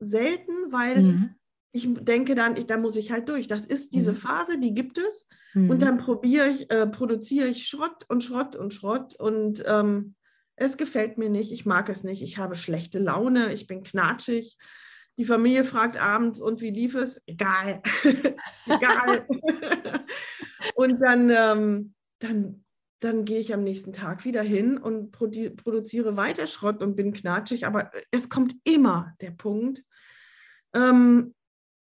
selten, 0.01 0.53
weil 0.71 1.03
mhm. 1.03 1.35
ich 1.73 1.89
denke 1.93 2.35
dann, 2.35 2.57
ich, 2.57 2.67
da 2.67 2.79
muss 2.79 2.97
ich 2.97 3.11
halt 3.11 3.29
durch. 3.29 3.49
Das 3.49 3.67
ist 3.67 3.95
diese 3.95 4.13
mhm. 4.13 4.17
Phase, 4.17 4.59
die 4.59 4.75
gibt 4.75 4.99
es. 4.99 5.27
Mhm. 5.55 5.71
Und 5.71 5.83
dann 5.83 5.99
probiere 5.99 6.49
ich, 6.49 6.71
äh, 6.71 6.87
produziere 6.87 7.49
ich 7.49 7.67
Schrott 7.67 8.05
und 8.09 8.25
Schrott 8.25 8.57
und 8.57 8.73
Schrott 8.73 9.15
und 9.19 9.63
ähm, 9.67 10.15
es 10.57 10.77
gefällt 10.77 11.19
mir 11.19 11.31
nicht, 11.31 11.53
ich 11.53 11.67
mag 11.67 11.89
es 11.89 12.05
nicht, 12.05 12.23
ich 12.23 12.39
habe 12.39 12.57
schlechte 12.57 12.99
Laune, 12.99 13.53
ich 13.53 13.67
bin 13.67 13.83
knatschig. 13.83 14.57
Die 15.17 15.25
Familie 15.25 15.65
fragt 15.65 15.97
abends, 15.97 16.41
und 16.41 16.61
wie 16.61 16.71
lief 16.71 16.95
es? 16.95 17.23
Egal. 17.27 17.83
Egal. 18.67 19.27
und 20.75 21.01
dann, 21.01 21.31
ähm, 21.31 21.95
dann, 22.19 22.65
dann 23.01 23.25
gehe 23.25 23.39
ich 23.39 23.55
am 23.55 23.63
nächsten 23.63 23.93
Tag 23.93 24.25
wieder 24.25 24.43
hin 24.43 24.77
und 24.77 25.13
produ 25.13 25.51
produziere 25.55 26.17
weiter 26.17 26.47
Schrott 26.47 26.83
und 26.83 26.97
bin 26.97 27.13
knatschig. 27.13 27.67
Aber 27.67 27.91
es 28.11 28.29
kommt 28.29 28.55
immer 28.65 29.15
der 29.21 29.31
Punkt, 29.31 29.85
ähm, 30.75 31.35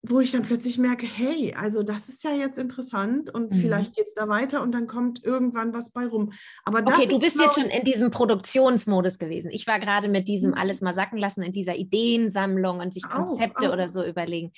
wo 0.04 0.18
ich 0.18 0.32
dann 0.32 0.42
plötzlich 0.42 0.78
merke, 0.78 1.06
hey, 1.06 1.54
also 1.56 1.84
das 1.84 2.08
ist 2.08 2.24
ja 2.24 2.32
jetzt 2.32 2.58
interessant 2.58 3.32
und 3.32 3.52
mhm. 3.52 3.58
vielleicht 3.58 3.94
geht 3.94 4.08
es 4.08 4.14
da 4.14 4.28
weiter 4.28 4.60
und 4.60 4.72
dann 4.72 4.88
kommt 4.88 5.22
irgendwann 5.22 5.72
was 5.72 5.90
bei 5.90 6.06
rum. 6.06 6.32
Aber 6.64 6.80
okay, 6.80 7.06
du 7.06 7.20
bist 7.20 7.38
jetzt 7.38 7.54
schon 7.54 7.70
in 7.70 7.84
diesem 7.84 8.10
Produktionsmodus 8.10 9.18
gewesen. 9.18 9.52
Ich 9.52 9.66
war 9.68 9.78
gerade 9.78 10.08
mit 10.08 10.26
diesem 10.26 10.50
mhm. 10.50 10.58
alles 10.58 10.80
mal 10.80 10.92
sacken 10.92 11.18
lassen, 11.18 11.42
in 11.42 11.52
dieser 11.52 11.76
Ideensammlung 11.76 12.80
und 12.80 12.92
sich 12.92 13.04
Konzepte 13.04 13.66
oh, 13.66 13.70
oh. 13.70 13.72
oder 13.74 13.88
so 13.88 14.04
überlegen. 14.04 14.50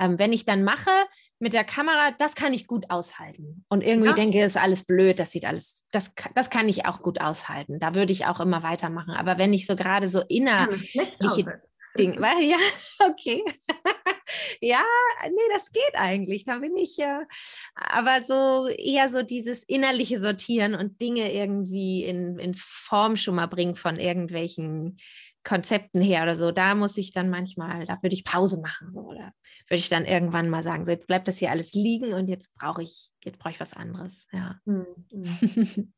Ähm, 0.00 0.18
wenn 0.18 0.32
ich 0.32 0.44
dann 0.44 0.64
mache 0.64 0.90
mit 1.38 1.52
der 1.52 1.64
Kamera, 1.64 2.10
das 2.18 2.34
kann 2.34 2.52
ich 2.52 2.66
gut 2.66 2.86
aushalten. 2.90 3.64
Und 3.68 3.84
irgendwie 3.84 4.08
ja. 4.08 4.14
denke, 4.14 4.42
ist 4.42 4.56
alles 4.56 4.84
blöd, 4.84 5.20
das 5.20 5.30
sieht 5.30 5.44
alles, 5.44 5.84
das, 5.92 6.12
das 6.34 6.50
kann 6.50 6.68
ich 6.68 6.86
auch 6.86 7.02
gut 7.02 7.20
aushalten. 7.20 7.78
Da 7.78 7.94
würde 7.94 8.12
ich 8.12 8.26
auch 8.26 8.40
immer 8.40 8.64
weitermachen. 8.64 9.14
Aber 9.14 9.38
wenn 9.38 9.52
ich 9.52 9.66
so 9.66 9.76
gerade 9.76 10.08
so 10.08 10.22
innerliche 10.28 11.60
Dinge, 11.96 12.16
ja, 12.20 12.56
okay. 13.08 13.44
Ja, 14.60 14.82
nee, 15.24 15.52
das 15.52 15.70
geht 15.72 15.94
eigentlich. 15.94 16.44
Da 16.44 16.58
bin 16.58 16.76
ich 16.76 16.96
ja, 16.96 17.22
aber 17.74 18.22
so 18.24 18.68
eher 18.68 19.08
so 19.08 19.22
dieses 19.22 19.64
innerliche 19.64 20.20
Sortieren 20.20 20.74
und 20.74 21.00
Dinge 21.00 21.32
irgendwie 21.32 22.04
in, 22.04 22.38
in 22.38 22.54
Form 22.54 23.16
schon 23.16 23.34
mal 23.34 23.46
bringen 23.46 23.76
von 23.76 23.98
irgendwelchen 23.98 24.98
Konzepten 25.44 26.02
her 26.02 26.24
oder 26.24 26.36
so, 26.36 26.50
da 26.50 26.74
muss 26.74 26.98
ich 26.98 27.12
dann 27.12 27.30
manchmal, 27.30 27.86
da 27.86 28.02
würde 28.02 28.14
ich 28.14 28.24
Pause 28.24 28.60
machen 28.60 28.92
so, 28.92 29.00
oder 29.00 29.32
würde 29.68 29.78
ich 29.78 29.88
dann 29.88 30.04
irgendwann 30.04 30.50
mal 30.50 30.62
sagen, 30.62 30.84
so 30.84 30.90
jetzt 30.90 31.06
bleibt 31.06 31.26
das 31.26 31.38
hier 31.38 31.50
alles 31.50 31.72
liegen 31.72 32.12
und 32.12 32.28
jetzt 32.28 32.54
brauche 32.54 32.82
ich, 32.82 33.10
jetzt 33.24 33.38
brauche 33.38 33.54
ich 33.54 33.60
was 33.60 33.72
anderes. 33.72 34.26
Ja. 34.32 34.60
Mhm. 34.66 34.84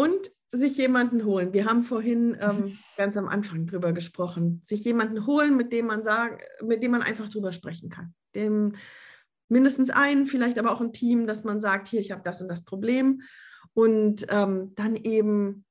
und 0.00 0.30
sich 0.50 0.78
jemanden 0.78 1.26
holen. 1.26 1.52
Wir 1.52 1.66
haben 1.66 1.82
vorhin 1.82 2.34
ähm, 2.40 2.78
ganz 2.96 3.18
am 3.18 3.28
Anfang 3.28 3.66
drüber 3.66 3.92
gesprochen. 3.92 4.62
Sich 4.64 4.82
jemanden 4.82 5.26
holen, 5.26 5.58
mit 5.58 5.74
dem 5.74 5.86
man 5.86 6.02
sagen, 6.02 6.38
mit 6.62 6.82
dem 6.82 6.92
man 6.92 7.02
einfach 7.02 7.28
drüber 7.28 7.52
sprechen 7.52 7.90
kann. 7.90 8.14
Dem 8.34 8.72
mindestens 9.48 9.90
einen, 9.90 10.26
vielleicht 10.26 10.58
aber 10.58 10.72
auch 10.72 10.80
ein 10.80 10.94
Team, 10.94 11.26
dass 11.26 11.44
man 11.44 11.60
sagt, 11.60 11.88
hier, 11.88 12.00
ich 12.00 12.12
habe 12.12 12.22
das 12.24 12.40
und 12.40 12.48
das 12.48 12.64
Problem. 12.64 13.20
Und 13.74 14.26
ähm, 14.30 14.72
dann 14.74 14.96
eben, 14.96 15.66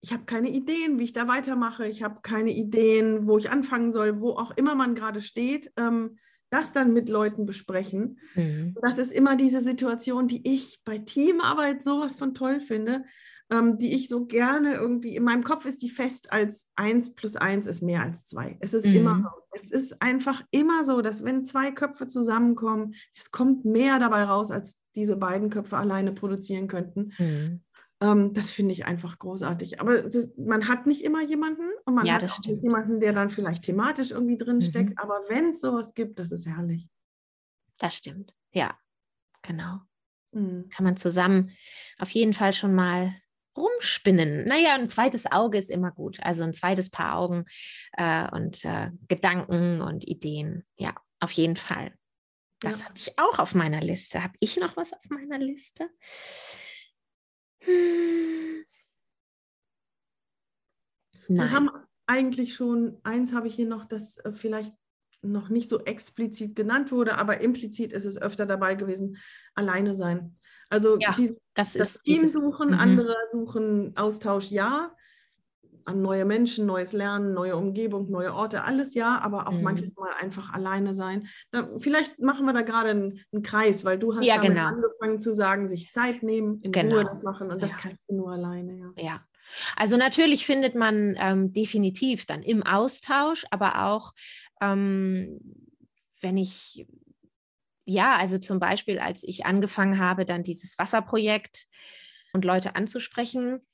ich 0.00 0.14
habe 0.14 0.24
keine 0.24 0.48
Ideen, 0.48 0.98
wie 0.98 1.04
ich 1.04 1.12
da 1.12 1.28
weitermache. 1.28 1.86
Ich 1.86 2.02
habe 2.02 2.22
keine 2.22 2.52
Ideen, 2.52 3.26
wo 3.26 3.36
ich 3.36 3.50
anfangen 3.50 3.92
soll, 3.92 4.20
wo 4.22 4.30
auch 4.30 4.56
immer 4.56 4.74
man 4.74 4.94
gerade 4.94 5.20
steht. 5.20 5.70
Ähm, 5.76 6.16
das 6.50 6.72
dann 6.72 6.92
mit 6.92 7.08
Leuten 7.08 7.46
besprechen. 7.46 8.18
Mhm. 8.34 8.76
Das 8.82 8.98
ist 8.98 9.12
immer 9.12 9.36
diese 9.36 9.60
Situation, 9.60 10.28
die 10.28 10.46
ich 10.52 10.80
bei 10.84 10.98
Teamarbeit 10.98 11.82
sowas 11.82 12.16
von 12.16 12.34
toll 12.34 12.60
finde, 12.60 13.04
ähm, 13.50 13.78
die 13.78 13.94
ich 13.94 14.08
so 14.08 14.26
gerne 14.26 14.74
irgendwie, 14.74 15.16
in 15.16 15.24
meinem 15.24 15.44
Kopf 15.44 15.64
ist 15.66 15.82
die 15.82 15.88
fest 15.88 16.32
als 16.32 16.66
1 16.76 17.14
plus 17.14 17.36
1 17.36 17.66
ist 17.66 17.82
mehr 17.82 18.02
als 18.02 18.26
2. 18.26 18.58
Es 18.60 18.74
ist 18.74 18.86
mhm. 18.86 18.96
immer 18.96 19.16
so. 19.22 19.40
Es 19.52 19.70
ist 19.70 20.00
einfach 20.00 20.44
immer 20.52 20.84
so, 20.84 21.02
dass 21.02 21.24
wenn 21.24 21.44
zwei 21.44 21.72
Köpfe 21.72 22.06
zusammenkommen, 22.06 22.94
es 23.16 23.32
kommt 23.32 23.64
mehr 23.64 23.98
dabei 23.98 24.22
raus, 24.22 24.52
als 24.52 24.76
diese 24.94 25.16
beiden 25.16 25.50
Köpfe 25.50 25.76
alleine 25.76 26.12
produzieren 26.12 26.68
könnten. 26.68 27.12
Mhm. 27.18 27.60
Ähm, 28.00 28.32
das 28.32 28.50
finde 28.50 28.72
ich 28.72 28.86
einfach 28.86 29.18
großartig. 29.18 29.80
Aber 29.80 29.94
ist, 29.94 30.38
man 30.38 30.68
hat 30.68 30.86
nicht 30.86 31.04
immer 31.04 31.22
jemanden 31.22 31.68
und 31.84 31.94
man 31.94 32.06
ja, 32.06 32.14
hat 32.14 32.24
auch 32.24 32.36
stimmt. 32.36 32.56
nicht 32.56 32.62
jemanden, 32.64 33.00
der 33.00 33.12
dann 33.12 33.30
vielleicht 33.30 33.64
thematisch 33.64 34.10
irgendwie 34.10 34.38
drin 34.38 34.56
mhm. 34.56 34.62
steckt. 34.62 34.98
Aber 34.98 35.20
wenn 35.28 35.50
es 35.50 35.60
sowas 35.60 35.92
gibt, 35.94 36.18
das 36.18 36.32
ist 36.32 36.46
herrlich. 36.46 36.88
Das 37.78 37.96
stimmt. 37.96 38.34
Ja, 38.52 38.74
genau. 39.42 39.80
Mhm. 40.32 40.68
Kann 40.70 40.84
man 40.84 40.96
zusammen 40.96 41.52
auf 41.98 42.10
jeden 42.10 42.32
Fall 42.34 42.52
schon 42.52 42.74
mal 42.74 43.14
rumspinnen. 43.56 44.44
Naja, 44.44 44.74
ein 44.74 44.88
zweites 44.88 45.30
Auge 45.30 45.58
ist 45.58 45.70
immer 45.70 45.90
gut. 45.90 46.20
Also 46.22 46.44
ein 46.44 46.54
zweites 46.54 46.88
Paar 46.88 47.18
Augen 47.18 47.44
äh, 47.92 48.30
und 48.30 48.64
äh, 48.64 48.90
Gedanken 49.08 49.82
und 49.82 50.06
Ideen. 50.08 50.64
Ja, 50.76 50.94
auf 51.18 51.32
jeden 51.32 51.56
Fall. 51.56 51.92
Das 52.60 52.80
ja. 52.80 52.86
hatte 52.86 53.00
ich 53.00 53.18
auch 53.18 53.38
auf 53.38 53.54
meiner 53.54 53.80
Liste. 53.80 54.22
Habe 54.22 54.34
ich 54.40 54.56
noch 54.58 54.76
was 54.76 54.92
auf 54.92 55.04
meiner 55.08 55.38
Liste? 55.38 55.90
Hm. 57.60 58.64
Wir 61.28 61.50
haben 61.50 61.70
eigentlich 62.06 62.54
schon, 62.54 62.98
eins 63.04 63.32
habe 63.32 63.46
ich 63.46 63.54
hier 63.54 63.68
noch, 63.68 63.84
das 63.84 64.18
äh, 64.18 64.32
vielleicht 64.32 64.74
noch 65.22 65.48
nicht 65.48 65.68
so 65.68 65.84
explizit 65.84 66.56
genannt 66.56 66.90
wurde, 66.90 67.16
aber 67.18 67.40
implizit 67.40 67.92
ist 67.92 68.04
es 68.04 68.20
öfter 68.20 68.46
dabei 68.46 68.74
gewesen, 68.74 69.18
alleine 69.54 69.94
sein. 69.94 70.36
Also 70.70 70.98
ja, 70.98 71.14
die, 71.16 71.36
das, 71.54 71.74
das 71.74 72.00
Team 72.02 72.22
dieses, 72.22 72.32
suchen, 72.32 72.70
-hmm. 72.70 72.78
andere 72.78 73.14
suchen 73.30 73.96
Austausch, 73.96 74.50
ja. 74.50 74.94
An 75.84 76.02
neue 76.02 76.24
Menschen, 76.24 76.66
neues 76.66 76.92
Lernen, 76.92 77.34
neue 77.34 77.56
Umgebung, 77.56 78.10
neue 78.10 78.34
Orte, 78.34 78.64
alles 78.64 78.94
ja, 78.94 79.18
aber 79.18 79.48
auch 79.48 79.52
mhm. 79.52 79.62
manches 79.62 79.96
Mal 79.96 80.12
einfach 80.20 80.52
alleine 80.52 80.94
sein. 80.94 81.28
Da, 81.50 81.68
vielleicht 81.78 82.18
machen 82.18 82.46
wir 82.46 82.52
da 82.52 82.62
gerade 82.62 82.90
einen, 82.90 83.20
einen, 83.32 83.42
Kreis, 83.42 83.84
weil 83.84 83.98
du 83.98 84.14
hast 84.14 84.24
ja, 84.24 84.38
genau. 84.38 84.66
angefangen 84.66 85.18
zu 85.18 85.32
sagen, 85.32 85.68
sich 85.68 85.90
Zeit 85.90 86.22
nehmen, 86.22 86.60
in 86.62 86.72
genau. 86.72 86.96
Ruhe 86.96 87.04
das 87.04 87.22
machen 87.22 87.50
und 87.50 87.62
das 87.62 87.76
kannst 87.76 88.08
du 88.08 88.16
nur 88.16 88.32
alleine. 88.32 88.92
Ja. 88.96 89.04
ja. 89.04 89.20
Also 89.76 89.96
natürlich 89.96 90.46
findet 90.46 90.74
man 90.74 91.16
ähm, 91.18 91.52
definitiv 91.52 92.26
dann 92.26 92.42
im 92.42 92.62
Austausch, 92.62 93.44
aber 93.50 93.86
auch 93.86 94.12
ähm, 94.60 95.40
wenn 96.20 96.36
ich 96.36 96.86
ja, 97.90 98.16
also 98.16 98.38
zum 98.38 98.60
Beispiel, 98.60 99.00
als 99.00 99.24
ich 99.24 99.46
angefangen 99.46 99.98
habe, 99.98 100.24
dann 100.24 100.44
dieses 100.44 100.78
Wasserprojekt 100.78 101.66
und 102.32 102.44
Leute 102.44 102.76
anzusprechen, 102.76 103.66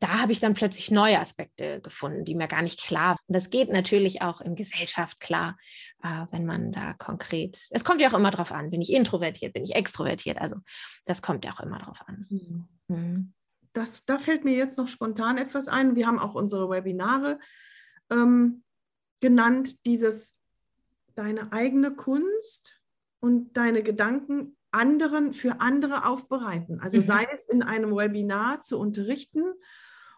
da 0.00 0.20
habe 0.20 0.32
ich 0.32 0.40
dann 0.40 0.54
plötzlich 0.54 0.90
neue 0.90 1.18
Aspekte 1.18 1.80
gefunden, 1.80 2.24
die 2.24 2.34
mir 2.34 2.48
gar 2.48 2.62
nicht 2.62 2.80
klar 2.80 3.10
waren. 3.10 3.24
Und 3.26 3.36
das 3.36 3.50
geht 3.50 3.70
natürlich 3.70 4.22
auch 4.22 4.40
in 4.40 4.54
Gesellschaft 4.54 5.20
klar, 5.20 5.56
äh, 6.02 6.26
wenn 6.30 6.46
man 6.46 6.72
da 6.72 6.92
konkret, 6.94 7.58
es 7.70 7.84
kommt 7.84 8.00
ja 8.00 8.08
auch 8.08 8.18
immer 8.18 8.30
darauf 8.30 8.52
an, 8.52 8.70
bin 8.70 8.80
ich 8.80 8.92
introvertiert, 8.92 9.52
bin 9.52 9.64
ich 9.64 9.74
extrovertiert, 9.74 10.38
also 10.38 10.56
das 11.04 11.22
kommt 11.22 11.44
ja 11.44 11.52
auch 11.52 11.60
immer 11.60 11.78
darauf 11.78 12.06
an. 12.06 12.26
Mhm. 12.28 12.68
Mhm. 12.88 13.32
Das, 13.72 14.04
da 14.04 14.18
fällt 14.18 14.44
mir 14.44 14.54
jetzt 14.54 14.76
noch 14.76 14.88
spontan 14.88 15.38
etwas 15.38 15.66
ein. 15.68 15.96
Wir 15.96 16.06
haben 16.06 16.18
auch 16.18 16.34
unsere 16.34 16.68
Webinare 16.68 17.38
ähm, 18.10 18.64
genannt, 19.20 19.86
dieses 19.86 20.36
deine 21.14 21.52
eigene 21.52 21.94
Kunst 21.94 22.80
und 23.20 23.56
deine 23.56 23.82
Gedanken 23.82 24.56
anderen 24.72 25.32
für 25.32 25.60
andere 25.60 26.06
aufbereiten. 26.06 26.80
Also 26.80 26.98
mhm. 26.98 27.02
sei 27.02 27.26
es 27.34 27.46
in 27.48 27.62
einem 27.62 27.94
Webinar 27.94 28.62
zu 28.62 28.78
unterrichten 28.78 29.44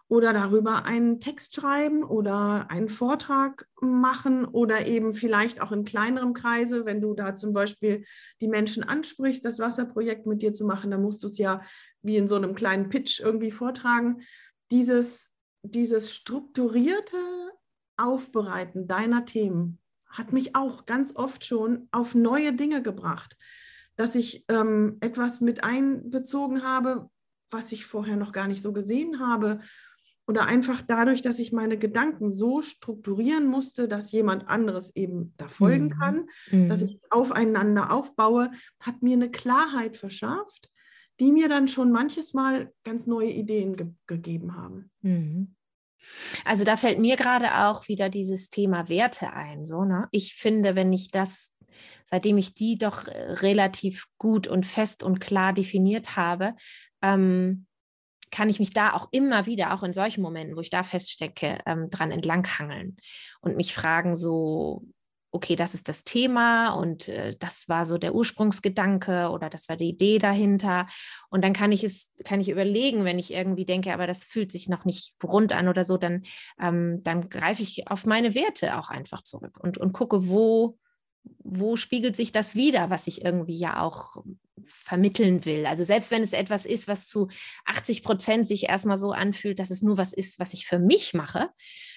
oder 0.07 0.33
darüber 0.33 0.85
einen 0.85 1.19
Text 1.19 1.55
schreiben 1.55 2.03
oder 2.03 2.69
einen 2.69 2.89
Vortrag 2.89 3.67
machen 3.81 4.45
oder 4.45 4.85
eben 4.85 5.13
vielleicht 5.13 5.61
auch 5.61 5.71
in 5.71 5.83
kleinerem 5.83 6.33
Kreise, 6.33 6.85
wenn 6.85 7.01
du 7.01 7.15
da 7.15 7.33
zum 7.33 7.53
Beispiel 7.53 8.05
die 8.39 8.47
Menschen 8.47 8.83
ansprichst, 8.83 9.43
das 9.43 9.57
Wasserprojekt 9.59 10.27
mit 10.27 10.41
dir 10.41 10.53
zu 10.53 10.65
machen, 10.65 10.91
dann 10.91 11.01
musst 11.01 11.23
du 11.23 11.27
es 11.27 11.37
ja 11.37 11.61
wie 12.03 12.17
in 12.17 12.27
so 12.27 12.35
einem 12.35 12.53
kleinen 12.53 12.89
Pitch 12.89 13.19
irgendwie 13.19 13.51
vortragen. 13.51 14.21
Dieses, 14.71 15.31
dieses 15.63 16.13
strukturierte 16.13 17.17
Aufbereiten 17.97 18.87
deiner 18.87 19.25
Themen 19.25 19.79
hat 20.05 20.33
mich 20.33 20.55
auch 20.55 20.85
ganz 20.85 21.15
oft 21.15 21.43
schon 21.45 21.87
auf 21.91 22.13
neue 22.13 22.53
Dinge 22.53 22.83
gebracht, 22.83 23.37
dass 23.95 24.13
ich 24.13 24.45
ähm, 24.49 24.97
etwas 25.01 25.41
mit 25.41 25.63
einbezogen 25.63 26.63
habe, 26.63 27.09
was 27.49 27.71
ich 27.71 27.85
vorher 27.85 28.17
noch 28.17 28.31
gar 28.31 28.47
nicht 28.47 28.61
so 28.61 28.73
gesehen 28.73 29.19
habe. 29.19 29.61
Oder 30.27 30.47
einfach 30.47 30.81
dadurch, 30.81 31.21
dass 31.21 31.37
ich 31.37 31.51
meine 31.51 31.77
Gedanken 31.77 32.31
so 32.31 32.61
strukturieren 32.61 33.45
musste, 33.45 33.87
dass 33.87 34.11
jemand 34.11 34.47
anderes 34.47 34.95
eben 34.95 35.33
da 35.37 35.47
folgen 35.47 35.85
mhm. 35.85 35.99
kann, 35.99 36.29
mhm. 36.49 36.67
dass 36.67 36.81
ich 36.81 36.95
es 36.95 37.11
aufeinander 37.11 37.91
aufbaue, 37.91 38.51
hat 38.79 39.03
mir 39.03 39.13
eine 39.13 39.29
Klarheit 39.29 39.97
verschafft, 39.97 40.71
die 41.19 41.31
mir 41.31 41.47
dann 41.47 41.67
schon 41.67 41.91
manches 41.91 42.33
Mal 42.33 42.73
ganz 42.83 43.05
neue 43.05 43.29
Ideen 43.29 43.75
ge 43.75 43.87
gegeben 44.07 44.55
haben. 44.55 44.89
Mhm. 45.01 45.55
Also 46.43 46.63
da 46.63 46.77
fällt 46.77 46.99
mir 46.99 47.15
gerade 47.15 47.67
auch 47.67 47.87
wieder 47.87 48.09
dieses 48.09 48.49
Thema 48.49 48.89
Werte 48.89 49.33
ein. 49.33 49.65
So, 49.65 49.85
ne? 49.85 50.07
Ich 50.11 50.35
finde, 50.35 50.75
wenn 50.75 50.91
ich 50.93 51.09
das, 51.09 51.53
seitdem 52.03 52.37
ich 52.37 52.53
die 52.53 52.77
doch 52.77 53.07
äh, 53.07 53.31
relativ 53.33 54.05
gut 54.17 54.47
und 54.47 54.65
fest 54.65 55.03
und 55.03 55.19
klar 55.19 55.53
definiert 55.53 56.15
habe, 56.15 56.55
ähm, 57.01 57.65
kann 58.35 58.49
ich 58.49 58.59
mich 58.59 58.73
da 58.73 58.91
auch 58.91 59.07
immer 59.11 59.45
wieder, 59.45 59.73
auch 59.73 59.81
in 59.81 59.93
solchen 59.93 60.21
Momenten, 60.21 60.57
wo 60.57 60.59
ich 60.59 60.69
da 60.69 60.83
feststecke, 60.83 61.59
ähm, 61.65 61.89
dran 61.89 62.11
entlanghangeln 62.11 62.97
und 63.39 63.55
mich 63.55 63.73
fragen, 63.73 64.17
so, 64.17 64.83
okay, 65.31 65.55
das 65.55 65.73
ist 65.73 65.87
das 65.87 66.03
Thema 66.03 66.71
und 66.73 67.07
äh, 67.07 67.33
das 67.39 67.69
war 67.69 67.85
so 67.85 67.97
der 67.97 68.13
Ursprungsgedanke 68.13 69.29
oder 69.29 69.49
das 69.49 69.69
war 69.69 69.77
die 69.77 69.87
Idee 69.87 70.19
dahinter. 70.19 70.85
Und 71.29 71.45
dann 71.45 71.53
kann 71.53 71.71
ich 71.71 71.85
es, 71.85 72.11
kann 72.25 72.41
ich 72.41 72.49
überlegen, 72.49 73.05
wenn 73.05 73.19
ich 73.19 73.31
irgendwie 73.31 73.65
denke, 73.65 73.93
aber 73.93 74.05
das 74.05 74.25
fühlt 74.25 74.51
sich 74.51 74.67
noch 74.67 74.83
nicht 74.83 75.13
rund 75.23 75.53
an 75.53 75.69
oder 75.69 75.85
so, 75.85 75.95
dann, 75.95 76.23
ähm, 76.59 77.03
dann 77.03 77.29
greife 77.29 77.61
ich 77.61 77.89
auf 77.89 78.05
meine 78.05 78.35
Werte 78.35 78.77
auch 78.77 78.89
einfach 78.89 79.23
zurück 79.23 79.57
und, 79.61 79.77
und 79.77 79.93
gucke, 79.93 80.27
wo, 80.27 80.77
wo 81.43 81.75
spiegelt 81.75 82.15
sich 82.15 82.31
das 82.31 82.55
wieder, 82.55 82.89
was 82.89 83.07
ich 83.07 83.23
irgendwie 83.23 83.57
ja 83.57 83.79
auch 83.81 84.23
vermitteln 84.65 85.45
will. 85.45 85.65
Also 85.65 85.83
selbst 85.83 86.11
wenn 86.11 86.23
es 86.23 86.33
etwas 86.33 86.65
ist, 86.65 86.87
was 86.87 87.07
zu 87.07 87.27
80 87.65 88.03
Prozent 88.03 88.47
sich 88.47 88.69
erstmal 88.69 88.97
so 88.97 89.11
anfühlt, 89.11 89.59
dass 89.59 89.69
es 89.69 89.81
nur 89.81 89.97
was 89.97 90.13
ist, 90.13 90.39
was 90.39 90.53
ich 90.53 90.65
für 90.65 90.79
mich 90.79 91.13
mache, 91.13 91.49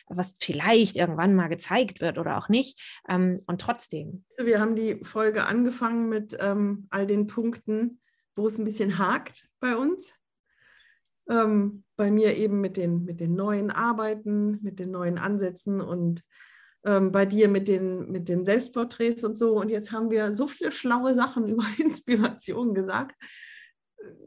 was 0.06 0.34
vielleicht 0.40 0.96
irgendwann 0.96 1.34
mal 1.34 1.48
gezeigt 1.48 2.00
wird 2.00 2.18
oder 2.18 2.38
auch 2.38 2.48
nicht. 2.48 3.00
Ähm, 3.08 3.40
und 3.46 3.60
trotzdem. 3.60 4.24
Wir 4.36 4.60
haben 4.60 4.76
die 4.76 5.02
Folge 5.02 5.44
angefangen 5.44 6.08
mit 6.08 6.36
ähm, 6.38 6.86
all 6.90 7.06
den 7.06 7.26
Punkten, 7.26 8.00
wo 8.36 8.46
es 8.46 8.58
ein 8.58 8.64
bisschen 8.64 8.98
hakt 8.98 9.48
bei 9.60 9.76
uns. 9.76 10.12
Ähm, 11.28 11.84
bei 11.96 12.10
mir 12.10 12.36
eben 12.36 12.60
mit 12.60 12.76
den, 12.76 13.04
mit 13.04 13.20
den 13.20 13.34
neuen 13.34 13.70
Arbeiten, 13.70 14.58
mit 14.62 14.78
den 14.78 14.90
neuen 14.90 15.18
Ansätzen 15.18 15.80
und 15.80 16.22
ähm, 16.84 17.12
bei 17.12 17.26
dir 17.26 17.48
mit 17.48 17.68
den, 17.68 18.10
mit 18.10 18.28
den 18.28 18.44
Selbstporträts 18.44 19.24
und 19.24 19.36
so. 19.36 19.58
Und 19.58 19.68
jetzt 19.68 19.92
haben 19.92 20.10
wir 20.10 20.32
so 20.32 20.46
viele 20.46 20.72
schlaue 20.72 21.14
Sachen 21.14 21.48
über 21.48 21.66
Inspiration 21.78 22.74
gesagt. 22.74 23.16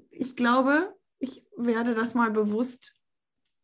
Ich 0.10 0.36
glaube, 0.36 0.93
ich 1.20 1.45
werde 1.56 1.93
das 1.93 2.14
mal 2.14 2.32
bewusst 2.32 2.93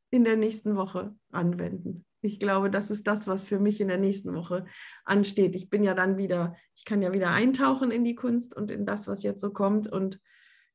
in 0.09 0.23
der 0.23 0.37
nächsten 0.37 0.75
Woche 0.75 1.15
anwenden. 1.31 2.05
Ich 2.21 2.39
glaube, 2.39 2.71
das 2.71 2.89
ist 2.89 3.07
das, 3.07 3.27
was 3.27 3.43
für 3.43 3.59
mich 3.59 3.79
in 3.79 3.87
der 3.87 3.97
nächsten 3.97 4.33
Woche 4.33 4.65
ansteht. 5.05 5.55
Ich 5.55 5.69
bin 5.69 5.83
ja 5.83 5.93
dann 5.93 6.17
wieder, 6.17 6.55
ich 6.75 6.83
kann 6.85 7.01
ja 7.01 7.13
wieder 7.13 7.29
eintauchen 7.29 7.91
in 7.91 8.03
die 8.03 8.15
Kunst 8.15 8.55
und 8.55 8.71
in 8.71 8.85
das, 8.85 9.07
was 9.07 9.23
jetzt 9.23 9.41
so 9.41 9.51
kommt 9.51 9.91
und 9.91 10.19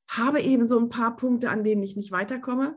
habe 0.09 0.41
eben 0.41 0.65
so 0.65 0.79
ein 0.79 0.89
paar 0.89 1.17
Punkte, 1.17 1.51
an 1.51 1.65
denen 1.65 1.83
ich 1.83 1.97
nicht 1.97 2.13
weiterkomme. 2.13 2.77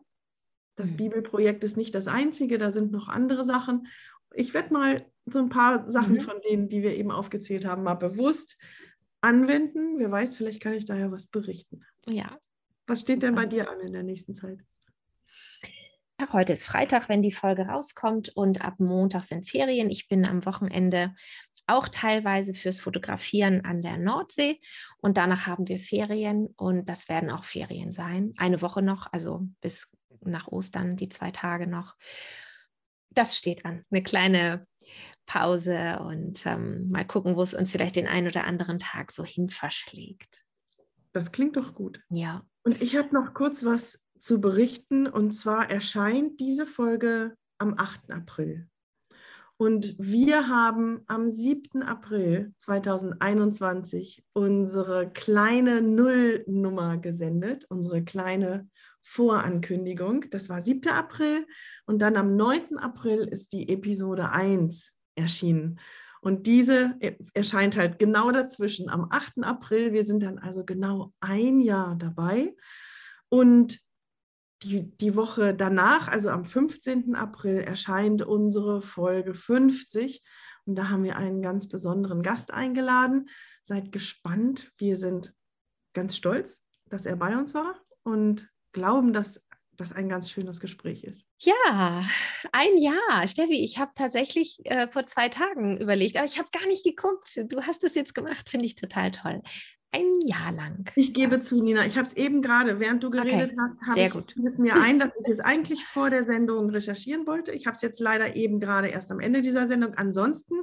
Das 0.76 0.92
mhm. 0.92 0.98
Bibelprojekt 0.98 1.64
ist 1.64 1.78
nicht 1.78 1.94
das 1.94 2.08
einzige, 2.08 2.58
da 2.58 2.72
sind 2.72 2.92
noch 2.92 3.08
andere 3.08 3.46
Sachen. 3.46 3.88
Ich 4.34 4.54
werde 4.54 4.74
mal 4.74 5.06
so 5.26 5.40
ein 5.40 5.50
paar 5.50 5.90
Sachen 5.90 6.16
mhm. 6.16 6.22
von 6.22 6.42
denen, 6.48 6.70
die 6.70 6.84
wir 6.84 6.96
eben 6.96 7.12
aufgezählt 7.12 7.66
haben, 7.66 7.84
mal 7.84 7.96
bewusst 7.96 8.58
anwenden. 9.22 9.98
Wer 9.98 10.12
weiß, 10.12 10.36
vielleicht 10.36 10.62
kann 10.62 10.74
ich 10.74 10.86
daher 10.86 11.12
was 11.12 11.28
berichten. 11.28 11.84
Ja. 12.08 12.38
Was 12.88 13.02
steht 13.02 13.24
denn 13.24 13.34
bei 13.34 13.48
dir 13.48 13.70
an 13.70 13.80
in 13.80 13.94
der 13.94 14.04
nächsten 14.04 14.36
Zeit? 14.36 14.60
Heute 16.32 16.54
ist 16.54 16.68
Freitag, 16.68 17.10
wenn 17.10 17.22
die 17.22 17.32
Folge 17.32 17.64
rauskommt 17.64 18.30
und 18.36 18.64
ab 18.64 18.76
Montag 18.80 19.24
sind 19.24 19.50
Ferien. 19.50 19.90
Ich 19.90 20.08
bin 20.08 20.28
am 20.28 20.46
Wochenende 20.46 21.14
auch 21.68 21.90
teilweise 21.90 22.54
fürs 22.54 22.80
Fotografieren 22.80 23.66
an 23.66 23.82
der 23.82 23.98
Nordsee 23.98 24.60
und 24.98 25.18
danach 25.18 25.48
haben 25.48 25.68
wir 25.68 25.80
Ferien 25.80 26.48
und 26.56 26.88
das 26.88 27.10
werden 27.10 27.32
auch 27.32 27.44
Ferien 27.44 27.92
sein. 27.92 28.34
Eine 28.38 28.62
Woche 28.62 28.82
noch, 28.82 29.12
also 29.12 29.48
bis 29.62 29.92
nach 30.22 30.48
Ostern 30.48 30.96
die 30.96 31.10
zwei 31.10 31.32
Tage 31.32 31.68
noch. 31.68 31.96
Das 33.10 33.38
steht 33.38 33.66
an. 33.66 33.84
Eine 33.92 34.04
kleine 34.04 34.68
Pause 35.26 36.00
und 36.02 36.46
ähm, 36.46 36.90
mal 36.92 37.06
gucken, 37.06 37.36
wo 37.36 37.42
es 37.42 37.54
uns 37.54 37.72
vielleicht 37.72 37.96
den 37.96 38.08
einen 38.08 38.28
oder 38.28 38.46
anderen 38.46 38.80
Tag 38.80 39.12
so 39.12 39.24
hin 39.24 39.50
verschlägt. 39.50 40.44
Das 41.14 41.32
klingt 41.32 41.56
doch 41.56 41.74
gut. 41.74 42.02
Ja. 42.10 42.44
Und 42.64 42.82
ich 42.82 42.98
habe 42.98 43.14
noch 43.14 43.34
kurz 43.34 43.64
was 43.64 44.04
zu 44.20 44.42
berichten. 44.42 45.08
Und 45.08 45.34
zwar 45.34 45.70
erscheint 45.70 46.40
diese 46.40 46.66
Folge 46.66 47.36
am 47.58 47.76
8. 47.78 48.12
April. 48.12 48.68
Und 49.58 49.96
wir 49.98 50.50
haben 50.50 51.04
am 51.08 51.30
7. 51.30 51.82
April 51.82 52.54
2021 52.58 54.26
unsere 54.34 55.10
kleine 55.10 55.82
Nullnummer 55.82 56.98
gesendet, 56.98 57.66
unsere 57.70 58.04
kleine 58.04 58.68
Vorankündigung. 59.02 60.26
Das 60.30 60.50
war 60.50 60.62
7. 60.62 60.90
April. 60.90 61.48
Und 61.86 62.00
dann 62.00 62.18
am 62.18 62.36
9. 62.36 62.78
April 62.78 63.20
ist 63.20 63.54
die 63.54 63.70
Episode 63.70 64.32
1 64.32 64.95
erschienen. 65.16 65.80
Und 66.22 66.48
diese 66.48 66.98
erscheint 67.34 67.78
halt 67.78 68.00
genau 68.00 68.32
dazwischen 68.32 68.90
am 68.90 69.08
8. 69.12 69.44
April. 69.44 69.94
Wir 69.94 70.04
sind 70.04 70.24
dann 70.24 70.40
also 70.40 70.66
genau 70.66 71.14
ein 71.20 71.60
Jahr 71.60 71.96
dabei. 71.96 72.56
Und 73.30 73.80
die, 74.64 74.96
die 74.98 75.16
Woche 75.16 75.54
danach, 75.54 76.08
also 76.08 76.30
am 76.30 76.44
15. 76.44 77.14
April, 77.16 77.58
erscheint 77.58 78.24
unsere 78.24 78.82
Folge 78.82 79.36
50. 79.36 80.24
Und 80.66 80.76
da 80.76 80.90
haben 80.90 81.04
wir 81.04 81.16
einen 81.16 81.44
ganz 81.44 81.68
besonderen 81.68 82.24
Gast 82.24 82.52
eingeladen. 82.52 83.30
Seid 83.62 83.92
gespannt. 83.92 84.72
Wir 84.78 84.98
sind 84.98 85.34
ganz 85.94 86.16
stolz, 86.16 86.64
dass 86.90 87.06
er 87.06 87.18
bei 87.18 87.38
uns 87.38 87.54
war 87.54 87.76
und 88.04 88.50
glauben, 88.72 89.14
dass 89.14 89.45
das 89.78 89.92
ein 89.92 90.10
ganz 90.10 90.30
schönes 90.30 90.60
Gespräch 90.60 91.04
ist. 91.04 91.26
Ja, 91.40 92.04
ein 92.52 92.78
Jahr. 92.78 93.28
Steffi, 93.28 93.64
ich 93.64 93.78
habe 93.78 93.92
tatsächlich 93.96 94.60
äh, 94.66 94.88
vor 94.90 95.04
zwei 95.04 95.30
Tagen 95.30 95.78
überlegt, 95.78 96.18
aber 96.18 96.26
ich 96.26 96.38
habe 96.38 96.50
gar 96.52 96.68
nicht 96.68 96.84
geguckt. 96.84 97.30
Du 97.50 97.62
hast 97.62 97.84
es 97.84 97.96
jetzt 97.96 98.16
gemacht, 98.16 98.50
finde 98.50 98.66
ich 98.66 98.76
total 98.76 99.12
toll. 99.12 99.42
Ein 99.92 100.20
Jahr 100.26 100.52
lang. 100.52 100.92
Ich 100.96 101.14
gebe 101.14 101.40
zu, 101.40 101.64
Nina. 101.64 101.86
Ich 101.86 101.96
habe 101.96 102.06
es 102.06 102.14
eben 102.18 102.42
gerade, 102.42 102.82
während 102.82 103.02
du 103.02 103.10
geredet 103.10 103.52
okay. 103.52 103.58
hast, 103.62 103.82
habe 103.88 104.00
ich 104.02 104.12
gut. 104.12 104.36
es 104.46 104.58
mir 104.58 104.76
ein, 104.76 105.00
dass 105.00 105.12
ich 105.22 105.30
es 105.30 105.40
eigentlich 105.40 105.86
vor 105.86 106.10
der 106.10 106.26
Sendung 106.26 106.70
recherchieren 106.70 107.26
wollte. 107.26 107.54
Ich 107.54 107.66
habe 107.66 107.76
es 107.76 107.82
jetzt 107.82 108.02
leider 108.02 108.36
eben 108.36 108.60
gerade 108.60 108.90
erst 108.90 109.10
am 109.12 109.22
Ende 109.22 109.42
dieser 109.42 109.68
Sendung. 109.70 109.94
Ansonsten 109.94 110.56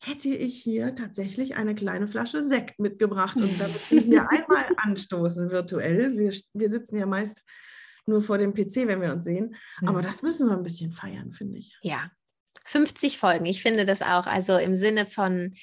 hätte 0.00 0.28
ich 0.28 0.62
hier 0.62 0.94
tatsächlich 0.94 1.56
eine 1.56 1.74
kleine 1.74 2.08
Flasche 2.08 2.42
Sekt 2.42 2.78
mitgebracht 2.78 3.36
und 3.36 3.58
damit 3.58 3.90
wir 3.90 4.28
einmal 4.30 4.66
anstoßen 4.76 5.50
virtuell. 5.50 6.16
Wir, 6.18 6.32
wir 6.52 6.70
sitzen 6.70 6.98
ja 6.98 7.06
meist 7.06 7.42
nur 8.08 8.22
vor 8.22 8.38
dem 8.38 8.54
PC, 8.54 8.86
wenn 8.86 9.00
wir 9.00 9.12
uns 9.12 9.24
sehen. 9.24 9.54
Aber 9.84 10.02
das 10.02 10.22
müssen 10.22 10.48
wir 10.48 10.56
ein 10.56 10.62
bisschen 10.62 10.92
feiern, 10.92 11.32
finde 11.32 11.58
ich. 11.58 11.74
Ja, 11.82 12.10
50 12.64 13.18
Folgen. 13.18 13.46
Ich 13.46 13.62
finde 13.62 13.84
das 13.84 14.02
auch. 14.02 14.26
Also 14.26 14.58
im 14.58 14.74
Sinne 14.74 15.06
von 15.06 15.54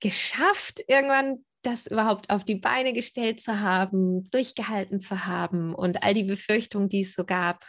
geschafft, 0.00 0.80
irgendwann 0.88 1.44
das 1.62 1.86
überhaupt 1.86 2.28
auf 2.30 2.44
die 2.44 2.56
Beine 2.56 2.92
gestellt 2.92 3.40
zu 3.40 3.60
haben, 3.60 4.28
durchgehalten 4.30 5.00
zu 5.00 5.26
haben 5.26 5.74
und 5.74 6.02
all 6.02 6.12
die 6.12 6.24
Befürchtungen, 6.24 6.88
die 6.88 7.02
es 7.02 7.14
so 7.14 7.24
gab, 7.24 7.64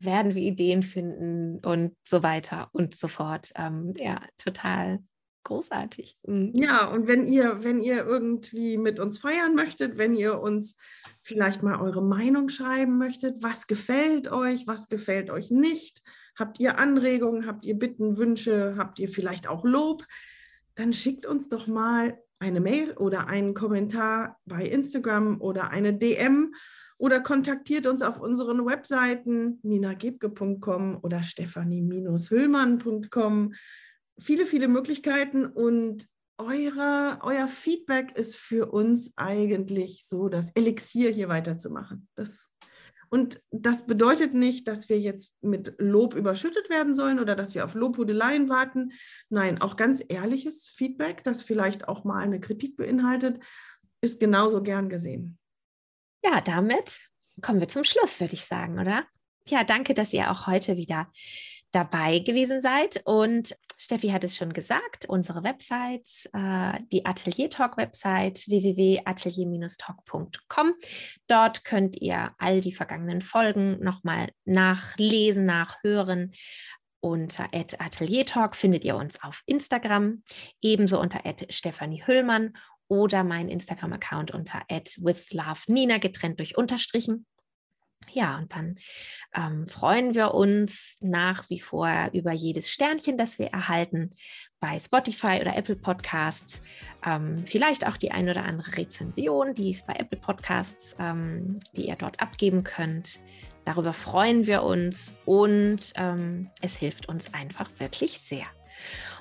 werden 0.00 0.34
wir 0.34 0.42
Ideen 0.42 0.82
finden 0.82 1.64
und 1.64 1.96
so 2.04 2.24
weiter 2.24 2.68
und 2.72 2.96
so 2.96 3.06
fort. 3.06 3.52
Ähm, 3.54 3.92
ja, 3.96 4.20
total 4.38 4.98
großartig. 5.44 6.18
Mhm. 6.26 6.52
Ja, 6.54 6.86
und 6.86 7.06
wenn 7.06 7.26
ihr, 7.26 7.64
wenn 7.64 7.80
ihr 7.80 8.04
irgendwie 8.04 8.78
mit 8.78 8.98
uns 8.98 9.18
feiern 9.18 9.54
möchtet, 9.54 9.98
wenn 9.98 10.14
ihr 10.14 10.40
uns 10.40 10.76
vielleicht 11.22 11.62
mal 11.62 11.80
eure 11.80 12.02
Meinung 12.02 12.48
schreiben 12.48 12.98
möchtet, 12.98 13.42
was 13.42 13.66
gefällt 13.66 14.30
euch, 14.30 14.66
was 14.66 14.88
gefällt 14.88 15.30
euch 15.30 15.50
nicht, 15.50 16.02
habt 16.36 16.60
ihr 16.60 16.78
Anregungen, 16.78 17.46
habt 17.46 17.64
ihr 17.64 17.78
Bitten, 17.78 18.16
Wünsche, 18.16 18.74
habt 18.76 18.98
ihr 18.98 19.08
vielleicht 19.08 19.48
auch 19.48 19.64
Lob, 19.64 20.04
dann 20.74 20.92
schickt 20.92 21.26
uns 21.26 21.48
doch 21.48 21.66
mal 21.66 22.18
eine 22.38 22.60
Mail 22.60 22.92
oder 22.92 23.28
einen 23.28 23.54
Kommentar 23.54 24.38
bei 24.46 24.66
Instagram 24.66 25.40
oder 25.40 25.70
eine 25.70 25.94
DM 25.94 26.54
oder 26.98 27.20
kontaktiert 27.20 27.86
uns 27.86 28.02
auf 28.02 28.20
unseren 28.20 28.66
Webseiten 28.66 29.60
ninagebke.com 29.62 30.98
oder 31.02 31.22
stephanie-hüllmann.com. 31.22 33.54
Viele, 34.22 34.46
viele 34.46 34.68
Möglichkeiten 34.68 35.46
und 35.46 36.06
eure, 36.38 37.18
euer 37.22 37.48
Feedback 37.48 38.16
ist 38.16 38.36
für 38.36 38.70
uns 38.70 39.12
eigentlich 39.16 40.06
so 40.06 40.28
das 40.28 40.50
Elixier 40.54 41.10
hier 41.10 41.28
weiterzumachen. 41.28 42.08
Das 42.14 42.48
und 43.12 43.42
das 43.50 43.84
bedeutet 43.84 44.32
nicht, 44.32 44.66
dass 44.66 44.88
wir 44.88 44.98
jetzt 44.98 45.34
mit 45.42 45.74
Lob 45.76 46.14
überschüttet 46.14 46.70
werden 46.70 46.94
sollen 46.94 47.20
oder 47.20 47.36
dass 47.36 47.54
wir 47.54 47.66
auf 47.66 47.74
Lobhudeleien 47.74 48.48
warten. 48.48 48.92
Nein, 49.28 49.60
auch 49.60 49.76
ganz 49.76 50.02
ehrliches 50.08 50.66
Feedback, 50.68 51.22
das 51.22 51.42
vielleicht 51.42 51.88
auch 51.88 52.04
mal 52.04 52.22
eine 52.22 52.40
Kritik 52.40 52.78
beinhaltet, 52.78 53.38
ist 54.00 54.18
genauso 54.18 54.62
gern 54.62 54.88
gesehen. 54.88 55.38
Ja, 56.24 56.40
damit 56.40 57.10
kommen 57.42 57.60
wir 57.60 57.68
zum 57.68 57.84
Schluss, 57.84 58.18
würde 58.18 58.32
ich 58.32 58.46
sagen, 58.46 58.78
oder? 58.78 59.04
Ja, 59.46 59.62
danke, 59.62 59.92
dass 59.92 60.14
ihr 60.14 60.30
auch 60.30 60.46
heute 60.46 60.78
wieder 60.78 61.12
dabei 61.72 62.20
gewesen 62.20 62.60
seid. 62.60 63.02
Und 63.04 63.56
Steffi 63.78 64.10
hat 64.10 64.22
es 64.24 64.36
schon 64.36 64.52
gesagt, 64.52 65.06
unsere 65.08 65.42
Website, 65.42 66.30
äh, 66.32 66.78
die 66.92 67.04
Atelier 67.04 67.50
Talk 67.50 67.76
Website 67.76 68.44
www.atelier-talk.com. 68.46 70.74
Dort 71.26 71.64
könnt 71.64 72.00
ihr 72.00 72.30
all 72.38 72.60
die 72.60 72.72
vergangenen 72.72 73.22
Folgen 73.22 73.82
nochmal 73.82 74.30
nachlesen, 74.44 75.44
nachhören. 75.46 76.32
Unter 77.00 77.48
Atelier 77.52 78.26
Talk 78.26 78.54
findet 78.54 78.84
ihr 78.84 78.94
uns 78.94 79.20
auf 79.24 79.42
Instagram, 79.46 80.22
ebenso 80.60 81.00
unter 81.00 81.20
Stefanie 81.48 82.06
Hüllmann 82.06 82.52
oder 82.86 83.24
mein 83.24 83.48
Instagram-Account 83.48 84.30
unter 84.30 84.62
@withlovenina 84.68 85.98
getrennt 85.98 86.38
durch 86.38 86.56
Unterstrichen. 86.56 87.26
Ja, 88.10 88.38
und 88.38 88.54
dann 88.54 88.76
ähm, 89.34 89.66
freuen 89.68 90.14
wir 90.14 90.34
uns 90.34 90.98
nach 91.00 91.48
wie 91.48 91.60
vor 91.60 92.10
über 92.12 92.32
jedes 92.32 92.70
Sternchen, 92.70 93.16
das 93.16 93.38
wir 93.38 93.46
erhalten 93.46 94.12
bei 94.60 94.78
Spotify 94.78 95.40
oder 95.40 95.56
Apple 95.56 95.76
Podcasts. 95.76 96.62
Ähm, 97.04 97.44
vielleicht 97.46 97.86
auch 97.86 97.96
die 97.96 98.12
ein 98.12 98.28
oder 98.28 98.44
andere 98.44 98.76
Rezension, 98.76 99.54
die 99.54 99.70
es 99.70 99.84
bei 99.84 99.94
Apple 99.94 100.18
Podcasts, 100.18 100.94
ähm, 100.98 101.58
die 101.74 101.88
ihr 101.88 101.96
dort 101.96 102.20
abgeben 102.20 102.64
könnt. 102.64 103.18
Darüber 103.64 103.92
freuen 103.92 104.46
wir 104.46 104.62
uns 104.62 105.16
und 105.24 105.92
ähm, 105.96 106.50
es 106.60 106.76
hilft 106.76 107.08
uns 107.08 107.32
einfach 107.32 107.70
wirklich 107.78 108.18
sehr. 108.18 108.46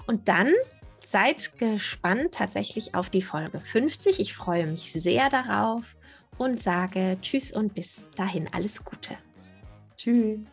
Und 0.08 0.28
dann 0.28 0.52
seid 1.06 1.58
gespannt 1.58 2.34
tatsächlich 2.34 2.96
auf 2.96 3.10
die 3.10 3.22
Folge 3.22 3.60
50. 3.60 4.20
Ich 4.20 4.34
freue 4.34 4.66
mich 4.66 4.92
sehr 4.94 5.30
darauf 5.30 5.96
und 6.42 6.60
sage 6.60 7.18
Tschüss 7.22 7.52
und 7.52 7.76
bis 7.76 8.02
dahin 8.16 8.50
alles 8.52 8.84
Gute. 8.84 9.16
Tschüss. 9.96 10.50